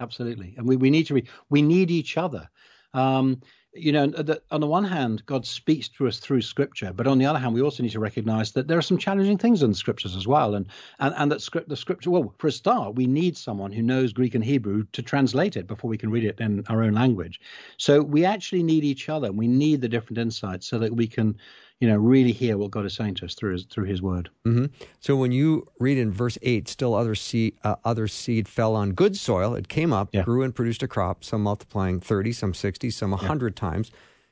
Absolutely. 0.00 0.54
And 0.56 0.66
we, 0.66 0.76
we 0.76 0.90
need 0.90 1.06
to 1.06 1.14
read. 1.14 1.28
We 1.50 1.62
need 1.62 1.90
each 1.90 2.16
other. 2.16 2.48
Um, 2.94 3.40
you 3.74 3.92
know, 3.92 4.06
the, 4.06 4.42
on 4.50 4.60
the 4.60 4.66
one 4.66 4.84
hand, 4.84 5.24
God 5.26 5.46
speaks 5.46 5.88
to 5.90 6.08
us 6.08 6.18
through 6.18 6.40
Scripture, 6.40 6.92
but 6.92 7.06
on 7.06 7.18
the 7.18 7.26
other 7.26 7.38
hand, 7.38 7.54
we 7.54 7.60
also 7.60 7.82
need 7.82 7.92
to 7.92 8.00
recognize 8.00 8.52
that 8.52 8.66
there 8.66 8.78
are 8.78 8.82
some 8.82 8.96
challenging 8.98 9.36
things 9.36 9.62
in 9.62 9.70
the 9.70 9.76
Scriptures 9.76 10.16
as 10.16 10.26
well, 10.26 10.54
and 10.54 10.66
and, 10.98 11.14
and 11.16 11.30
that 11.30 11.42
script, 11.42 11.68
the 11.68 11.76
Scripture. 11.76 12.10
Well, 12.10 12.34
for 12.38 12.46
a 12.48 12.52
start, 12.52 12.94
we 12.94 13.06
need 13.06 13.36
someone 13.36 13.70
who 13.70 13.82
knows 13.82 14.12
Greek 14.12 14.34
and 14.34 14.42
Hebrew 14.42 14.84
to 14.92 15.02
translate 15.02 15.56
it 15.56 15.66
before 15.66 15.90
we 15.90 15.98
can 15.98 16.10
read 16.10 16.24
it 16.24 16.40
in 16.40 16.64
our 16.68 16.82
own 16.82 16.94
language. 16.94 17.40
So 17.76 18.02
we 18.02 18.24
actually 18.24 18.62
need 18.62 18.84
each 18.84 19.08
other. 19.08 19.28
and 19.28 19.38
We 19.38 19.48
need 19.48 19.80
the 19.82 19.88
different 19.88 20.18
insights 20.18 20.66
so 20.66 20.78
that 20.78 20.96
we 20.96 21.06
can 21.06 21.36
you 21.80 21.88
know, 21.88 21.96
really 21.96 22.32
hear 22.32 22.58
what 22.58 22.70
God 22.70 22.84
is 22.86 22.94
saying 22.94 23.14
to 23.16 23.24
us 23.24 23.34
through 23.34 23.52
His, 23.52 23.64
through 23.64 23.84
His 23.84 24.02
Word. 24.02 24.30
Mm-hmm. 24.44 24.66
So 25.00 25.14
when 25.14 25.30
you 25.30 25.66
read 25.78 25.96
in 25.96 26.10
verse 26.10 26.36
eight, 26.42 26.68
still 26.68 26.94
other 26.94 27.14
seed, 27.14 27.56
uh, 27.62 27.76
other 27.84 28.08
seed 28.08 28.48
fell 28.48 28.74
on 28.74 28.92
good 28.92 29.16
soil. 29.16 29.54
It 29.54 29.68
came 29.68 29.92
up, 29.92 30.08
yeah. 30.12 30.22
grew, 30.22 30.42
and 30.42 30.54
produced 30.54 30.82
a 30.82 30.88
crop. 30.88 31.22
Some 31.22 31.42
multiplying 31.42 32.00
thirty, 32.00 32.32
some 32.32 32.52
sixty, 32.52 32.90
some 32.90 33.12
a 33.12 33.16
hundred 33.16 33.54
yeah. 33.56 33.70
times. 33.70 33.90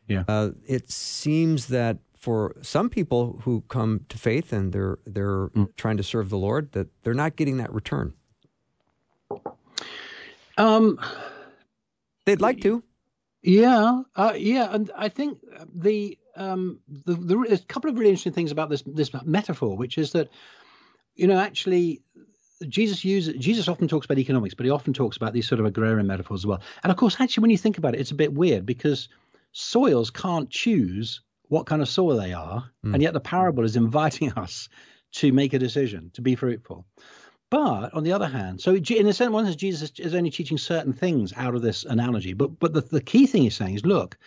Yeah. 0.09 0.25
Uh, 0.29 0.51
it 0.67 0.91
seems 0.91 1.67
that 1.69 1.99
for 2.17 2.57
some 2.63 2.91
people 2.91 3.41
who 3.45 3.63
come 3.69 4.05
to 4.09 4.19
faith 4.19 4.53
and 4.53 4.73
they're 4.73 4.99
they're 5.05 5.49
mm. 5.49 5.69
trying 5.77 5.97
to 5.99 6.03
serve 6.03 6.31
the 6.31 6.39
Lord, 6.39 6.73
that 6.73 6.89
they're 7.05 7.15
not 7.15 7.37
getting 7.37 7.59
that 7.59 7.73
return. 7.73 8.13
Um, 10.59 10.99
they'd 12.25 12.41
like 12.41 12.61
to. 12.63 12.83
Yeah, 13.43 14.03
uh, 14.17 14.33
yeah, 14.37 14.75
and 14.75 14.91
I 14.97 15.09
think 15.09 15.39
the 15.73 16.19
um, 16.37 16.81
the, 16.89 17.15
the, 17.15 17.45
there's 17.49 17.63
a 17.63 17.67
couple 17.67 17.91
of 17.91 17.99
really 17.99 18.11
interesting 18.11 18.33
things 18.33 18.53
about 18.53 18.71
this 18.71 18.83
this 18.87 19.11
metaphor, 19.25 19.77
which 19.77 19.99
is 19.99 20.13
that 20.13 20.29
you 21.15 21.27
know 21.27 21.39
actually 21.39 22.03
Jesus 22.69 23.05
uses 23.05 23.35
Jesus 23.37 23.69
often 23.69 23.89
talks 23.89 24.07
about 24.07 24.19
economics, 24.19 24.55
but 24.55 24.65
he 24.65 24.71
often 24.71 24.93
talks 24.93 25.17
about 25.17 25.33
these 25.33 25.49
sort 25.49 25.61
of 25.61 25.67
agrarian 25.67 26.07
metaphors 26.07 26.41
as 26.41 26.47
well. 26.47 26.63
And 26.83 26.91
of 26.91 26.97
course, 26.97 27.17
actually, 27.21 27.43
when 27.43 27.51
you 27.51 27.59
think 27.59 27.79
about 27.79 27.95
it, 27.95 28.01
it's 28.01 28.13
a 28.13 28.17
bit 28.17 28.33
weird 28.33 28.65
because 28.65 29.09
soils 29.53 30.11
can't 30.11 30.51
choose 30.51 31.21
what 31.49 31.67
kind 31.67 31.83
of 31.83 31.89
soil 31.89 32.17
they 32.17 32.33
are, 32.33 32.71
mm. 32.85 32.95
and 32.95 33.03
yet 33.03 33.13
the 33.13 33.21
parable 33.21 33.65
is 33.65 33.77
inviting 33.77 34.33
us 34.37 34.69
to 35.13 35.33
make 35.33 35.53
a 35.53 35.59
decision 35.59 36.11
to 36.15 36.23
be 36.23 36.35
fruitful. 36.35 36.87
But 37.49 37.95
on 37.95 38.03
the 38.03 38.13
other 38.13 38.27
hand, 38.27 38.61
so 38.61 38.75
in 38.75 39.07
a 39.07 39.13
sense, 39.13 39.31
one 39.31 39.45
sense, 39.45 39.57
Jesus 39.57 39.93
is 39.99 40.15
only 40.15 40.31
teaching 40.31 40.59
certain 40.59 40.93
things 40.93 41.33
out 41.37 41.55
of 41.55 41.63
this 41.63 41.85
analogy. 41.85 42.33
But 42.33 42.59
but 42.59 42.73
the, 42.73 42.81
the 42.81 43.01
key 43.01 43.27
thing 43.27 43.43
he's 43.43 43.55
saying 43.55 43.77
is, 43.77 43.87
look, 43.87 44.19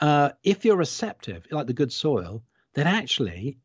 uh, 0.00 0.30
if 0.42 0.64
you're 0.64 0.76
receptive, 0.76 1.46
like 1.50 1.66
the 1.66 1.72
good 1.72 1.92
soil, 1.92 2.42
then 2.74 2.86
actually 2.86 3.58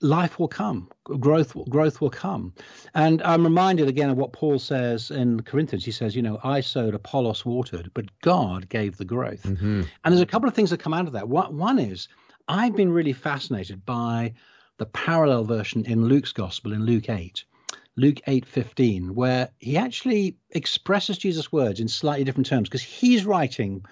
life 0.00 0.38
will 0.38 0.48
come, 0.48 0.88
growth 1.04 1.56
growth 1.68 2.00
will 2.00 2.10
come. 2.10 2.52
And 2.94 3.22
I'm 3.22 3.44
reminded 3.44 3.88
again 3.88 4.10
of 4.10 4.16
what 4.16 4.32
Paul 4.32 4.58
says 4.58 5.10
in 5.10 5.42
Corinthians. 5.42 5.84
He 5.84 5.90
says, 5.90 6.14
you 6.14 6.22
know, 6.22 6.38
I 6.44 6.60
sowed, 6.60 6.94
Apollos 6.94 7.44
watered, 7.44 7.90
but 7.94 8.06
God 8.20 8.68
gave 8.68 8.96
the 8.96 9.04
growth. 9.04 9.42
Mm-hmm. 9.42 9.82
And 10.04 10.12
there's 10.12 10.20
a 10.20 10.26
couple 10.26 10.48
of 10.48 10.54
things 10.54 10.70
that 10.70 10.80
come 10.80 10.94
out 10.94 11.06
of 11.06 11.14
that. 11.14 11.28
One, 11.28 11.56
one 11.56 11.78
is 11.78 12.08
I've 12.46 12.76
been 12.76 12.92
really 12.92 13.12
fascinated 13.12 13.84
by 13.86 14.34
the 14.76 14.86
parallel 14.86 15.44
version 15.44 15.86
in 15.86 16.06
Luke's 16.06 16.32
gospel 16.32 16.72
in 16.72 16.84
Luke 16.84 17.08
8 17.08 17.44
Luke 17.96 18.20
8:15, 18.26 19.14
where 19.14 19.50
he 19.58 19.76
actually 19.76 20.36
expresses 20.50 21.16
Jesus' 21.16 21.52
words 21.52 21.78
in 21.78 21.86
slightly 21.86 22.24
different 22.24 22.46
terms 22.46 22.68
because 22.68 22.82
he's 22.82 23.24
writing 23.24 23.84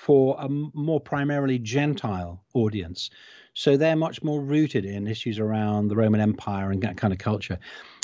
for 0.00 0.34
a 0.38 0.48
more 0.48 0.98
primarily 0.98 1.58
Gentile 1.58 2.42
audience. 2.54 3.10
So 3.52 3.76
they're 3.76 3.96
much 3.96 4.22
more 4.22 4.40
rooted 4.40 4.86
in 4.86 5.06
issues 5.06 5.38
around 5.38 5.88
the 5.88 5.96
Roman 5.96 6.22
Empire 6.22 6.70
and 6.70 6.82
that 6.82 6.96
kind 6.96 7.12
of 7.12 7.18
culture. 7.18 7.58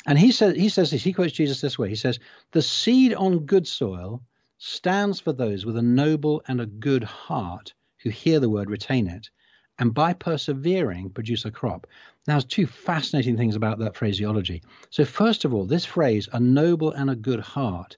And 0.07 0.19
he 0.19 0.31
says 0.31 0.57
he 0.57 0.69
says 0.69 0.91
this, 0.91 1.03
he 1.03 1.15
quotes 1.15 1.33
Jesus 1.33 1.63
this 1.63 1.79
way. 1.79 1.89
He 1.89 1.95
says, 1.95 2.19
The 2.53 2.61
seed 2.61 3.15
on 3.15 3.47
good 3.47 3.67
soil 3.67 4.23
stands 4.59 5.21
for 5.21 5.33
those 5.33 5.65
with 5.65 5.79
a 5.79 5.83
noble 5.83 6.43
and 6.47 6.61
a 6.61 6.67
good 6.67 7.03
heart 7.03 7.73
who 8.03 8.11
hear 8.11 8.41
the 8.41 8.51
word, 8.51 8.69
retain 8.69 9.09
it, 9.09 9.31
and 9.79 9.95
by 9.95 10.13
persevering 10.13 11.09
produce 11.09 11.47
a 11.47 11.51
crop. 11.51 11.87
Now, 12.29 12.35
there's 12.35 12.45
two 12.45 12.67
fascinating 12.67 13.39
things 13.39 13.57
about 13.57 13.79
that 13.79 13.97
phraseology. 13.97 14.63
So, 14.91 15.07
first 15.07 15.47
of 15.47 15.55
all, 15.55 15.65
this 15.65 15.87
phrase, 15.87 16.29
a 16.31 16.41
noble 16.41 16.93
and 16.93 17.09
a 17.09 17.17
good 17.17 17.41
heart, 17.41 17.97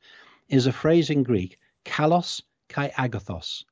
is 0.48 0.68
a 0.68 0.72
phrase 0.72 1.10
in 1.10 1.24
Greek, 1.24 1.58
kalos 1.84 2.42
kai 2.68 2.90
agathos. 2.90 3.64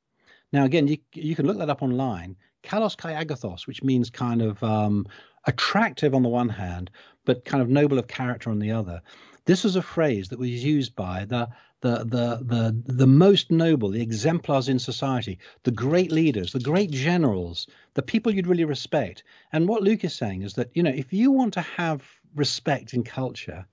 Now, 0.57 0.65
again, 0.65 0.89
you, 0.89 0.97
you 1.13 1.37
can 1.37 1.47
look 1.47 1.59
that 1.59 1.69
up 1.69 1.83
online. 1.83 2.35
Kalos 2.63 2.97
kai 2.97 3.23
agathos, 3.23 3.67
which 3.67 3.83
means 3.83 4.09
kind 4.09 4.41
of 4.41 4.63
um, 4.65 5.07
attractive 5.45 6.15
on 6.15 6.23
the 6.23 6.31
one 6.31 6.49
hand, 6.49 6.91
but 7.27 7.45
kind 7.45 7.63
of 7.63 7.69
noble 7.69 7.99
of 7.99 8.07
character 8.09 8.49
on 8.49 8.59
the 8.59 8.71
other. 8.71 9.03
This 9.45 9.65
was 9.65 9.77
a 9.77 9.83
phrase 9.83 10.31
that 10.31 10.39
was 10.39 10.65
used 10.65 10.97
by 10.97 11.27
the 11.27 11.51
the 11.83 11.99
the 11.99 12.41
the 12.43 12.83
the 12.87 13.07
most 13.07 13.51
noble, 13.51 13.91
the 13.91 14.01
exemplars 14.01 14.71
in 14.71 14.79
society, 14.79 15.39
the 15.65 15.73
great 15.73 16.11
leaders, 16.11 16.53
the 16.53 16.61
great 16.61 16.91
generals, 16.91 17.67
the 17.93 18.01
people 18.01 18.33
you'd 18.33 18.47
really 18.47 18.65
respect. 18.65 19.25
And 19.53 19.69
what 19.69 19.83
Luke 19.83 20.05
is 20.05 20.15
saying 20.15 20.41
is 20.41 20.55
that 20.55 20.71
you 20.73 20.83
know 20.83 20.91
if 21.03 21.13
you 21.13 21.33
want 21.33 21.53
to 21.53 21.61
have 21.61 22.03
respect 22.35 22.95
in 22.95 23.05
culture, 23.05 23.67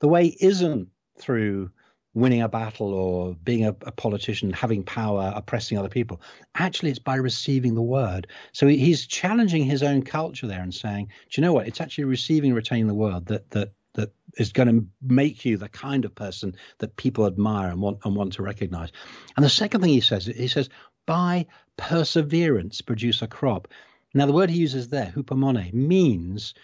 the 0.00 0.08
way 0.08 0.36
isn't 0.40 0.88
through 1.16 1.70
winning 2.14 2.42
a 2.42 2.48
battle 2.48 2.94
or 2.94 3.34
being 3.34 3.66
a, 3.66 3.70
a, 3.70 3.92
politician, 3.92 4.52
having 4.52 4.84
power, 4.84 5.32
oppressing 5.34 5.76
other 5.76 5.88
people. 5.88 6.20
Actually, 6.54 6.90
it's 6.90 7.00
by 7.00 7.16
receiving 7.16 7.74
the 7.74 7.82
word. 7.82 8.28
So 8.52 8.68
he's 8.68 9.06
challenging 9.06 9.64
his 9.64 9.82
own 9.82 10.02
culture 10.02 10.46
there 10.46 10.62
and 10.62 10.72
saying, 10.72 11.06
do 11.30 11.40
you 11.40 11.46
know 11.46 11.52
what? 11.52 11.66
It's 11.66 11.80
actually 11.80 12.04
receiving 12.04 12.50
and 12.50 12.56
retaining 12.56 12.86
the 12.86 12.94
word 12.94 13.26
that 13.26 13.50
that 13.50 13.72
that 13.94 14.12
is 14.36 14.52
going 14.52 14.68
to 14.68 14.86
make 15.02 15.44
you 15.44 15.56
the 15.56 15.68
kind 15.68 16.04
of 16.04 16.14
person 16.14 16.56
that 16.78 16.96
people 16.96 17.26
admire 17.26 17.68
and 17.68 17.80
want 17.80 17.98
and 18.04 18.16
want 18.16 18.34
to 18.34 18.42
recognize. 18.42 18.90
And 19.36 19.44
the 19.44 19.50
second 19.50 19.80
thing 19.80 19.90
he 19.90 20.00
says, 20.00 20.26
he 20.26 20.48
says, 20.48 20.68
by 21.06 21.46
perseverance 21.76 22.80
produce 22.80 23.22
a 23.22 23.28
crop. 23.28 23.68
Now 24.12 24.26
the 24.26 24.32
word 24.32 24.50
he 24.50 24.58
uses 24.58 24.88
there, 24.88 25.12
hupomone, 25.14 25.72
means 25.72 26.54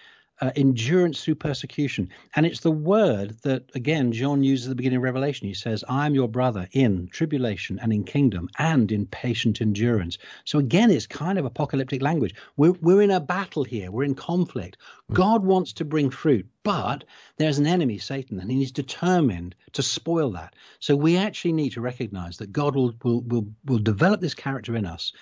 uh, 0.40 0.50
endurance 0.56 1.22
through 1.22 1.34
persecution. 1.34 2.08
And 2.34 2.46
it's 2.46 2.60
the 2.60 2.70
word 2.70 3.36
that, 3.42 3.70
again, 3.74 4.12
John 4.12 4.42
uses 4.42 4.66
at 4.66 4.70
the 4.70 4.74
beginning 4.74 4.98
of 4.98 5.02
Revelation. 5.02 5.46
He 5.46 5.54
says, 5.54 5.84
I 5.88 6.06
am 6.06 6.14
your 6.14 6.28
brother 6.28 6.68
in 6.72 7.08
tribulation 7.08 7.78
and 7.80 7.92
in 7.92 8.04
kingdom 8.04 8.48
and 8.58 8.90
in 8.90 9.06
patient 9.06 9.60
endurance. 9.60 10.18
So, 10.44 10.58
again, 10.58 10.90
it's 10.90 11.06
kind 11.06 11.38
of 11.38 11.44
apocalyptic 11.44 12.02
language. 12.02 12.34
We're, 12.56 12.72
we're 12.80 13.02
in 13.02 13.10
a 13.10 13.20
battle 13.20 13.64
here, 13.64 13.90
we're 13.90 14.04
in 14.04 14.14
conflict. 14.14 14.76
God 15.12 15.44
wants 15.44 15.72
to 15.74 15.84
bring 15.84 16.10
fruit, 16.10 16.46
but 16.62 17.04
there's 17.36 17.58
an 17.58 17.66
enemy, 17.66 17.98
Satan, 17.98 18.38
and 18.38 18.50
he's 18.50 18.72
determined 18.72 19.56
to 19.72 19.82
spoil 19.82 20.30
that. 20.32 20.54
So, 20.78 20.96
we 20.96 21.16
actually 21.16 21.52
need 21.52 21.72
to 21.72 21.80
recognize 21.80 22.38
that 22.38 22.52
God 22.52 22.74
will, 22.74 22.94
will, 23.02 23.20
will, 23.22 23.46
will 23.66 23.78
develop 23.78 24.20
this 24.20 24.34
character 24.34 24.76
in 24.76 24.86
us 24.86 25.12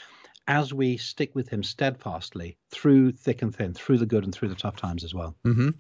as 0.49 0.73
we 0.75 0.97
stick 0.97 1.35
with 1.35 1.49
him 1.49 1.63
steadfastly 1.63 2.57
through 2.71 3.13
thick 3.13 3.43
and 3.43 3.55
thin, 3.55 3.75
through 3.75 3.99
the 3.99 4.07
good 4.07 4.25
and 4.25 4.35
through 4.35 4.49
the 4.49 4.55
tough 4.55 4.77
times 4.77 5.05
as 5.05 5.15
well. 5.15 5.37
Mm-hmm. 5.47 5.71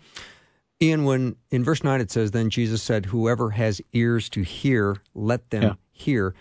Ian, 0.80 1.04
when 1.04 1.34
in 1.50 1.64
verse 1.64 1.82
9 1.82 2.00
it 2.00 2.10
says, 2.10 2.30
Then 2.30 2.50
Jesus 2.50 2.82
said, 2.82 3.06
Whoever 3.06 3.50
has 3.50 3.80
ears 3.92 4.28
to 4.30 4.42
hear, 4.42 4.98
let 5.14 5.50
them 5.50 5.62
Yeah. 5.62 5.74
hear. 5.90 6.34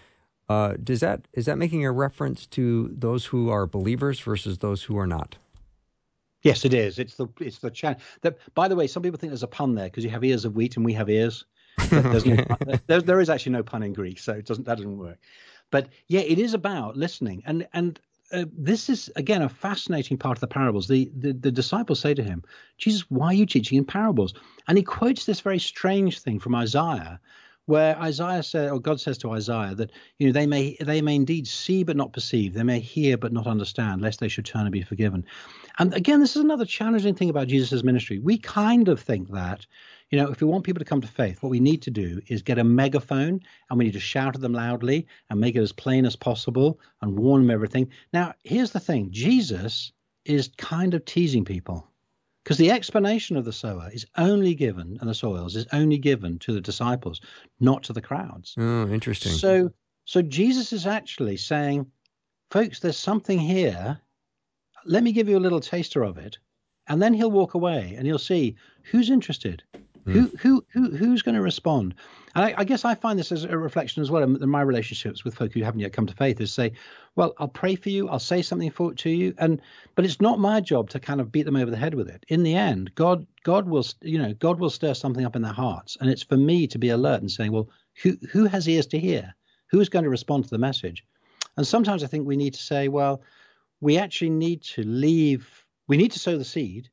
Uh, 0.50 0.76
does 0.82 1.00
that 1.02 1.28
is 1.34 1.46
that 1.46 1.58
making 1.58 1.84
a 1.86 1.92
reference 1.92 2.46
to 2.48 2.94
those 2.96 3.26
who 3.26 3.50
are 3.50 3.66
believers 3.66 4.20
versus 4.20 4.60
those 4.60 4.84
who 4.84 4.98
are 4.98 5.08
not? 5.08 5.38
Yes, 6.44 6.64
it 6.64 6.74
is. 6.74 7.00
It's 7.00 7.16
the 7.16 7.28
it's 7.42 7.58
the 7.60 7.72
chan 7.72 7.98
That 8.22 8.38
by 8.54 8.68
the 8.68 8.76
way, 8.76 8.88
some 8.88 9.04
people 9.04 9.18
think 9.20 9.32
there's 9.32 9.44
a 9.44 9.48
pun 9.48 9.76
there 9.76 9.88
because 9.88 10.04
you 10.06 10.10
have 10.12 10.24
ears 10.24 10.46
of 10.46 10.56
wheat 10.56 10.78
and 10.78 10.86
we 10.86 10.94
have 10.94 11.10
ears. 11.10 11.46
There's 11.90 12.26
no, 12.26 12.38
there, 12.88 13.02
there 13.02 13.20
is 13.20 13.30
actually 13.30 13.52
no 13.54 13.64
pun 13.64 13.84
in 13.84 13.92
Greek, 13.94 14.20
so 14.20 14.34
it 14.34 14.46
doesn't 14.46 14.66
that 14.66 14.78
doesn't 14.78 14.98
work. 14.98 15.18
But 15.70 15.90
yeah, 16.08 16.22
it 16.22 16.40
is 16.40 16.54
about 16.54 16.96
listening, 16.96 17.44
and 17.46 17.68
and 17.74 18.00
uh, 18.32 18.46
this 18.58 18.90
is 18.90 19.10
again 19.16 19.42
a 19.42 19.50
fascinating 19.50 20.18
part 20.18 20.38
of 20.38 20.42
the 20.42 20.48
parables. 20.48 20.88
The, 20.88 21.12
the 21.16 21.34
the 21.34 21.52
disciples 21.52 22.00
say 22.00 22.14
to 22.14 22.24
him, 22.24 22.44
"Jesus, 22.78 23.10
why 23.10 23.28
are 23.28 23.34
you 23.34 23.46
teaching 23.46 23.78
in 23.78 23.86
parables?" 23.86 24.34
And 24.68 24.78
he 24.78 24.84
quotes 24.84 25.26
this 25.26 25.42
very 25.42 25.60
strange 25.60 26.20
thing 26.20 26.40
from 26.40 26.56
Isaiah, 26.56 27.20
where 27.68 28.00
Isaiah 28.00 28.44
said, 28.44 28.72
or 28.72 28.80
God 28.80 29.00
says 29.00 29.18
to 29.20 29.32
Isaiah 29.32 29.76
that 29.76 29.92
you 30.18 30.28
know 30.28 30.34
they 30.34 30.48
may 30.48 30.78
they 30.80 31.02
may 31.02 31.16
indeed 31.16 31.48
see 31.48 31.84
but 31.84 31.98
not 31.98 32.14
perceive, 32.14 32.54
they 32.54 32.64
may 32.64 32.80
hear 32.80 33.18
but 33.18 33.34
not 33.34 33.46
understand, 33.46 34.02
lest 34.02 34.20
they 34.20 34.30
should 34.30 34.46
turn 34.46 34.62
and 34.62 34.72
be 34.72 34.82
forgiven. 34.82 35.26
And 35.78 35.94
again, 35.94 36.22
this 36.22 36.36
is 36.36 36.42
another 36.42 36.66
challenging 36.66 37.14
thing 37.14 37.30
about 37.30 37.48
Jesus' 37.48 37.84
ministry. 37.84 38.20
We 38.20 38.38
kind 38.38 38.88
of 38.88 39.02
think 39.02 39.32
that, 39.34 39.66
you 40.10 40.18
know, 40.18 40.32
if 40.32 40.40
we 40.40 40.48
want 40.48 40.64
people 40.64 40.80
to 40.80 40.86
come 40.86 41.02
to 41.02 41.08
faith, 41.08 41.44
what 41.44 41.50
we 41.50 41.60
need 41.60 41.82
to 41.84 41.92
do 41.92 42.22
is 42.28 42.42
get 42.42 42.58
a 42.58 42.64
megaphone 42.64 43.42
and 43.70 43.78
we 43.78 43.86
need 43.86 43.94
to 43.94 44.00
shout 44.00 44.36
at 44.36 44.42
them 44.42 44.54
loudly 44.54 45.06
and 45.30 45.40
make 45.40 45.56
it 45.56 45.62
as 45.62 45.74
plain 45.74 46.06
as 46.06 46.16
possible 46.16 46.80
and 47.02 47.20
warn 47.20 47.42
them 47.42 47.52
everything. 47.52 47.92
Now, 48.14 48.34
here's 48.44 48.72
the 48.72 48.80
thing 48.80 49.12
Jesus 49.12 49.92
is 50.24 50.50
kind 50.58 50.94
of 50.94 51.04
teasing 51.04 51.44
people 51.44 51.86
because 52.48 52.58
the 52.58 52.72
explanation 52.72 53.36
of 53.36 53.44
the 53.44 53.52
sower 53.52 53.90
is 53.92 54.06
only 54.16 54.56
given 54.56 54.98
and 55.02 55.10
the 55.10 55.14
soils 55.14 55.58
is 55.58 55.68
only 55.74 55.98
given 55.98 56.40
to 56.40 56.54
the 56.54 56.62
disciples, 56.62 57.20
not 57.60 57.84
to 57.84 57.92
the 57.92 58.02
crowds. 58.02 58.56
Oh, 58.58 58.88
interesting. 58.88 59.34
So, 59.34 59.70
so 60.06 60.22
Jesus 60.22 60.72
is 60.72 60.88
actually 60.88 61.36
saying, 61.36 61.92
folks, 62.50 62.80
there's 62.80 62.96
something 62.96 63.38
here. 63.38 64.00
Let 64.86 65.04
me 65.04 65.12
give 65.12 65.28
you 65.28 65.38
a 65.38 65.42
little 65.44 65.60
taster 65.60 66.04
of 66.04 66.18
it, 66.18 66.38
and 66.88 67.02
then 67.02 67.14
he'll 67.14 67.30
walk 67.30 67.54
away, 67.54 67.96
and 67.98 68.08
you'll 68.08 68.18
see 68.18 68.56
who's 68.84 69.10
interested, 69.10 69.62
Hmm. 70.08 70.14
who 70.14 70.32
who 70.40 70.66
who 70.72 70.96
who's 70.96 71.22
going 71.22 71.36
to 71.36 71.42
respond. 71.42 71.94
And 72.34 72.46
I, 72.46 72.54
I 72.60 72.64
guess 72.64 72.86
I 72.86 72.96
find 72.96 73.20
this 73.20 73.34
as 73.34 73.44
a 73.44 73.58
reflection 73.58 74.02
as 74.02 74.10
well 74.10 74.24
in 74.24 74.50
my 74.50 74.62
relationships 74.62 75.26
with 75.26 75.36
folk 75.36 75.52
who 75.52 75.62
haven't 75.64 75.82
yet 75.82 75.92
come 75.92 76.08
to 76.08 76.16
faith. 76.16 76.40
Is 76.40 76.54
say, 76.54 76.72
well, 77.18 77.34
I'll 77.40 77.50
pray 77.50 77.76
for 77.76 77.90
you, 77.90 78.08
I'll 78.08 78.18
say 78.18 78.42
something 78.42 78.72
for 78.72 78.94
to 78.94 79.10
you, 79.10 79.34
and 79.38 79.62
but 79.96 80.06
it's 80.06 80.22
not 80.22 80.40
my 80.40 80.62
job 80.62 80.90
to 80.92 81.00
kind 81.02 81.20
of 81.20 81.30
beat 81.30 81.44
them 81.44 81.58
over 81.58 81.70
the 81.70 81.76
head 81.76 81.94
with 81.94 82.08
it. 82.08 82.24
In 82.30 82.44
the 82.44 82.56
end, 82.56 82.96
God 82.96 83.28
God 83.44 83.68
will 83.68 83.86
you 84.02 84.18
know 84.18 84.34
God 84.34 84.62
will 84.62 84.70
stir 84.70 84.94
something 84.94 85.26
up 85.26 85.36
in 85.36 85.42
their 85.42 85.52
hearts, 85.52 85.98
and 86.00 86.10
it's 86.10 86.24
for 86.24 86.38
me 86.38 86.68
to 86.68 86.80
be 86.80 86.88
alert 86.88 87.20
and 87.20 87.30
saying, 87.30 87.52
well, 87.52 87.70
who 88.02 88.18
who 88.32 88.46
has 88.46 88.70
ears 88.70 88.88
to 88.88 89.00
hear? 89.00 89.36
Who 89.72 89.82
is 89.82 89.90
going 89.90 90.04
to 90.04 90.10
respond 90.10 90.46
to 90.46 90.50
the 90.50 90.58
message? 90.58 91.04
And 91.58 91.68
sometimes 91.68 92.02
I 92.02 92.08
think 92.08 92.26
we 92.26 92.38
need 92.38 92.54
to 92.54 92.64
say, 92.64 92.88
well, 92.88 93.22
we 93.82 93.98
actually 93.98 94.30
need 94.30 94.62
to 94.62 94.84
leave, 94.84 95.66
we 95.88 95.98
need 95.98 96.14
to 96.14 96.20
sow 96.20 96.38
the 96.38 96.46
seed, 96.46 96.90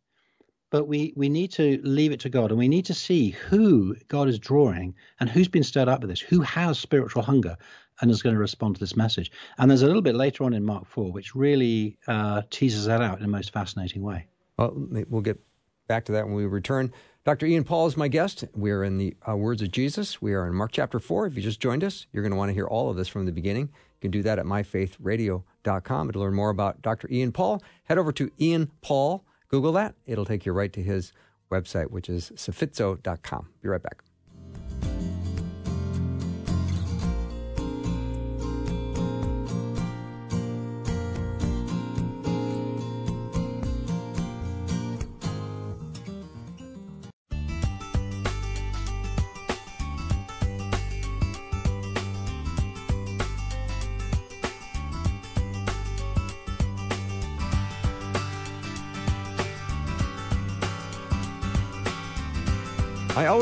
but 0.75 0.89
we, 0.89 1.13
we 1.15 1.29
need 1.29 1.53
to 1.53 1.81
leave 1.85 2.11
it 2.11 2.19
to 2.19 2.29
God 2.29 2.51
and 2.51 2.59
we 2.59 2.67
need 2.67 2.85
to 2.87 2.95
see 2.95 3.31
who 3.31 3.95
God 4.09 4.29
is 4.29 4.41
drawing 4.41 4.93
and 5.21 5.31
who's 5.31 5.47
been 5.47 5.63
stirred 5.63 5.87
up 5.87 6.01
with 6.01 6.11
this, 6.11 6.19
who 6.19 6.41
has 6.41 6.81
spiritual 6.81 7.23
hunger 7.23 7.57
and 8.01 8.11
is 8.11 8.25
going 8.25 8.35
to 8.35 8.41
respond 8.41 8.75
to 8.75 8.81
this 8.81 8.97
message. 8.97 9.31
And 9.57 9.71
there's 9.71 9.83
a 9.83 9.87
little 9.87 10.03
bit 10.03 10.17
later 10.17 10.43
on 10.43 10.53
in 10.53 10.65
Mark 10.65 10.85
4, 10.87 11.13
which 11.13 11.37
really 11.37 11.97
uh, 12.09 12.43
teases 12.51 12.87
that 12.87 13.01
out 13.01 13.21
in 13.21 13.25
a 13.25 13.29
most 13.29 13.53
fascinating 13.53 14.03
way. 14.03 14.27
Well, 14.59 14.73
we'll 14.75 15.21
get 15.21 15.39
back 15.87 16.07
to 16.07 16.13
that 16.13 16.27
when 16.27 16.35
we 16.35 16.45
return. 16.45 16.93
Dr. 17.25 17.47
Ian 17.47 17.63
Paul 17.63 17.87
is 17.87 17.97
my 17.97 18.09
guest. 18.09 18.43
We 18.53 18.73
are 18.73 18.83
in 18.83 18.99
the 18.99 19.15
uh, 19.29 19.37
Words 19.37 19.63
of 19.63 19.71
Jesus. 19.71 20.21
We 20.21 20.35
are 20.35 20.45
in 20.49 20.55
Mark 20.55 20.73
chapter 20.73 20.99
4. 20.99 21.29
If 21.29 21.37
you 21.37 21.43
just 21.43 21.61
joined 21.61 21.85
us, 21.85 22.09
you're 22.13 22.25
going 22.25 22.33
to 22.33 22.37
want 22.37 22.49
to 22.49 22.53
hear 22.53 22.67
all 22.67 22.91
of 22.91 22.97
this 22.97 23.07
from 23.07 23.27
the 23.27 23.33
beginning. 23.33 23.67
You 23.69 24.01
can 24.01 24.11
do 24.11 24.25
that 24.25 24.41
at 24.41 24.45
myfaithradio.com. 24.45 26.11
To 26.11 26.19
learn 26.19 26.35
more 26.35 26.51
about 26.51 26.83
Dr. 26.83 27.09
Ian 27.13 27.31
Paul, 27.31 27.63
head 27.85 27.97
over 27.97 28.11
to 28.11 28.29
Ian 28.41 28.73
Paul. 28.83 29.25
Google 29.55 29.71
that. 29.75 29.95
It'll 30.05 30.25
take 30.25 30.45
you 30.47 30.53
right 30.53 30.73
to 30.73 30.83
his 30.83 31.13
website, 31.49 31.93
which 31.93 32.09
is 32.09 32.33
psephizo.com. 32.35 33.51
Be 33.63 33.69
right 33.69 33.81
back. 33.81 34.03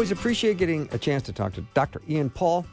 Always 0.02 0.10
appreciate 0.10 0.56
getting 0.56 0.88
a 0.90 0.98
chance 0.98 1.22
to 1.22 1.32
talk 1.32 1.52
to 1.52 1.60
Dr. 1.74 2.02
Ian 2.08 2.28
Paul, 2.28 2.66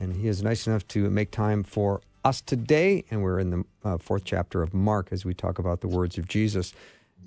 and 0.00 0.12
he 0.12 0.26
is 0.26 0.42
nice 0.42 0.66
enough 0.66 0.84
to 0.88 1.08
make 1.08 1.30
time 1.30 1.62
for 1.62 2.00
us 2.24 2.40
today. 2.40 3.04
And 3.12 3.22
we're 3.22 3.38
in 3.38 3.50
the 3.50 3.64
uh, 3.84 3.96
fourth 3.96 4.24
chapter 4.24 4.60
of 4.60 4.74
Mark 4.74 5.10
as 5.12 5.24
we 5.24 5.34
talk 5.34 5.60
about 5.60 5.82
the 5.82 5.86
words 5.86 6.18
of 6.18 6.26
Jesus. 6.26 6.74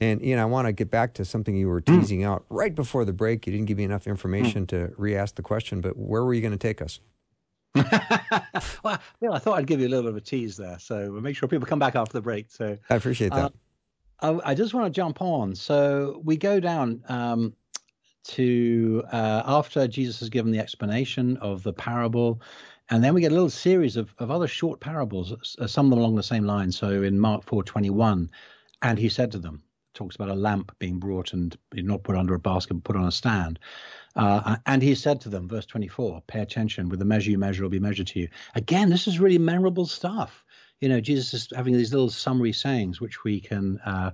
And 0.01 0.21
Ian, 0.21 0.39
I 0.39 0.43
want 0.43 0.67
to 0.67 0.73
get 0.73 0.91
back 0.91 1.13
to 1.13 1.23
something 1.23 1.55
you 1.55 1.69
were 1.69 1.79
teasing 1.79 2.25
out 2.25 2.43
right 2.49 2.75
before 2.75 3.05
the 3.05 3.13
break. 3.13 3.47
You 3.47 3.53
didn't 3.53 3.67
give 3.67 3.77
me 3.77 3.85
enough 3.85 4.05
information 4.05 4.67
to 4.67 4.91
re-ask 4.97 5.35
the 5.35 5.43
question, 5.43 5.79
but 5.79 5.95
where 5.95 6.25
were 6.25 6.33
you 6.33 6.41
going 6.41 6.51
to 6.51 6.57
take 6.57 6.81
us? 6.81 6.99
well, 8.83 8.99
yeah, 9.21 9.31
I 9.31 9.39
thought 9.39 9.59
I'd 9.59 9.65
give 9.65 9.79
you 9.79 9.87
a 9.87 9.91
little 9.91 10.03
bit 10.03 10.11
of 10.11 10.17
a 10.17 10.21
tease 10.21 10.57
there. 10.57 10.77
So 10.77 11.09
we'll 11.09 11.21
make 11.21 11.37
sure 11.37 11.47
people 11.47 11.67
come 11.67 11.79
back 11.79 11.95
after 11.95 12.11
the 12.11 12.21
break. 12.21 12.51
So 12.51 12.77
I 12.89 12.95
appreciate 12.95 13.31
that. 13.31 13.53
Uh, 14.21 14.39
I, 14.43 14.51
I 14.51 14.55
just 14.55 14.73
want 14.73 14.87
to 14.87 14.91
jump 14.91 15.21
on. 15.21 15.55
So 15.55 16.19
we 16.25 16.35
go 16.35 16.59
down 16.59 17.01
um, 17.07 17.53
to 18.27 19.03
uh, 19.11 19.43
after 19.45 19.87
Jesus 19.87 20.19
has 20.19 20.29
given 20.29 20.51
the 20.51 20.59
explanation 20.59 21.37
of 21.37 21.63
the 21.63 21.73
parable, 21.73 22.41
and 22.89 23.03
then 23.03 23.13
we 23.13 23.21
get 23.21 23.31
a 23.31 23.35
little 23.35 23.49
series 23.49 23.97
of, 23.97 24.13
of 24.19 24.31
other 24.31 24.47
short 24.47 24.79
parables, 24.79 25.55
uh, 25.59 25.67
some 25.67 25.87
of 25.87 25.89
them 25.91 25.99
along 25.99 26.15
the 26.15 26.23
same 26.23 26.45
line. 26.45 26.71
So 26.71 27.03
in 27.03 27.19
Mark 27.19 27.43
four 27.43 27.63
twenty 27.63 27.89
one, 27.89 28.29
and 28.81 28.97
he 28.97 29.09
said 29.09 29.31
to 29.31 29.39
them, 29.39 29.63
talks 29.97 30.15
about 30.15 30.29
a 30.29 30.35
lamp 30.35 30.71
being 30.79 30.99
brought 30.99 31.33
and 31.33 31.57
not 31.73 32.03
put 32.03 32.15
under 32.15 32.35
a 32.35 32.39
basket, 32.39 32.75
but 32.75 32.83
put 32.83 32.95
on 32.95 33.07
a 33.07 33.11
stand. 33.11 33.59
Uh, 34.15 34.57
and 34.65 34.81
he 34.81 34.95
said 34.95 35.19
to 35.21 35.29
them, 35.29 35.47
verse 35.47 35.65
24, 35.65 36.21
pay 36.27 36.39
attention, 36.39 36.89
with 36.89 36.99
the 36.99 37.05
measure 37.05 37.31
you 37.31 37.37
measure 37.37 37.63
will 37.63 37.69
be 37.69 37.79
measured 37.79 38.07
to 38.07 38.19
you. 38.19 38.27
Again, 38.55 38.89
this 38.89 39.07
is 39.07 39.19
really 39.19 39.37
memorable 39.37 39.85
stuff. 39.85 40.43
You 40.79 40.89
know, 40.89 41.01
Jesus 41.01 41.33
is 41.33 41.49
having 41.55 41.73
these 41.73 41.91
little 41.91 42.09
summary 42.09 42.53
sayings, 42.53 43.01
which 43.01 43.23
we 43.23 43.39
can, 43.39 43.79
uh, 43.79 44.11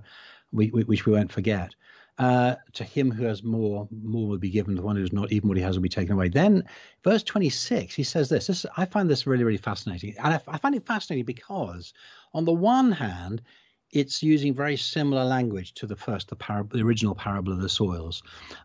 we, 0.52 0.70
we, 0.70 0.84
which 0.84 1.06
we 1.06 1.12
won't 1.12 1.32
forget. 1.32 1.74
Uh, 2.16 2.54
to 2.72 2.84
him 2.84 3.10
who 3.10 3.24
has 3.24 3.42
more, 3.42 3.88
more 3.90 4.28
will 4.28 4.38
be 4.38 4.50
given. 4.50 4.76
To 4.76 4.82
one 4.82 4.94
who's 4.94 5.12
not, 5.12 5.32
even 5.32 5.48
what 5.48 5.56
he 5.56 5.64
has 5.64 5.76
will 5.76 5.82
be 5.82 5.88
taken 5.88 6.12
away. 6.12 6.28
Then, 6.28 6.62
verse 7.02 7.24
26, 7.24 7.92
he 7.92 8.04
says 8.04 8.28
this. 8.28 8.46
this 8.46 8.64
I 8.76 8.84
find 8.84 9.10
this 9.10 9.26
really, 9.26 9.42
really 9.42 9.58
fascinating. 9.58 10.14
And 10.22 10.34
I, 10.34 10.40
I 10.46 10.58
find 10.58 10.76
it 10.76 10.86
fascinating 10.86 11.24
because, 11.24 11.92
on 12.32 12.44
the 12.44 12.52
one 12.52 12.92
hand, 12.92 13.42
it's 13.94 14.22
using 14.22 14.54
very 14.54 14.76
similar 14.76 15.24
language 15.24 15.72
to 15.74 15.86
the 15.86 15.96
first, 15.96 16.28
the, 16.28 16.66
the 16.70 16.82
original 16.82 17.14
parable 17.14 17.52
of 17.52 17.60
the 17.60 17.68
soils. 17.68 18.22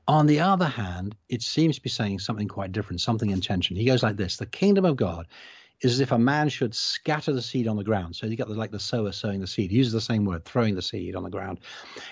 On 0.08 0.26
the 0.26 0.39
other 0.39 0.68
hand, 0.68 1.16
it 1.30 1.43
seems 1.43 1.76
to 1.76 1.82
be 1.82 1.89
saying 1.89 2.20
something 2.20 2.47
quite 2.47 2.72
different, 2.72 3.02
something 3.02 3.30
intentional. 3.30 3.80
He 3.80 3.86
goes 3.86 4.04
like 4.04 4.18
this 4.18 4.38
The 4.38 4.47
kingdom 4.47 4.86
of 4.86 4.95
God 4.95 5.28
is 5.82 5.93
as 5.93 5.99
if 5.99 6.11
a 6.11 6.19
man 6.19 6.49
should 6.49 6.75
scatter 6.75 7.32
the 7.32 7.41
seed 7.41 7.67
on 7.67 7.77
the 7.77 7.84
ground. 7.84 8.15
So 8.15 8.25
you 8.25 8.36
got 8.36 8.47
the, 8.47 8.55
like 8.55 8.71
the 8.71 8.80
sower 8.80 9.11
sowing 9.11 9.39
the 9.39 9.47
seed. 9.47 9.71
Uses 9.71 9.93
the 9.93 10.01
same 10.01 10.25
word, 10.25 10.45
throwing 10.45 10.75
the 10.75 10.82
seed 10.82 11.15
on 11.15 11.23
the 11.23 11.30
ground. 11.30 11.59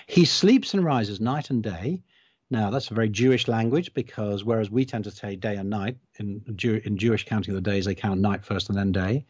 He 0.06 0.24
sleeps 0.24 0.74
and 0.74 0.84
rises 0.84 1.20
night 1.20 1.50
and 1.50 1.62
day. 1.62 2.02
Now 2.50 2.70
that's 2.70 2.90
a 2.90 2.94
very 2.94 3.10
Jewish 3.10 3.46
language 3.46 3.92
because 3.92 4.42
whereas 4.42 4.70
we 4.70 4.86
tend 4.86 5.04
to 5.04 5.10
say 5.10 5.36
day 5.36 5.56
and 5.56 5.68
night 5.68 5.98
in 6.18 6.42
in 6.58 6.96
Jewish 6.96 7.26
counting 7.26 7.54
of 7.54 7.62
the 7.62 7.70
days, 7.70 7.84
they 7.84 7.94
count 7.94 8.20
night 8.20 8.44
first 8.44 8.70
and 8.70 8.78
then 8.78 8.92
day. 8.92 9.26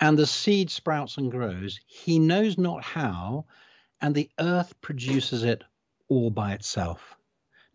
And 0.00 0.18
the 0.18 0.26
seed 0.26 0.68
sprouts 0.70 1.16
and 1.18 1.30
grows. 1.30 1.78
He 1.86 2.18
knows 2.18 2.58
not 2.58 2.82
how, 2.82 3.44
and 4.00 4.14
the 4.14 4.28
earth 4.40 4.74
produces 4.80 5.44
it 5.44 5.62
all 6.08 6.30
by 6.30 6.52
itself. 6.54 7.16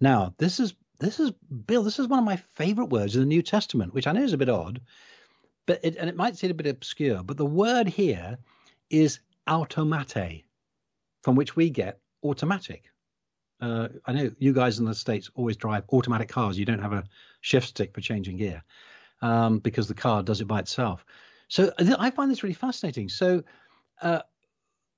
Now, 0.02 0.34
this 0.38 0.60
is 0.60 0.74
this 1.00 1.20
is 1.20 1.32
Bill. 1.32 1.84
This 1.84 2.00
is 2.00 2.08
one 2.08 2.20
of 2.20 2.26
my 2.26 2.36
favorite 2.36 2.90
words 2.90 3.16
in 3.16 3.22
the 3.22 3.28
New 3.28 3.42
Testament, 3.42 3.94
which 3.94 4.08
I 4.08 4.12
know 4.12 4.24
is 4.24 4.34
a 4.34 4.38
bit 4.38 4.50
odd, 4.50 4.82
but 5.68 5.80
it, 5.84 5.96
and 5.98 6.10
it 6.10 6.16
might 6.16 6.36
seem 6.36 6.50
a 6.50 6.56
bit 6.56 6.66
obscure. 6.66 7.22
But 7.22 7.38
the 7.38 7.46
word 7.46 7.88
here 7.88 8.40
is 8.90 9.20
automate, 9.48 10.44
from 11.22 11.36
which 11.36 11.56
we 11.56 11.70
get 11.70 12.00
automatic. 12.24 12.86
Uh, 13.62 13.90
I 14.06 14.14
know 14.14 14.32
you 14.40 14.54
guys 14.54 14.80
in 14.80 14.86
the 14.86 14.96
states 14.96 15.30
always 15.36 15.58
drive 15.58 15.84
automatic 15.92 16.30
cars. 16.30 16.58
You 16.58 16.66
don't 16.66 16.82
have 16.82 16.94
a 16.94 17.04
shift 17.42 17.68
stick 17.68 17.94
for 17.94 18.02
changing 18.02 18.38
gear 18.38 18.64
um, 19.22 19.60
because 19.60 19.88
the 19.88 19.94
car 19.94 20.24
does 20.24 20.42
it 20.42 20.48
by 20.48 20.60
itself. 20.60 21.06
So 21.50 21.72
I 21.78 22.12
find 22.12 22.30
this 22.30 22.44
really 22.44 22.54
fascinating. 22.54 23.10
So 23.10 23.44
uh, 24.02 24.22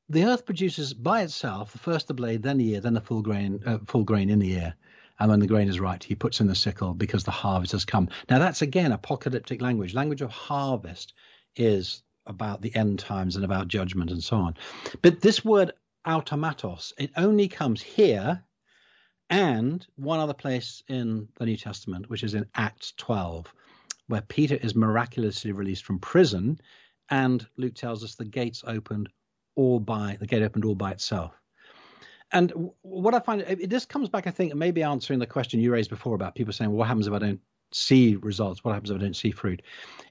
the 0.10 0.26
earth 0.26 0.46
produces 0.46 0.94
by 0.94 1.22
itself 1.22 1.72
first 1.72 2.08
the 2.08 2.14
blade, 2.14 2.44
then 2.44 2.58
the 2.58 2.74
ear, 2.74 2.82
then 2.82 2.94
the 2.94 3.02
full 3.02 3.22
grain, 3.22 3.62
uh, 3.66 3.78
full 3.86 4.04
grain 4.04 4.30
in 4.30 4.40
the 4.40 4.54
ear. 4.54 4.76
And 5.20 5.30
when 5.30 5.40
the 5.40 5.48
grain 5.48 5.68
is 5.68 5.80
right, 5.80 6.04
he 6.04 6.16
puts 6.16 6.40
in 6.40 6.48
the 6.48 6.56
sickle 6.56 6.94
because 6.94 7.24
the 7.24 7.32
harvest 7.32 7.74
has 7.74 7.86
come. 7.86 8.10
Now 8.30 8.40
that's 8.40 8.62
again 8.62 8.92
apocalyptic 8.92 9.62
language. 9.62 9.94
Language 9.94 10.22
of 10.22 10.32
harvest 10.32 11.14
is 11.56 12.02
about 12.26 12.62
the 12.62 12.74
end 12.76 13.00
times 13.00 13.36
and 13.36 13.44
about 13.44 13.68
judgment 13.68 14.12
and 14.12 14.24
so 14.24 14.38
on. 14.38 14.56
But 15.02 15.20
this 15.22 15.44
word 15.44 15.74
automatos, 16.08 16.94
it 16.98 17.12
only 17.18 17.48
comes 17.48 17.82
here 17.82 18.44
and 19.30 19.86
one 19.96 20.20
other 20.20 20.34
place 20.34 20.84
in 20.88 21.28
the 21.38 21.46
New 21.46 21.58
Testament, 21.58 22.10
which 22.10 22.24
is 22.24 22.34
in 22.34 22.48
Acts 22.56 22.94
12, 22.98 23.54
where 24.08 24.22
Peter 24.22 24.56
is 24.56 24.76
miraculously 24.76 25.52
released 25.52 25.86
from 25.86 26.00
prison, 26.00 26.60
and 27.10 27.46
Luke 27.58 27.76
tells 27.76 28.04
us 28.04 28.16
the 28.16 28.26
gates 28.26 28.64
opened 28.66 29.10
all 29.56 29.80
by 29.80 30.18
the 30.20 30.28
gate 30.28 30.42
opened 30.42 30.66
all 30.66 30.76
by 30.76 30.92
itself. 30.92 31.34
And 32.32 32.54
what 32.82 33.14
I 33.14 33.20
find 33.20 33.42
it, 33.42 33.70
this 33.70 33.86
comes 33.86 34.10
back, 34.10 34.28
I 34.28 34.32
think, 34.32 34.54
maybe 34.56 34.84
answering 34.84 35.20
the 35.20 35.26
question 35.26 35.60
you 35.60 35.72
raised 35.72 35.90
before 35.90 36.16
about 36.16 36.36
people 36.36 36.54
saying, 36.54 36.72
"Well, 36.72 36.80
what 36.80 36.88
happens 36.88 37.08
if 37.08 37.14
I 37.14 37.20
don't 37.20 37.42
see 37.72 38.16
results? 38.16 38.64
What 38.64 38.74
happens 38.74 38.92
if 38.92 38.98
I 38.98 39.00
don't 39.00 39.16
see 39.16 39.32
fruit?" 39.32 39.62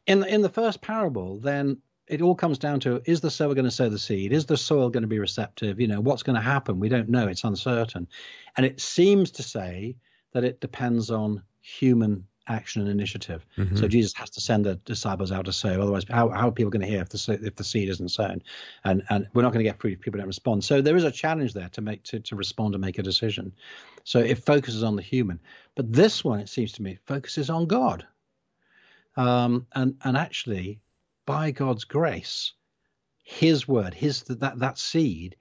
In 0.06 0.24
in 0.24 0.42
the 0.42 0.48
first 0.48 0.80
parable, 0.80 1.38
then 1.38 1.78
it 2.08 2.22
all 2.22 2.34
comes 2.34 2.58
down 2.58 2.80
to 2.80 3.02
is 3.04 3.20
the 3.20 3.30
sower 3.30 3.54
going 3.54 3.64
to 3.64 3.70
sow 3.70 3.88
the 3.88 3.98
seed? 3.98 4.32
Is 4.32 4.46
the 4.46 4.56
soil 4.56 4.90
going 4.90 5.02
to 5.02 5.08
be 5.08 5.18
receptive? 5.18 5.78
You 5.80 5.86
know, 5.86 6.00
what's 6.00 6.22
going 6.22 6.36
to 6.36 6.42
happen? 6.42 6.80
We 6.80 6.88
don't 6.88 7.08
know. 7.08 7.28
It's 7.28 7.44
uncertain. 7.44 8.08
And 8.56 8.66
it 8.66 8.80
seems 8.80 9.30
to 9.32 9.42
say 9.42 9.96
that 10.32 10.44
it 10.44 10.60
depends 10.60 11.10
on 11.10 11.42
human 11.60 12.26
action 12.49 12.82
and 12.82 12.90
initiative. 12.90 13.44
Mm-hmm. 13.57 13.76
So 13.76 13.88
Jesus 13.88 14.12
has 14.14 14.30
to 14.30 14.40
send 14.40 14.64
the 14.64 14.76
disciples 14.76 15.30
out 15.30 15.44
to 15.44 15.53
sow. 15.53 15.80
Otherwise, 15.80 16.05
how, 16.09 16.28
how 16.30 16.49
are 16.49 16.53
people 16.53 16.70
going 16.70 16.82
to 16.82 16.88
hear 16.88 17.03
if 17.03 17.11
the 17.11 17.38
if 17.42 17.57
the 17.57 17.64
seed 17.64 17.88
isn't 17.88 18.11
sown? 18.11 18.42
And 18.84 19.03
and 19.11 19.26
we're 19.34 19.42
not 19.42 19.53
going 19.53 19.64
to 19.64 19.70
get 19.70 19.80
fruit 19.80 19.94
if 19.94 20.01
people 20.01 20.18
don't 20.18 20.26
respond. 20.26 20.64
So 20.64 20.80
there 20.80 20.96
is 20.96 21.05
a 21.05 21.11
challenge 21.11 21.55
there 21.55 21.68
to 21.70 21.80
make 21.80 22.03
to, 22.05 22.20
to 22.20 22.36
respond 22.36 22.74
and 22.74 22.80
make 22.84 22.99
a 22.99 23.03
decision. 23.03 23.53
So 24.05 24.20
it 24.20 24.44
focuses 24.44 24.82
on 24.82 24.96
the 24.96 25.03
human. 25.03 25.40
But 25.74 25.92
this 25.92 26.24
one, 26.24 26.40
it 26.40 26.49
seems 26.49 26.72
to 26.72 26.82
me, 26.82 26.99
focuses 27.07 27.51
on 27.51 27.66
God. 27.66 28.07
Um, 29.16 29.66
and 29.74 29.96
and 30.05 30.16
actually 30.16 30.80
by 31.26 31.51
God's 31.51 31.84
grace, 31.84 32.53
His 33.22 33.68
word, 33.68 33.94
His 33.94 34.22
that 34.24 34.59
that 34.59 34.78
seed, 34.78 35.36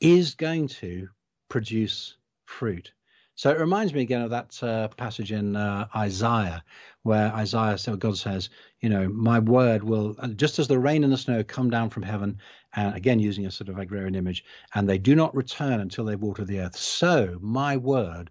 is 0.00 0.34
going 0.34 0.68
to 0.68 1.08
produce 1.48 2.16
fruit. 2.44 2.92
So 3.36 3.50
it 3.50 3.58
reminds 3.58 3.92
me 3.92 4.02
again 4.02 4.22
of 4.22 4.30
that 4.30 4.62
uh, 4.62 4.88
passage 4.88 5.32
in 5.32 5.56
uh, 5.56 5.88
Isaiah, 5.96 6.62
where 7.02 7.32
Isaiah, 7.32 7.76
so 7.78 7.96
God 7.96 8.16
says, 8.16 8.48
you 8.80 8.88
know, 8.88 9.08
my 9.08 9.40
word 9.40 9.82
will, 9.82 10.14
uh, 10.18 10.28
just 10.28 10.58
as 10.58 10.68
the 10.68 10.78
rain 10.78 11.02
and 11.04 11.12
the 11.12 11.16
snow 11.16 11.42
come 11.42 11.68
down 11.68 11.90
from 11.90 12.04
heaven, 12.04 12.38
and 12.76 12.94
again 12.94 13.18
using 13.18 13.46
a 13.46 13.50
sort 13.50 13.68
of 13.68 13.78
agrarian 13.78 14.14
image, 14.14 14.44
and 14.74 14.88
they 14.88 14.98
do 14.98 15.14
not 15.14 15.34
return 15.34 15.80
until 15.80 16.04
they 16.04 16.16
water 16.16 16.44
the 16.44 16.60
earth. 16.60 16.76
So 16.76 17.38
my 17.40 17.76
word 17.76 18.30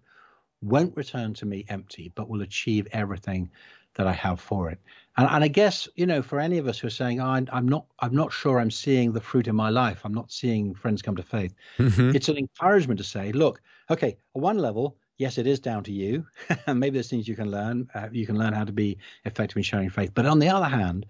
won't 0.62 0.96
return 0.96 1.34
to 1.34 1.46
me 1.46 1.66
empty, 1.68 2.10
but 2.14 2.28
will 2.28 2.42
achieve 2.42 2.88
everything 2.92 3.50
that 3.94 4.06
I 4.06 4.12
have 4.12 4.40
for 4.40 4.70
it. 4.70 4.78
And, 5.16 5.28
and 5.30 5.44
I 5.44 5.48
guess 5.48 5.86
you 5.96 6.06
know, 6.06 6.22
for 6.22 6.40
any 6.40 6.58
of 6.58 6.66
us 6.66 6.78
who 6.78 6.86
are 6.86 6.90
saying, 6.90 7.20
oh, 7.20 7.44
I'm 7.52 7.68
not, 7.68 7.84
I'm 8.00 8.14
not 8.14 8.32
sure 8.32 8.58
I'm 8.58 8.70
seeing 8.70 9.12
the 9.12 9.20
fruit 9.20 9.48
in 9.48 9.54
my 9.54 9.68
life. 9.68 10.00
I'm 10.04 10.14
not 10.14 10.32
seeing 10.32 10.74
friends 10.74 11.02
come 11.02 11.16
to 11.16 11.22
faith. 11.22 11.54
Mm-hmm. 11.78 12.16
It's 12.16 12.28
an 12.28 12.38
encouragement 12.38 12.98
to 12.98 13.04
say, 13.04 13.32
look, 13.32 13.60
okay, 13.90 14.16
at 14.34 14.42
one 14.42 14.58
level, 14.58 14.96
yes, 15.18 15.38
it 15.38 15.46
is 15.46 15.60
down 15.60 15.84
to 15.84 15.92
you. 15.92 16.26
and 16.66 16.80
maybe 16.80 16.94
there's 16.94 17.10
things 17.10 17.28
you 17.28 17.36
can 17.36 17.50
learn. 17.50 17.88
Uh, 17.94 18.08
you 18.12 18.26
can 18.26 18.38
learn 18.38 18.52
how 18.52 18.64
to 18.64 18.72
be 18.72 18.98
effective 19.24 19.56
in 19.56 19.62
sharing 19.62 19.90
faith. 19.90 20.12
But 20.14 20.26
on 20.26 20.38
the 20.38 20.48
other 20.48 20.68
hand, 20.68 21.06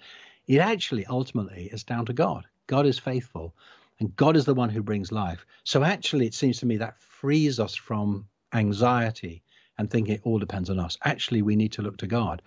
it 0.47 0.59
actually 0.59 1.07
ultimately 1.07 1.70
is 1.72 1.85
down 1.85 2.07
to 2.07 2.12
God. 2.12 2.45
God 2.66 2.87
is 2.87 2.99
faithful, 2.99 3.55
and 4.01 4.14
God 4.16 4.37
is 4.37 4.45
the 4.45 4.55
one 4.55 4.70
who 4.70 4.83
brings 4.83 5.12
life. 5.12 5.47
So 5.64 5.83
actually, 5.83 6.27
it 6.27 6.35
seems 6.35 6.59
to 6.61 6.66
me 6.66 6.77
that 6.79 6.99
frees 6.99 7.61
us 7.61 7.75
from 7.75 8.27
anxiety 8.53 9.43
and 9.79 9.91
thinking 9.91 10.14
it 10.14 10.20
all 10.25 10.39
depends 10.39 10.70
on 10.70 10.79
us. 10.79 10.97
Actually, 11.05 11.43
we 11.43 11.57
need 11.57 11.72
to 11.72 11.83
look 11.83 11.97
to 11.99 12.07
God. 12.07 12.43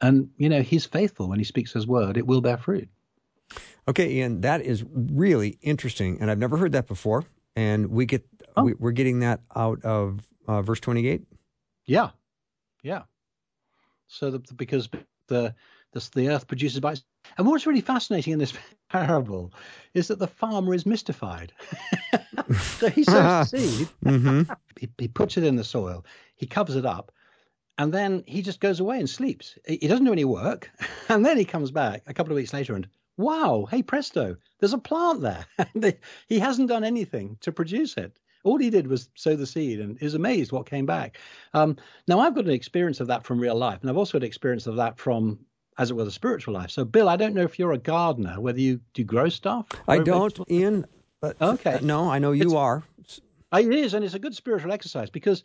And, 0.00 0.30
you 0.36 0.48
know, 0.48 0.62
he's 0.62 0.84
faithful 0.84 1.28
when 1.28 1.38
he 1.38 1.44
speaks 1.44 1.72
his 1.72 1.86
word, 1.86 2.16
it 2.16 2.26
will 2.26 2.40
bear 2.40 2.56
fruit. 2.56 2.88
Okay, 3.86 4.14
Ian, 4.14 4.40
that 4.40 4.62
is 4.62 4.84
really 4.92 5.58
interesting. 5.62 6.18
And 6.20 6.30
I've 6.30 6.38
never 6.38 6.56
heard 6.56 6.72
that 6.72 6.86
before. 6.86 7.24
And 7.54 7.88
we 7.88 8.06
get, 8.06 8.26
oh. 8.56 8.64
we, 8.64 8.74
are 8.88 8.92
getting 8.92 9.20
that 9.20 9.40
out 9.54 9.84
of 9.84 10.20
uh, 10.46 10.62
verse 10.62 10.80
28. 10.80 11.22
Yeah. 11.86 12.10
Yeah. 12.82 13.02
So 14.08 14.30
the, 14.30 14.54
because 14.54 14.88
the, 15.28 15.54
the, 15.92 16.10
the 16.14 16.28
earth 16.30 16.46
produces 16.46 16.80
by 16.80 16.96
and 17.38 17.46
what's 17.46 17.66
really 17.66 17.80
fascinating 17.80 18.32
in 18.32 18.38
this 18.38 18.52
parable 18.90 19.52
is 19.94 20.08
that 20.08 20.18
the 20.18 20.26
farmer 20.26 20.74
is 20.74 20.86
mystified. 20.86 21.52
so 22.58 22.88
he 22.88 23.04
sows 23.04 23.50
the 23.50 23.58
seed, 23.58 23.88
mm-hmm. 24.04 24.52
he, 24.78 24.88
he, 24.98 25.08
puts 25.08 25.36
it 25.36 25.44
in 25.44 25.56
the 25.56 25.64
soil, 25.64 26.04
he 26.34 26.46
covers 26.46 26.76
it 26.76 26.84
up, 26.84 27.12
and 27.78 27.92
then 27.92 28.24
he 28.26 28.42
just 28.42 28.60
goes 28.60 28.80
away 28.80 28.98
and 28.98 29.08
sleeps. 29.08 29.56
He 29.66 29.88
doesn't 29.88 30.04
do 30.04 30.12
any 30.12 30.24
work, 30.24 30.70
and 31.08 31.24
then 31.24 31.38
he 31.38 31.44
comes 31.44 31.70
back 31.70 32.02
a 32.06 32.14
couple 32.14 32.32
of 32.32 32.36
weeks 32.36 32.52
later 32.52 32.74
and 32.74 32.88
wow, 33.16 33.66
hey 33.70 33.82
presto, 33.82 34.36
there's 34.58 34.72
a 34.72 34.78
plant 34.78 35.20
there. 35.20 35.46
he 36.28 36.38
hasn't 36.38 36.68
done 36.68 36.84
anything 36.84 37.36
to 37.40 37.52
produce 37.52 37.96
it. 37.96 38.18
All 38.44 38.58
he 38.58 38.70
did 38.70 38.86
was 38.86 39.08
sow 39.14 39.36
the 39.36 39.46
seed 39.46 39.80
and 39.80 40.00
is 40.02 40.14
amazed 40.14 40.52
what 40.52 40.66
came 40.66 40.86
back. 40.86 41.18
Um, 41.54 41.76
now, 42.08 42.20
I've 42.20 42.34
got 42.34 42.44
an 42.44 42.50
experience 42.50 43.00
of 43.00 43.06
that 43.06 43.24
from 43.24 43.38
real 43.38 43.54
life, 43.54 43.78
and 43.80 43.90
I've 43.90 43.96
also 43.96 44.18
had 44.18 44.24
experience 44.24 44.66
of 44.66 44.76
that 44.76 44.98
from, 44.98 45.38
as 45.78 45.90
it 45.90 45.94
were, 45.94 46.04
the 46.04 46.10
spiritual 46.10 46.54
life. 46.54 46.70
So, 46.70 46.84
Bill, 46.84 47.08
I 47.08 47.16
don't 47.16 47.34
know 47.34 47.42
if 47.42 47.58
you're 47.58 47.72
a 47.72 47.78
gardener, 47.78 48.40
whether 48.40 48.60
you 48.60 48.80
do 48.94 49.04
grow 49.04 49.28
stuff. 49.28 49.66
I 49.86 49.98
don't, 49.98 50.38
Ian. 50.50 50.86
Okay. 51.40 51.78
No, 51.82 52.10
I 52.10 52.18
know 52.18 52.32
you 52.32 52.44
it's, 52.44 52.54
are. 52.54 52.82
It 53.52 53.72
is, 53.72 53.94
and 53.94 54.04
it's 54.04 54.14
a 54.14 54.18
good 54.18 54.34
spiritual 54.34 54.72
exercise 54.72 55.10
because 55.10 55.44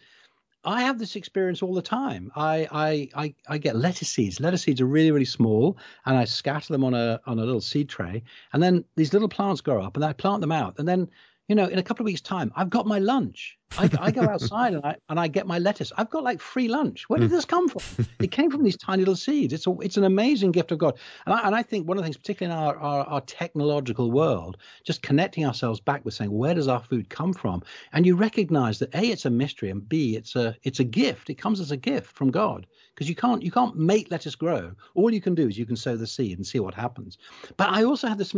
I 0.64 0.82
have 0.82 0.98
this 0.98 1.16
experience 1.16 1.62
all 1.62 1.74
the 1.74 1.82
time. 1.82 2.32
I, 2.36 2.68
I, 2.72 3.10
I, 3.16 3.36
I, 3.48 3.58
get 3.58 3.76
lettuce 3.76 4.10
seeds. 4.10 4.40
Lettuce 4.40 4.64
seeds 4.64 4.82
are 4.82 4.86
really, 4.86 5.12
really 5.12 5.26
small, 5.26 5.78
and 6.06 6.18
I 6.18 6.26
scatter 6.26 6.74
them 6.74 6.84
on 6.84 6.94
a 6.94 7.22
on 7.26 7.40
a 7.40 7.46
little 7.46 7.62
seed 7.62 7.90
tray, 7.90 8.24
and 8.54 8.62
then 8.62 8.84
these 8.96 9.14
little 9.14 9.30
plants 9.30 9.62
grow 9.62 9.82
up, 9.82 9.96
and 9.96 10.04
I 10.04 10.14
plant 10.14 10.42
them 10.42 10.52
out, 10.52 10.80
and 10.80 10.88
then 10.88 11.10
you 11.48 11.56
know, 11.56 11.68
in 11.68 11.80
a 11.80 11.84
couple 11.84 12.04
of 12.04 12.06
weeks' 12.06 12.22
time, 12.22 12.52
I've 12.56 12.70
got 12.70 12.88
my 12.88 13.00
lunch. 13.00 13.57
I, 13.78 13.90
I 14.00 14.12
go 14.12 14.22
outside 14.30 14.74
and 14.74 14.86
I 14.86 14.96
and 15.10 15.20
I 15.20 15.28
get 15.28 15.48
my 15.48 15.60
lettuce. 15.60 15.92
I've 15.98 16.10
got 16.10 16.24
like 16.24 16.42
free 16.42 16.68
lunch. 16.68 17.10
Where 17.10 17.20
did 17.20 17.30
hmm. 17.30 17.36
this 17.36 17.46
come 17.46 17.68
from? 17.70 18.06
It 18.20 18.32
came 18.32 18.50
from 18.52 18.64
these 18.64 18.78
tiny 18.78 19.02
little 19.02 19.16
seeds. 19.16 19.54
It's 19.54 19.68
a, 19.68 19.76
it's 19.82 19.98
an 19.98 20.04
amazing 20.04 20.52
gift 20.52 20.72
of 20.72 20.80
God. 20.80 20.98
And 21.26 21.36
I, 21.36 21.46
and 21.46 21.56
I 21.56 21.64
think 21.64 21.88
one 21.88 21.98
of 21.98 22.04
the 22.04 22.06
things, 22.06 22.18
particularly 22.18 22.58
in 22.58 22.66
our, 22.66 22.76
our, 22.78 23.06
our 23.06 23.22
technological 23.22 24.12
world, 24.12 24.58
just 24.84 25.02
connecting 25.02 25.46
ourselves 25.46 25.80
back 25.80 26.04
with 26.04 26.14
saying, 26.14 26.32
where 26.32 26.54
does 26.54 26.68
our 26.68 26.82
food 26.82 27.10
come 27.10 27.34
from? 27.34 27.64
And 27.94 28.06
you 28.06 28.16
recognize 28.16 28.80
that 28.80 28.94
a, 28.96 29.06
it's 29.06 29.26
a 29.26 29.30
mystery, 29.30 29.70
and 29.70 29.88
b, 29.88 30.16
it's 30.16 30.36
a 30.36 30.56
it's 30.64 30.80
a 30.80 30.84
gift. 30.84 31.30
It 31.30 31.36
comes 31.36 31.60
as 31.60 31.72
a 31.72 31.78
gift 31.78 32.12
from 32.16 32.32
God 32.32 32.66
because 32.94 33.10
you 33.10 33.16
can't 33.16 33.44
you 33.44 33.52
can't 33.52 33.76
make 33.76 34.10
lettuce 34.12 34.36
grow. 34.36 34.72
All 34.96 35.14
you 35.14 35.22
can 35.22 35.36
do 35.36 35.48
is 35.48 35.58
you 35.58 35.66
can 35.66 35.76
sow 35.76 35.96
the 35.96 36.08
seed 36.08 36.38
and 36.38 36.46
see 36.46 36.60
what 36.60 36.74
happens. 36.74 37.18
But 37.58 37.70
I 37.70 37.84
also 37.84 38.08
have 38.08 38.18
this 38.18 38.34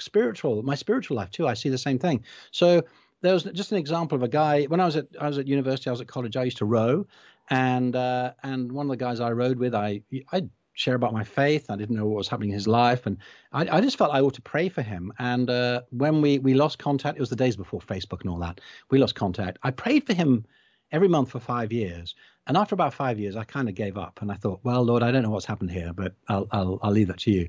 spiritual 0.00 0.62
my 0.62 0.74
spiritual 0.74 1.16
life 1.16 1.30
too. 1.30 1.48
I 1.48 1.54
see 1.54 1.68
the 1.68 1.78
same 1.78 1.98
thing. 1.98 2.24
So 2.50 2.82
there 3.26 3.34
was 3.34 3.44
just 3.44 3.72
an 3.72 3.78
example 3.78 4.16
of 4.16 4.22
a 4.22 4.28
guy 4.28 4.64
when 4.64 4.80
I 4.80 4.86
was 4.86 4.96
at 4.96 5.08
I 5.20 5.28
was 5.28 5.38
at 5.38 5.46
university, 5.46 5.90
I 5.90 5.92
was 5.92 6.00
at 6.00 6.06
college. 6.06 6.36
I 6.36 6.44
used 6.44 6.58
to 6.58 6.64
row, 6.64 7.06
and 7.50 7.94
uh, 7.96 8.32
and 8.42 8.70
one 8.72 8.86
of 8.86 8.90
the 8.90 8.96
guys 8.96 9.20
I 9.20 9.32
rowed 9.32 9.58
with, 9.58 9.74
I 9.74 10.02
I 10.32 10.44
share 10.74 10.94
about 10.94 11.12
my 11.12 11.24
faith. 11.24 11.70
I 11.70 11.76
didn't 11.76 11.96
know 11.96 12.06
what 12.06 12.18
was 12.18 12.28
happening 12.28 12.50
in 12.50 12.54
his 12.54 12.68
life, 12.68 13.04
and 13.06 13.18
I, 13.52 13.78
I 13.78 13.80
just 13.80 13.98
felt 13.98 14.12
I 14.12 14.20
ought 14.20 14.34
to 14.34 14.42
pray 14.42 14.68
for 14.68 14.82
him. 14.82 15.12
And 15.18 15.50
uh, 15.50 15.82
when 15.90 16.20
we 16.20 16.38
we 16.38 16.54
lost 16.54 16.78
contact, 16.78 17.16
it 17.16 17.20
was 17.20 17.30
the 17.30 17.36
days 17.36 17.56
before 17.56 17.80
Facebook 17.80 18.20
and 18.20 18.30
all 18.30 18.38
that. 18.38 18.60
We 18.90 18.98
lost 18.98 19.16
contact. 19.16 19.58
I 19.62 19.72
prayed 19.72 20.06
for 20.06 20.14
him 20.14 20.46
every 20.92 21.08
month 21.08 21.30
for 21.30 21.40
five 21.40 21.72
years. 21.72 22.14
And 22.46 22.56
after 22.56 22.76
about 22.76 22.94
five 22.94 23.18
years, 23.18 23.34
I 23.34 23.42
kind 23.42 23.68
of 23.68 23.74
gave 23.74 23.98
up 23.98 24.22
and 24.22 24.30
I 24.30 24.34
thought, 24.36 24.60
well, 24.62 24.84
Lord, 24.84 25.02
I 25.02 25.10
don't 25.10 25.24
know 25.24 25.30
what's 25.30 25.46
happened 25.46 25.72
here, 25.72 25.92
but 25.92 26.14
I'll, 26.28 26.46
I'll, 26.52 26.78
I'll 26.80 26.92
leave 26.92 27.08
that 27.08 27.18
to 27.18 27.32
you. 27.32 27.48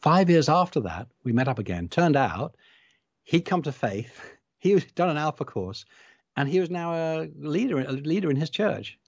Five 0.00 0.28
years 0.28 0.48
after 0.48 0.80
that, 0.80 1.06
we 1.22 1.32
met 1.32 1.46
up 1.46 1.60
again. 1.60 1.88
Turned 1.88 2.16
out 2.16 2.56
he'd 3.22 3.42
come 3.42 3.62
to 3.62 3.72
faith. 3.72 4.33
He 4.64 4.72
was 4.72 4.84
done 4.94 5.10
an 5.10 5.18
alpha 5.18 5.44
course 5.44 5.84
and 6.36 6.48
he 6.48 6.58
was 6.58 6.70
now 6.70 6.94
a 6.94 7.28
leader, 7.38 7.78
a 7.80 7.92
leader 7.92 8.30
in 8.30 8.36
his 8.36 8.48
church. 8.48 8.98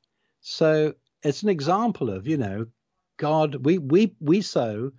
So 0.43 0.93
it's 1.23 1.43
an 1.43 1.49
example 1.49 2.11
of, 2.11 2.27
you 2.27 2.37
know, 2.37 2.67
God, 3.17 3.65
we, 3.65 3.79
we, 3.79 4.15
we 4.21 4.43
sow, 4.43 4.93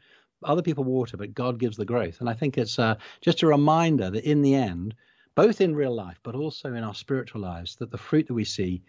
other 0.43 0.63
people 0.63 0.83
water, 0.83 1.15
but 1.15 1.35
God 1.35 1.59
gives 1.59 1.77
the 1.77 1.85
growth. 1.85 2.21
And 2.21 2.27
I 2.27 2.33
think 2.33 2.57
it's 2.57 2.79
uh, 2.79 2.95
just 3.21 3.43
a 3.43 3.47
reminder 3.47 4.09
that 4.09 4.25
in 4.25 4.41
the 4.41 4.55
end, 4.55 4.95
both 5.35 5.61
in 5.61 5.75
real 5.75 5.93
life, 5.93 6.19
but 6.23 6.33
also 6.33 6.73
in 6.73 6.83
our 6.83 6.95
spiritual 6.95 7.41
lives, 7.41 7.75
that 7.75 7.91
the 7.91 7.97
fruit 7.99 8.25
that 8.25 8.33
we 8.33 8.43
see, 8.43 8.81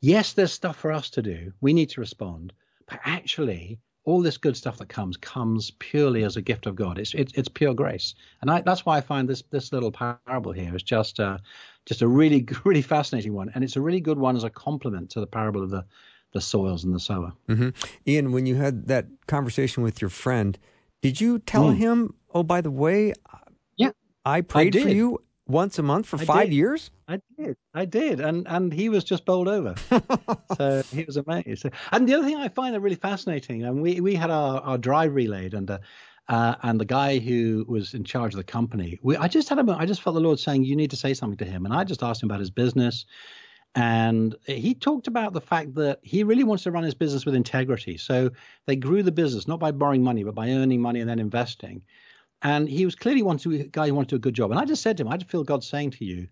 yes, 0.00 0.32
there's 0.32 0.52
stuff 0.52 0.78
for 0.78 0.92
us 0.92 1.10
to 1.10 1.20
do. 1.20 1.52
We 1.60 1.74
need 1.74 1.90
to 1.90 2.00
respond, 2.00 2.54
but 2.86 3.00
actually, 3.04 3.78
all 4.04 4.20
this 4.20 4.36
good 4.36 4.56
stuff 4.56 4.78
that 4.78 4.88
comes 4.88 5.16
comes 5.16 5.70
purely 5.78 6.24
as 6.24 6.36
a 6.36 6.42
gift 6.42 6.66
of 6.66 6.74
God. 6.74 6.98
It's 6.98 7.14
it's, 7.14 7.32
it's 7.34 7.48
pure 7.48 7.74
grace, 7.74 8.14
and 8.40 8.50
I, 8.50 8.60
that's 8.60 8.84
why 8.84 8.96
I 8.96 9.00
find 9.00 9.28
this 9.28 9.42
this 9.50 9.72
little 9.72 9.92
parable 9.92 10.52
here 10.52 10.74
is 10.74 10.82
just 10.82 11.20
uh, 11.20 11.38
just 11.86 12.02
a 12.02 12.08
really 12.08 12.46
really 12.64 12.82
fascinating 12.82 13.32
one, 13.34 13.50
and 13.54 13.62
it's 13.64 13.76
a 13.76 13.80
really 13.80 14.00
good 14.00 14.18
one 14.18 14.36
as 14.36 14.44
a 14.44 14.50
complement 14.50 15.10
to 15.10 15.20
the 15.20 15.26
parable 15.26 15.62
of 15.62 15.70
the 15.70 15.84
the 16.32 16.40
soils 16.40 16.84
and 16.84 16.94
the 16.94 17.00
sower. 17.00 17.32
Mm-hmm. 17.48 17.68
Ian, 18.06 18.32
when 18.32 18.46
you 18.46 18.54
had 18.56 18.86
that 18.88 19.06
conversation 19.26 19.82
with 19.82 20.00
your 20.00 20.08
friend, 20.10 20.58
did 21.02 21.20
you 21.20 21.38
tell 21.40 21.64
Mm. 21.70 21.76
him, 21.76 22.14
"Oh, 22.34 22.42
by 22.42 22.60
the 22.62 22.70
way, 22.70 23.12
Yeah, 23.76 23.90
I 24.24 24.40
prayed 24.40 24.74
for 24.80 24.88
you 24.88 25.22
once 25.46 25.78
a 25.78 25.82
month 25.82 26.06
for 26.06 26.16
I 26.20 26.24
five 26.24 26.46
did. 26.50 26.54
years"? 26.54 26.90
I 27.08 27.20
did, 27.36 27.56
I 27.74 27.84
did, 27.84 28.20
and 28.20 28.46
and 28.48 28.72
he 28.72 28.88
was 28.88 29.04
just 29.04 29.24
bowled 29.24 29.48
over. 29.48 29.74
so 30.56 30.82
he 30.92 31.04
was 31.04 31.16
amazed. 31.16 31.66
And 31.90 32.08
the 32.08 32.14
other 32.14 32.24
thing 32.24 32.36
I 32.36 32.48
find 32.48 32.74
that 32.74 32.80
really 32.80 32.96
fascinating, 32.96 33.64
and 33.64 33.82
we 33.82 34.00
we 34.00 34.14
had 34.14 34.30
our, 34.30 34.60
our 34.60 34.78
drive 34.78 35.14
relayed, 35.14 35.54
and 35.54 35.70
uh, 35.70 35.78
uh, 36.28 36.54
and 36.62 36.80
the 36.80 36.84
guy 36.84 37.18
who 37.18 37.64
was 37.68 37.94
in 37.94 38.04
charge 38.04 38.34
of 38.34 38.38
the 38.38 38.44
company, 38.44 38.98
we, 39.02 39.16
I 39.16 39.28
just 39.28 39.48
had 39.48 39.58
a, 39.58 39.76
I 39.76 39.86
just 39.86 40.02
felt 40.02 40.14
the 40.14 40.20
Lord 40.20 40.38
saying, 40.38 40.64
you 40.64 40.76
need 40.76 40.90
to 40.90 40.96
say 40.96 41.14
something 41.14 41.38
to 41.38 41.50
him, 41.50 41.64
and 41.64 41.74
I 41.74 41.84
just 41.84 42.02
asked 42.02 42.22
him 42.22 42.30
about 42.30 42.40
his 42.40 42.50
business, 42.50 43.04
and 43.74 44.36
he 44.46 44.74
talked 44.74 45.06
about 45.06 45.32
the 45.32 45.40
fact 45.40 45.74
that 45.76 45.98
he 46.02 46.24
really 46.24 46.44
wants 46.44 46.64
to 46.64 46.70
run 46.70 46.84
his 46.84 46.94
business 46.94 47.24
with 47.24 47.34
integrity. 47.34 47.96
So 47.96 48.30
they 48.66 48.76
grew 48.76 49.02
the 49.02 49.12
business 49.12 49.48
not 49.48 49.60
by 49.60 49.70
borrowing 49.72 50.04
money, 50.04 50.24
but 50.24 50.34
by 50.34 50.50
earning 50.50 50.80
money 50.80 51.00
and 51.00 51.08
then 51.08 51.18
investing. 51.18 51.82
And 52.42 52.68
he 52.68 52.84
was 52.84 52.94
clearly 52.94 53.22
wanted 53.22 53.42
to, 53.42 53.64
a 53.64 53.68
guy 53.68 53.86
who 53.86 53.94
wanted 53.94 54.08
to 54.10 54.16
do 54.16 54.16
a 54.16 54.20
good 54.20 54.34
job. 54.34 54.50
And 54.50 54.58
I 54.58 54.64
just 54.64 54.82
said 54.82 54.96
to 54.96 55.02
him, 55.02 55.08
I 55.08 55.16
just 55.16 55.30
feel 55.30 55.44
God 55.44 55.62
saying 55.62 55.92
to 55.92 56.04
you, 56.04 56.28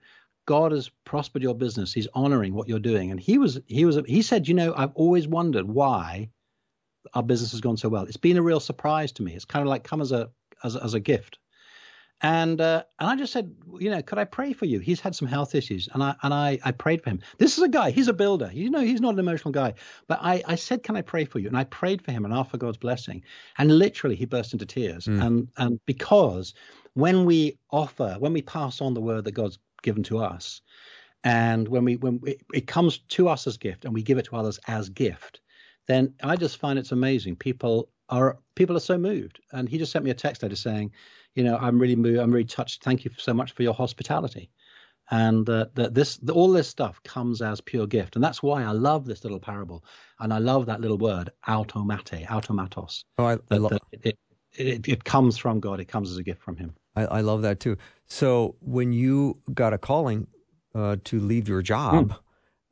God 0.46 0.72
has 0.72 0.90
prospered 1.04 1.42
your 1.42 1.54
business. 1.54 1.92
He's 1.92 2.08
honoring 2.14 2.52
what 2.52 2.68
you're 2.68 2.80
doing. 2.80 3.12
And 3.12 3.20
he 3.20 3.38
was, 3.38 3.61
he 3.66 3.84
was, 3.84 3.98
he 4.06 4.22
said, 4.22 4.48
you 4.48 4.54
know, 4.54 4.74
I've 4.76 4.92
always 4.94 5.28
wondered 5.28 5.68
why 5.68 6.30
our 7.14 7.22
business 7.22 7.52
has 7.52 7.61
gone 7.61 7.76
so 7.76 7.88
well. 7.88 8.04
It's 8.04 8.16
been 8.16 8.36
a 8.36 8.42
real 8.42 8.61
surprise 8.61 9.12
to 9.12 9.22
me. 9.22 9.34
It's 9.34 9.44
kind 9.44 9.62
of 9.62 9.68
like 9.68 9.84
come 9.84 10.00
as 10.00 10.11
a, 10.11 10.30
as, 10.64 10.76
as 10.76 10.94
a 10.94 11.00
gift. 11.00 11.38
And 12.23 12.61
uh, 12.61 12.85
and 12.99 13.09
I 13.09 13.16
just 13.16 13.33
said, 13.33 13.55
you 13.79 13.91
know, 13.91 14.03
could 14.03 14.18
I 14.18 14.25
pray 14.25 14.53
for 14.53 14.66
you? 14.66 14.79
He's 14.79 15.01
had 15.01 15.14
some 15.14 15.27
health 15.27 15.55
issues, 15.55 15.89
and 15.93 16.03
I 16.03 16.14
and 16.23 16.35
I, 16.35 16.59
I 16.64 16.73
prayed 16.73 17.03
for 17.03 17.11
him. 17.11 17.21
This 17.39 17.57
is 17.57 17.64
a 17.64 17.68
guy. 17.68 17.91
He's 17.91 18.09
a 18.09 18.12
builder. 18.12 18.51
You 18.53 18.68
know, 18.71 18.81
he's 18.81 19.01
not 19.01 19.14
an 19.14 19.21
emotional 19.21 19.53
guy. 19.53 19.75
But 20.07 20.18
I, 20.23 20.43
I 20.47 20.55
said, 20.57 20.83
can 20.83 20.97
I 20.97 21.03
pray 21.03 21.25
for 21.25 21.39
you? 21.39 21.49
And 21.49 21.57
I 21.57 21.64
prayed 21.64 22.03
for 22.03 22.12
him 22.12 22.25
and 22.25 22.35
asked 22.35 22.51
for 22.51 22.59
God's 22.59 22.77
blessing. 22.77 23.23
And 23.57 23.79
literally, 23.79 24.16
he 24.16 24.27
burst 24.27 24.53
into 24.53 24.66
tears. 24.66 25.07
And 25.07 25.49
and 25.57 25.81
because 25.87 26.55
when 26.95 27.25
we 27.25 27.59
offer, 27.71 28.16
when 28.18 28.35
we 28.35 28.43
pass 28.43 28.83
on 28.83 28.93
the 28.93 29.01
word 29.01 29.25
that 29.25 29.33
God's 29.33 29.59
given 29.83 30.03
to 30.05 30.18
us, 30.18 30.61
and 31.25 31.68
when 31.68 31.85
we 31.85 31.97
when 31.97 32.21
it, 32.27 32.43
it 32.53 32.66
comes 32.66 32.99
to 32.99 33.29
us 33.29 33.47
as 33.47 33.57
gift, 33.57 33.87
and 33.87 33.95
we 33.95 34.03
give 34.03 34.18
it 34.18 34.27
to 34.27 34.37
others 34.37 34.59
as 34.68 34.91
gift, 34.91 35.41
then 35.87 36.12
I 36.23 36.37
just 36.37 36.59
find 36.59 36.79
it's 36.79 36.93
amazing. 36.93 37.37
People 37.37 37.89
are 38.11 38.39
people 38.55 38.77
are 38.77 38.81
so 38.81 38.99
moved. 38.99 39.41
And 39.53 39.68
he 39.68 39.79
just 39.79 39.93
sent 39.93 40.05
me 40.05 40.11
a 40.11 40.14
text 40.14 40.43
later 40.43 40.57
saying, 40.57 40.93
you 41.35 41.45
know, 41.45 41.57
I'm 41.57 41.78
really 41.78 41.97
moved. 41.97 42.18
I'm 42.18 42.33
really 42.33 42.45
touched. 42.45 42.83
Thank 42.83 43.05
you 43.05 43.11
so 43.16 43.33
much 43.35 43.53
for 43.53 43.62
your 43.62 43.74
hospitality. 43.74 44.51
And 45.12 45.49
uh, 45.49 45.66
that 45.74 45.93
this, 45.93 46.18
the, 46.18 46.33
all 46.33 46.53
this 46.53 46.68
stuff 46.68 47.03
comes 47.03 47.43
as 47.43 47.61
pure 47.61 47.87
gift, 47.87 48.14
and 48.14 48.24
that's 48.24 48.43
why 48.45 48.62
I 48.62 48.70
love 48.70 49.07
this 49.07 49.24
little 49.24 49.41
parable, 49.41 49.85
and 50.20 50.33
I 50.33 50.39
love 50.39 50.66
that 50.66 50.81
little 50.81 50.99
word, 50.99 51.31
automate, 51.49 52.26
automatos. 52.28 53.03
Oh, 53.18 53.24
I, 53.24 53.33
I, 53.33 53.39
That, 53.49 53.61
lo- 53.61 53.68
that 53.70 53.83
it, 54.05 54.18
it, 54.57 54.89
it 54.89 55.05
comes 55.05 55.37
from 55.37 55.59
God. 55.59 55.81
It 55.81 55.87
comes 55.87 56.12
as 56.12 56.16
a 56.16 56.22
gift 56.22 56.43
from 56.43 56.57
Him. 56.57 56.74
I, 56.95 57.07
I 57.07 57.20
love 57.22 57.43
that 57.43 57.59
too. 57.59 57.76
So 58.07 58.55
when 58.61 58.93
you 58.93 59.39
got 59.53 59.72
a 59.72 59.78
calling 59.78 60.28
uh, 60.76 60.97
to 61.05 61.18
leave 61.18 61.49
your 61.49 61.62
job, 61.62 62.14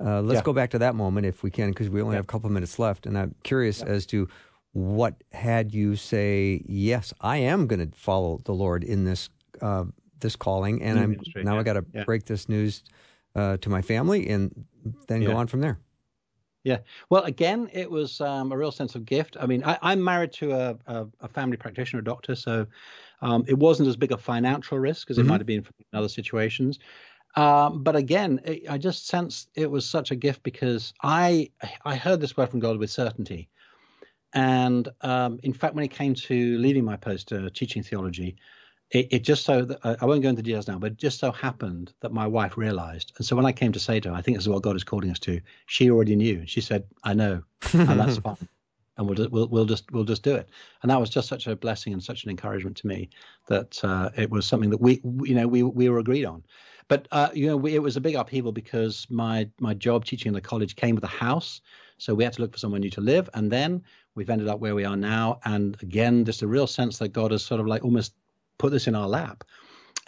uh, 0.00 0.20
let's 0.22 0.38
Yeah. 0.38 0.42
go 0.42 0.52
back 0.52 0.70
to 0.70 0.78
that 0.78 0.94
moment 0.94 1.26
if 1.26 1.42
we 1.42 1.50
can, 1.50 1.70
because 1.70 1.90
we 1.90 2.00
only 2.00 2.14
have 2.14 2.24
a 2.24 2.28
couple 2.28 2.46
of 2.46 2.52
minutes 2.52 2.78
left, 2.78 3.04
and 3.04 3.18
I'm 3.18 3.34
curious 3.42 3.82
as 3.82 4.06
to 4.06 4.28
what 4.72 5.22
had 5.32 5.74
you 5.74 5.96
say, 5.96 6.62
yes, 6.66 7.12
I 7.20 7.38
am 7.38 7.66
going 7.66 7.90
to 7.90 7.96
follow 7.96 8.40
the 8.44 8.52
Lord 8.52 8.84
in 8.84 9.04
this 9.04 9.28
uh, 9.60 9.84
this 10.20 10.36
calling, 10.36 10.82
and 10.82 10.98
I'm 10.98 11.20
now 11.44 11.58
I 11.58 11.62
got 11.62 11.74
to 11.74 11.84
yeah. 11.92 12.04
break 12.04 12.24
this 12.26 12.48
news 12.48 12.82
uh, 13.34 13.56
to 13.58 13.70
my 13.70 13.82
family, 13.82 14.28
and 14.28 14.66
then 15.06 15.24
go 15.24 15.34
on 15.34 15.46
from 15.46 15.60
there. 15.60 15.78
Yeah. 16.64 16.78
Well, 17.08 17.22
again, 17.22 17.70
it 17.72 17.90
was 17.90 18.20
um, 18.20 18.52
a 18.52 18.56
real 18.56 18.72
sense 18.72 18.94
of 18.94 19.04
gift. 19.04 19.36
I 19.40 19.46
mean, 19.46 19.64
I, 19.64 19.78
I'm 19.80 20.02
married 20.02 20.32
to 20.34 20.52
a, 20.52 20.78
a, 20.86 21.06
a 21.20 21.28
family 21.28 21.56
practitioner, 21.56 22.00
a 22.00 22.04
doctor, 22.04 22.34
so 22.34 22.66
um, 23.22 23.44
it 23.48 23.58
wasn't 23.58 23.88
as 23.88 23.96
big 23.96 24.12
a 24.12 24.18
financial 24.18 24.78
risk 24.78 25.10
as 25.10 25.18
it 25.18 25.22
Mhm. 25.22 25.28
might 25.28 25.40
have 25.40 25.46
been 25.46 25.64
in 25.64 25.98
other 25.98 26.08
situations. 26.08 26.78
Um, 27.36 27.82
but 27.84 27.96
again, 27.96 28.40
it, 28.44 28.68
I 28.68 28.78
just 28.78 29.06
sensed 29.06 29.50
it 29.54 29.70
was 29.70 29.88
such 29.88 30.10
a 30.10 30.16
gift 30.16 30.42
because 30.42 30.92
I 31.02 31.50
I 31.84 31.96
heard 31.96 32.20
this 32.20 32.36
word 32.36 32.50
from 32.50 32.60
God 32.60 32.78
with 32.78 32.90
certainty. 32.90 33.48
And 34.34 34.88
um, 35.00 35.40
in 35.42 35.52
fact, 35.52 35.74
when 35.74 35.84
it 35.84 35.90
came 35.90 36.14
to 36.14 36.58
leaving 36.58 36.84
my 36.84 36.96
post 36.96 37.32
uh, 37.32 37.48
teaching 37.54 37.82
theology, 37.82 38.36
it, 38.90 39.08
it 39.10 39.18
just 39.20 39.44
so 39.44 39.64
that, 39.64 39.78
I 40.00 40.04
won't 40.06 40.22
go 40.22 40.30
into 40.30 40.42
details 40.42 40.68
now, 40.68 40.78
but 40.78 40.92
it 40.92 40.98
just 40.98 41.18
so 41.18 41.30
happened 41.30 41.92
that 42.00 42.12
my 42.12 42.26
wife 42.26 42.56
realized. 42.56 43.12
And 43.18 43.26
so 43.26 43.36
when 43.36 43.44
I 43.44 43.52
came 43.52 43.72
to 43.72 43.78
say 43.78 44.00
to 44.00 44.10
her, 44.10 44.14
I 44.14 44.22
think 44.22 44.36
this 44.36 44.44
is 44.44 44.48
what 44.48 44.62
God 44.62 44.76
is 44.76 44.84
calling 44.84 45.10
us 45.10 45.18
to, 45.20 45.40
she 45.66 45.90
already 45.90 46.16
knew. 46.16 46.46
She 46.46 46.60
said, 46.60 46.84
I 47.04 47.12
know, 47.14 47.42
and 47.74 48.00
that's 48.00 48.16
fine. 48.18 48.48
And 48.96 49.06
we'll, 49.06 49.14
ju- 49.14 49.28
we'll 49.30 49.46
we'll 49.46 49.64
just 49.64 49.92
we'll 49.92 50.02
just 50.02 50.24
do 50.24 50.34
it, 50.34 50.48
and 50.82 50.90
that 50.90 50.98
was 50.98 51.08
just 51.08 51.28
such 51.28 51.46
a 51.46 51.54
blessing 51.54 51.92
and 51.92 52.02
such 52.02 52.24
an 52.24 52.30
encouragement 52.30 52.76
to 52.78 52.88
me 52.88 53.08
that 53.46 53.78
uh, 53.84 54.10
it 54.16 54.28
was 54.28 54.44
something 54.44 54.70
that 54.70 54.80
we 54.80 55.00
you 55.22 55.36
know 55.36 55.46
we 55.46 55.62
we 55.62 55.88
were 55.88 56.00
agreed 56.00 56.24
on, 56.24 56.42
but 56.88 57.06
uh, 57.12 57.28
you 57.32 57.46
know 57.46 57.56
we, 57.56 57.76
it 57.76 57.78
was 57.78 57.96
a 57.96 58.00
big 58.00 58.16
upheaval 58.16 58.50
because 58.50 59.06
my 59.08 59.48
my 59.60 59.72
job 59.72 60.04
teaching 60.04 60.30
in 60.30 60.34
the 60.34 60.40
college 60.40 60.74
came 60.74 60.96
with 60.96 61.04
a 61.04 61.06
house, 61.06 61.60
so 61.98 62.12
we 62.12 62.24
had 62.24 62.32
to 62.32 62.42
look 62.42 62.50
for 62.50 62.58
somewhere 62.58 62.80
new 62.80 62.90
to 62.90 63.00
live, 63.00 63.30
and 63.34 63.52
then 63.52 63.84
we've 64.18 64.30
ended 64.30 64.48
up 64.48 64.58
where 64.60 64.74
we 64.74 64.84
are 64.84 64.96
now, 64.96 65.38
and 65.44 65.80
again 65.80 66.24
just 66.24 66.42
a 66.42 66.46
real 66.46 66.66
sense 66.66 66.98
that 66.98 67.10
God 67.12 67.30
has 67.30 67.44
sort 67.44 67.60
of 67.60 67.66
like 67.66 67.84
almost 67.84 68.12
put 68.58 68.72
this 68.72 68.88
in 68.88 68.96
our 68.96 69.08
lap. 69.08 69.44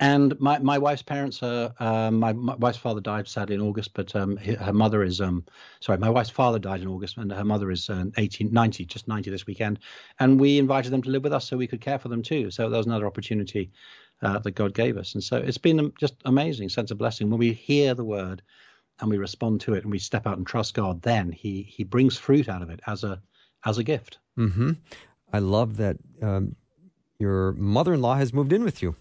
And 0.00 0.38
my, 0.40 0.58
my 0.58 0.78
wife's 0.78 1.02
parents 1.02 1.42
are 1.42 1.74
um, 1.78 2.18
my, 2.18 2.32
my 2.32 2.56
wife's 2.56 2.78
father 2.78 3.02
died 3.02 3.28
sadly 3.28 3.54
in 3.54 3.60
August, 3.60 3.92
but 3.94 4.16
um, 4.16 4.36
her 4.38 4.72
mother 4.72 5.02
is 5.02 5.20
um 5.20 5.44
sorry 5.80 5.98
my 5.98 6.10
wife's 6.10 6.30
father 6.30 6.58
died 6.58 6.80
in 6.80 6.88
August 6.88 7.18
and 7.18 7.30
her 7.30 7.44
mother 7.44 7.70
is 7.70 7.88
uh, 7.88 8.06
18 8.16 8.50
90 8.52 8.84
just 8.86 9.06
90 9.06 9.30
this 9.30 9.46
weekend, 9.46 9.78
and 10.18 10.40
we 10.40 10.58
invited 10.58 10.90
them 10.90 11.02
to 11.02 11.10
live 11.10 11.22
with 11.22 11.32
us 11.32 11.46
so 11.46 11.56
we 11.56 11.66
could 11.68 11.80
care 11.80 11.98
for 11.98 12.08
them 12.08 12.22
too. 12.22 12.50
So 12.50 12.68
that 12.68 12.76
was 12.76 12.86
another 12.86 13.06
opportunity 13.06 13.70
uh, 14.22 14.40
that 14.40 14.52
God 14.52 14.74
gave 14.74 14.96
us, 14.96 15.14
and 15.14 15.22
so 15.22 15.36
it's 15.36 15.58
been 15.58 15.92
just 16.00 16.14
amazing 16.24 16.70
sense 16.70 16.90
of 16.90 16.98
blessing 16.98 17.30
when 17.30 17.38
we 17.38 17.52
hear 17.52 17.94
the 17.94 18.04
word 18.04 18.42
and 19.00 19.08
we 19.10 19.18
respond 19.18 19.60
to 19.62 19.74
it 19.74 19.82
and 19.82 19.92
we 19.92 19.98
step 19.98 20.26
out 20.26 20.36
and 20.36 20.46
trust 20.46 20.74
God. 20.74 21.02
Then 21.02 21.30
He 21.30 21.62
He 21.62 21.84
brings 21.84 22.16
fruit 22.16 22.48
out 22.48 22.62
of 22.62 22.70
it 22.70 22.80
as 22.86 23.04
a 23.04 23.20
as 23.64 23.78
a 23.78 23.84
gift. 23.84 24.18
Mm-hmm. 24.38 24.72
I 25.32 25.38
love 25.38 25.76
that 25.76 25.96
um, 26.22 26.56
your 27.18 27.52
mother-in-law 27.52 28.16
has 28.16 28.32
moved 28.32 28.52
in 28.52 28.64
with 28.64 28.82
you. 28.82 28.96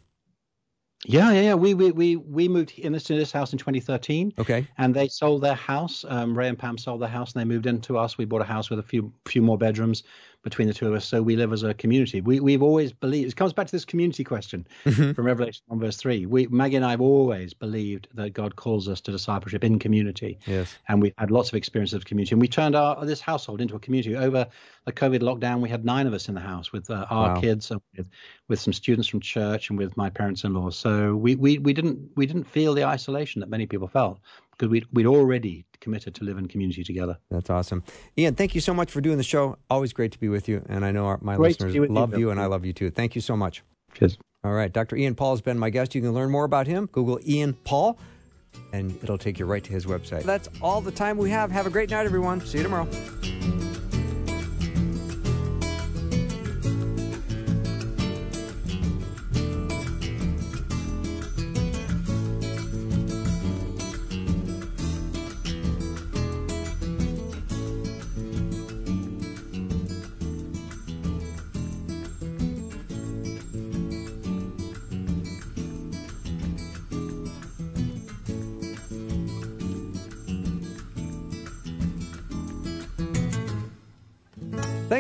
Yeah, 1.06 1.32
yeah, 1.32 1.42
yeah. 1.42 1.54
We 1.54 1.74
we 1.74 1.92
we 1.92 2.16
we 2.18 2.50
moved 2.50 2.78
in 2.78 2.92
this 2.92 3.06
to 3.06 3.16
this 3.16 3.32
house 3.32 3.54
in 3.54 3.58
2013. 3.58 4.34
Okay. 4.38 4.68
and 4.78 4.94
they 4.94 5.08
sold 5.08 5.42
their 5.42 5.56
house. 5.56 6.04
Um, 6.08 6.38
Ray 6.38 6.50
and 6.50 6.60
Pam 6.60 6.78
sold 6.78 7.02
their 7.02 7.10
house, 7.10 7.34
and 7.34 7.40
they 7.40 7.46
moved 7.46 7.68
into 7.68 7.98
us. 7.98 8.18
We 8.18 8.26
bought 8.26 8.42
a 8.42 8.46
house 8.46 8.70
with 8.70 8.80
a 8.80 8.84
few 8.84 9.14
few 9.26 9.42
more 9.42 9.58
bedrooms 9.58 10.04
between 10.42 10.68
the 10.68 10.74
two 10.74 10.88
of 10.88 10.94
us, 10.94 11.06
so 11.06 11.22
we 11.22 11.36
live 11.36 11.52
as 11.52 11.64
a 11.64 11.74
community. 11.74 12.22
We 12.22 12.40
we've 12.40 12.64
always 12.64 12.94
believed. 12.94 13.32
It 13.32 13.36
comes 13.36 13.54
back 13.54 13.68
to 13.68 13.72
this 13.72 13.86
community 13.86 14.24
question 14.24 14.66
from 14.84 15.26
Revelation 15.26 15.64
one 15.68 15.80
verse 15.80 15.98
three. 15.98 16.26
We 16.26 16.48
Maggie 16.48 16.78
and 16.78 16.86
I 16.86 16.92
have 16.92 17.02
always 17.02 17.54
believed 17.54 18.08
that 18.14 18.32
God 18.32 18.56
calls 18.56 18.88
us 18.88 19.02
to 19.02 19.12
discipleship 19.12 19.64
in 19.64 19.80
community. 19.80 20.40
Yes. 20.46 20.78
And 20.88 21.02
we've 21.02 21.14
had 21.18 21.30
lots 21.30 21.50
of 21.50 21.56
experiences 21.56 21.96
of 21.96 22.06
community. 22.06 22.34
And 22.34 22.42
we 22.42 22.48
turned 22.48 22.76
our 22.76 23.06
this 23.06 23.20
household 23.20 23.60
into 23.60 23.76
a 23.76 23.80
community. 23.80 24.16
Over 24.16 24.48
the 24.86 24.94
COVID 24.94 25.20
lockdown, 25.20 25.60
we 25.60 25.70
had 25.70 25.84
nine 25.84 26.08
of 26.08 26.14
us 26.14 26.30
in 26.30 26.36
the 26.36 26.42
house 26.42 26.72
with 26.72 26.90
uh, 26.90 27.06
our 27.10 27.34
Wow. 27.34 27.42
kids, 27.42 27.70
and 27.70 27.82
with, 27.98 28.08
with 28.48 28.60
some 28.60 28.74
students 28.74 29.08
from 29.08 29.20
church, 29.20 29.70
and 29.70 29.78
with 29.78 29.98
my 29.98 30.10
parents-in-law. 30.10 30.70
So 30.70 31.16
we, 31.16 31.36
we 31.36 31.60
we 31.60 31.74
didn't 31.74 32.00
we 32.16 32.26
didn't 32.26 32.46
feel 32.46 32.74
the 32.74 32.86
isolation 32.86 33.42
that 33.42 33.50
many 33.50 33.66
people 33.66 33.88
felt 33.88 34.20
because 34.60 34.70
we'd 34.70 34.86
we'd 34.92 35.06
already 35.06 35.66
committed 35.80 36.14
to 36.16 36.24
live 36.26 36.38
in 36.38 36.48
community 36.48 36.84
together. 36.84 37.18
That's 37.32 37.50
awesome. 37.50 37.84
Ian, 38.18 38.36
thank 38.36 38.54
you 38.54 38.62
so 38.62 38.74
much 38.74 38.92
for 38.92 39.00
doing 39.00 39.18
the 39.18 39.24
show. 39.24 39.58
Always 39.70 39.94
great 39.94 40.12
to 40.12 40.20
be 40.20 40.28
with 40.28 40.50
you. 40.50 40.64
And 40.68 40.86
I 40.86 40.92
know 40.92 41.06
our, 41.06 41.18
my 41.22 41.38
Great 41.38 41.52
listeners 41.52 41.80
with 41.80 41.90
you, 41.90 41.96
love 41.96 42.18
you, 42.18 42.30
and 42.30 42.40
I 42.40 42.46
love 42.46 42.66
you 42.66 42.74
too. 42.74 42.90
Thank 42.90 43.16
you 43.16 43.22
so 43.22 43.38
much. 43.38 43.64
Cheers. 43.94 44.18
All 44.44 44.52
right. 44.52 44.72
Dr. 44.72 44.96
Ian 44.98 45.16
Paul 45.16 45.32
has 45.32 45.42
been 45.42 45.58
my 45.58 45.70
guest. 45.70 45.96
You 45.96 46.02
can 46.02 46.12
learn 46.12 46.30
more 46.30 46.44
about 46.44 46.68
him. 46.68 46.88
Google 46.92 47.20
Ian 47.26 47.54
Paul, 47.64 47.98
and 48.74 48.98
it'll 49.02 49.18
take 49.18 49.40
you 49.40 49.46
right 49.46 49.64
to 49.64 49.72
his 49.72 49.86
website. 49.86 50.24
That's 50.24 50.50
all 50.62 50.82
the 50.82 50.92
time 50.92 51.18
we 51.18 51.30
have. 51.30 51.52
Have 51.52 51.66
a 51.66 51.72
great 51.72 51.90
night, 51.90 52.06
everyone. 52.06 52.42
See 52.42 52.58
you 52.58 52.64
tomorrow. 52.64 52.88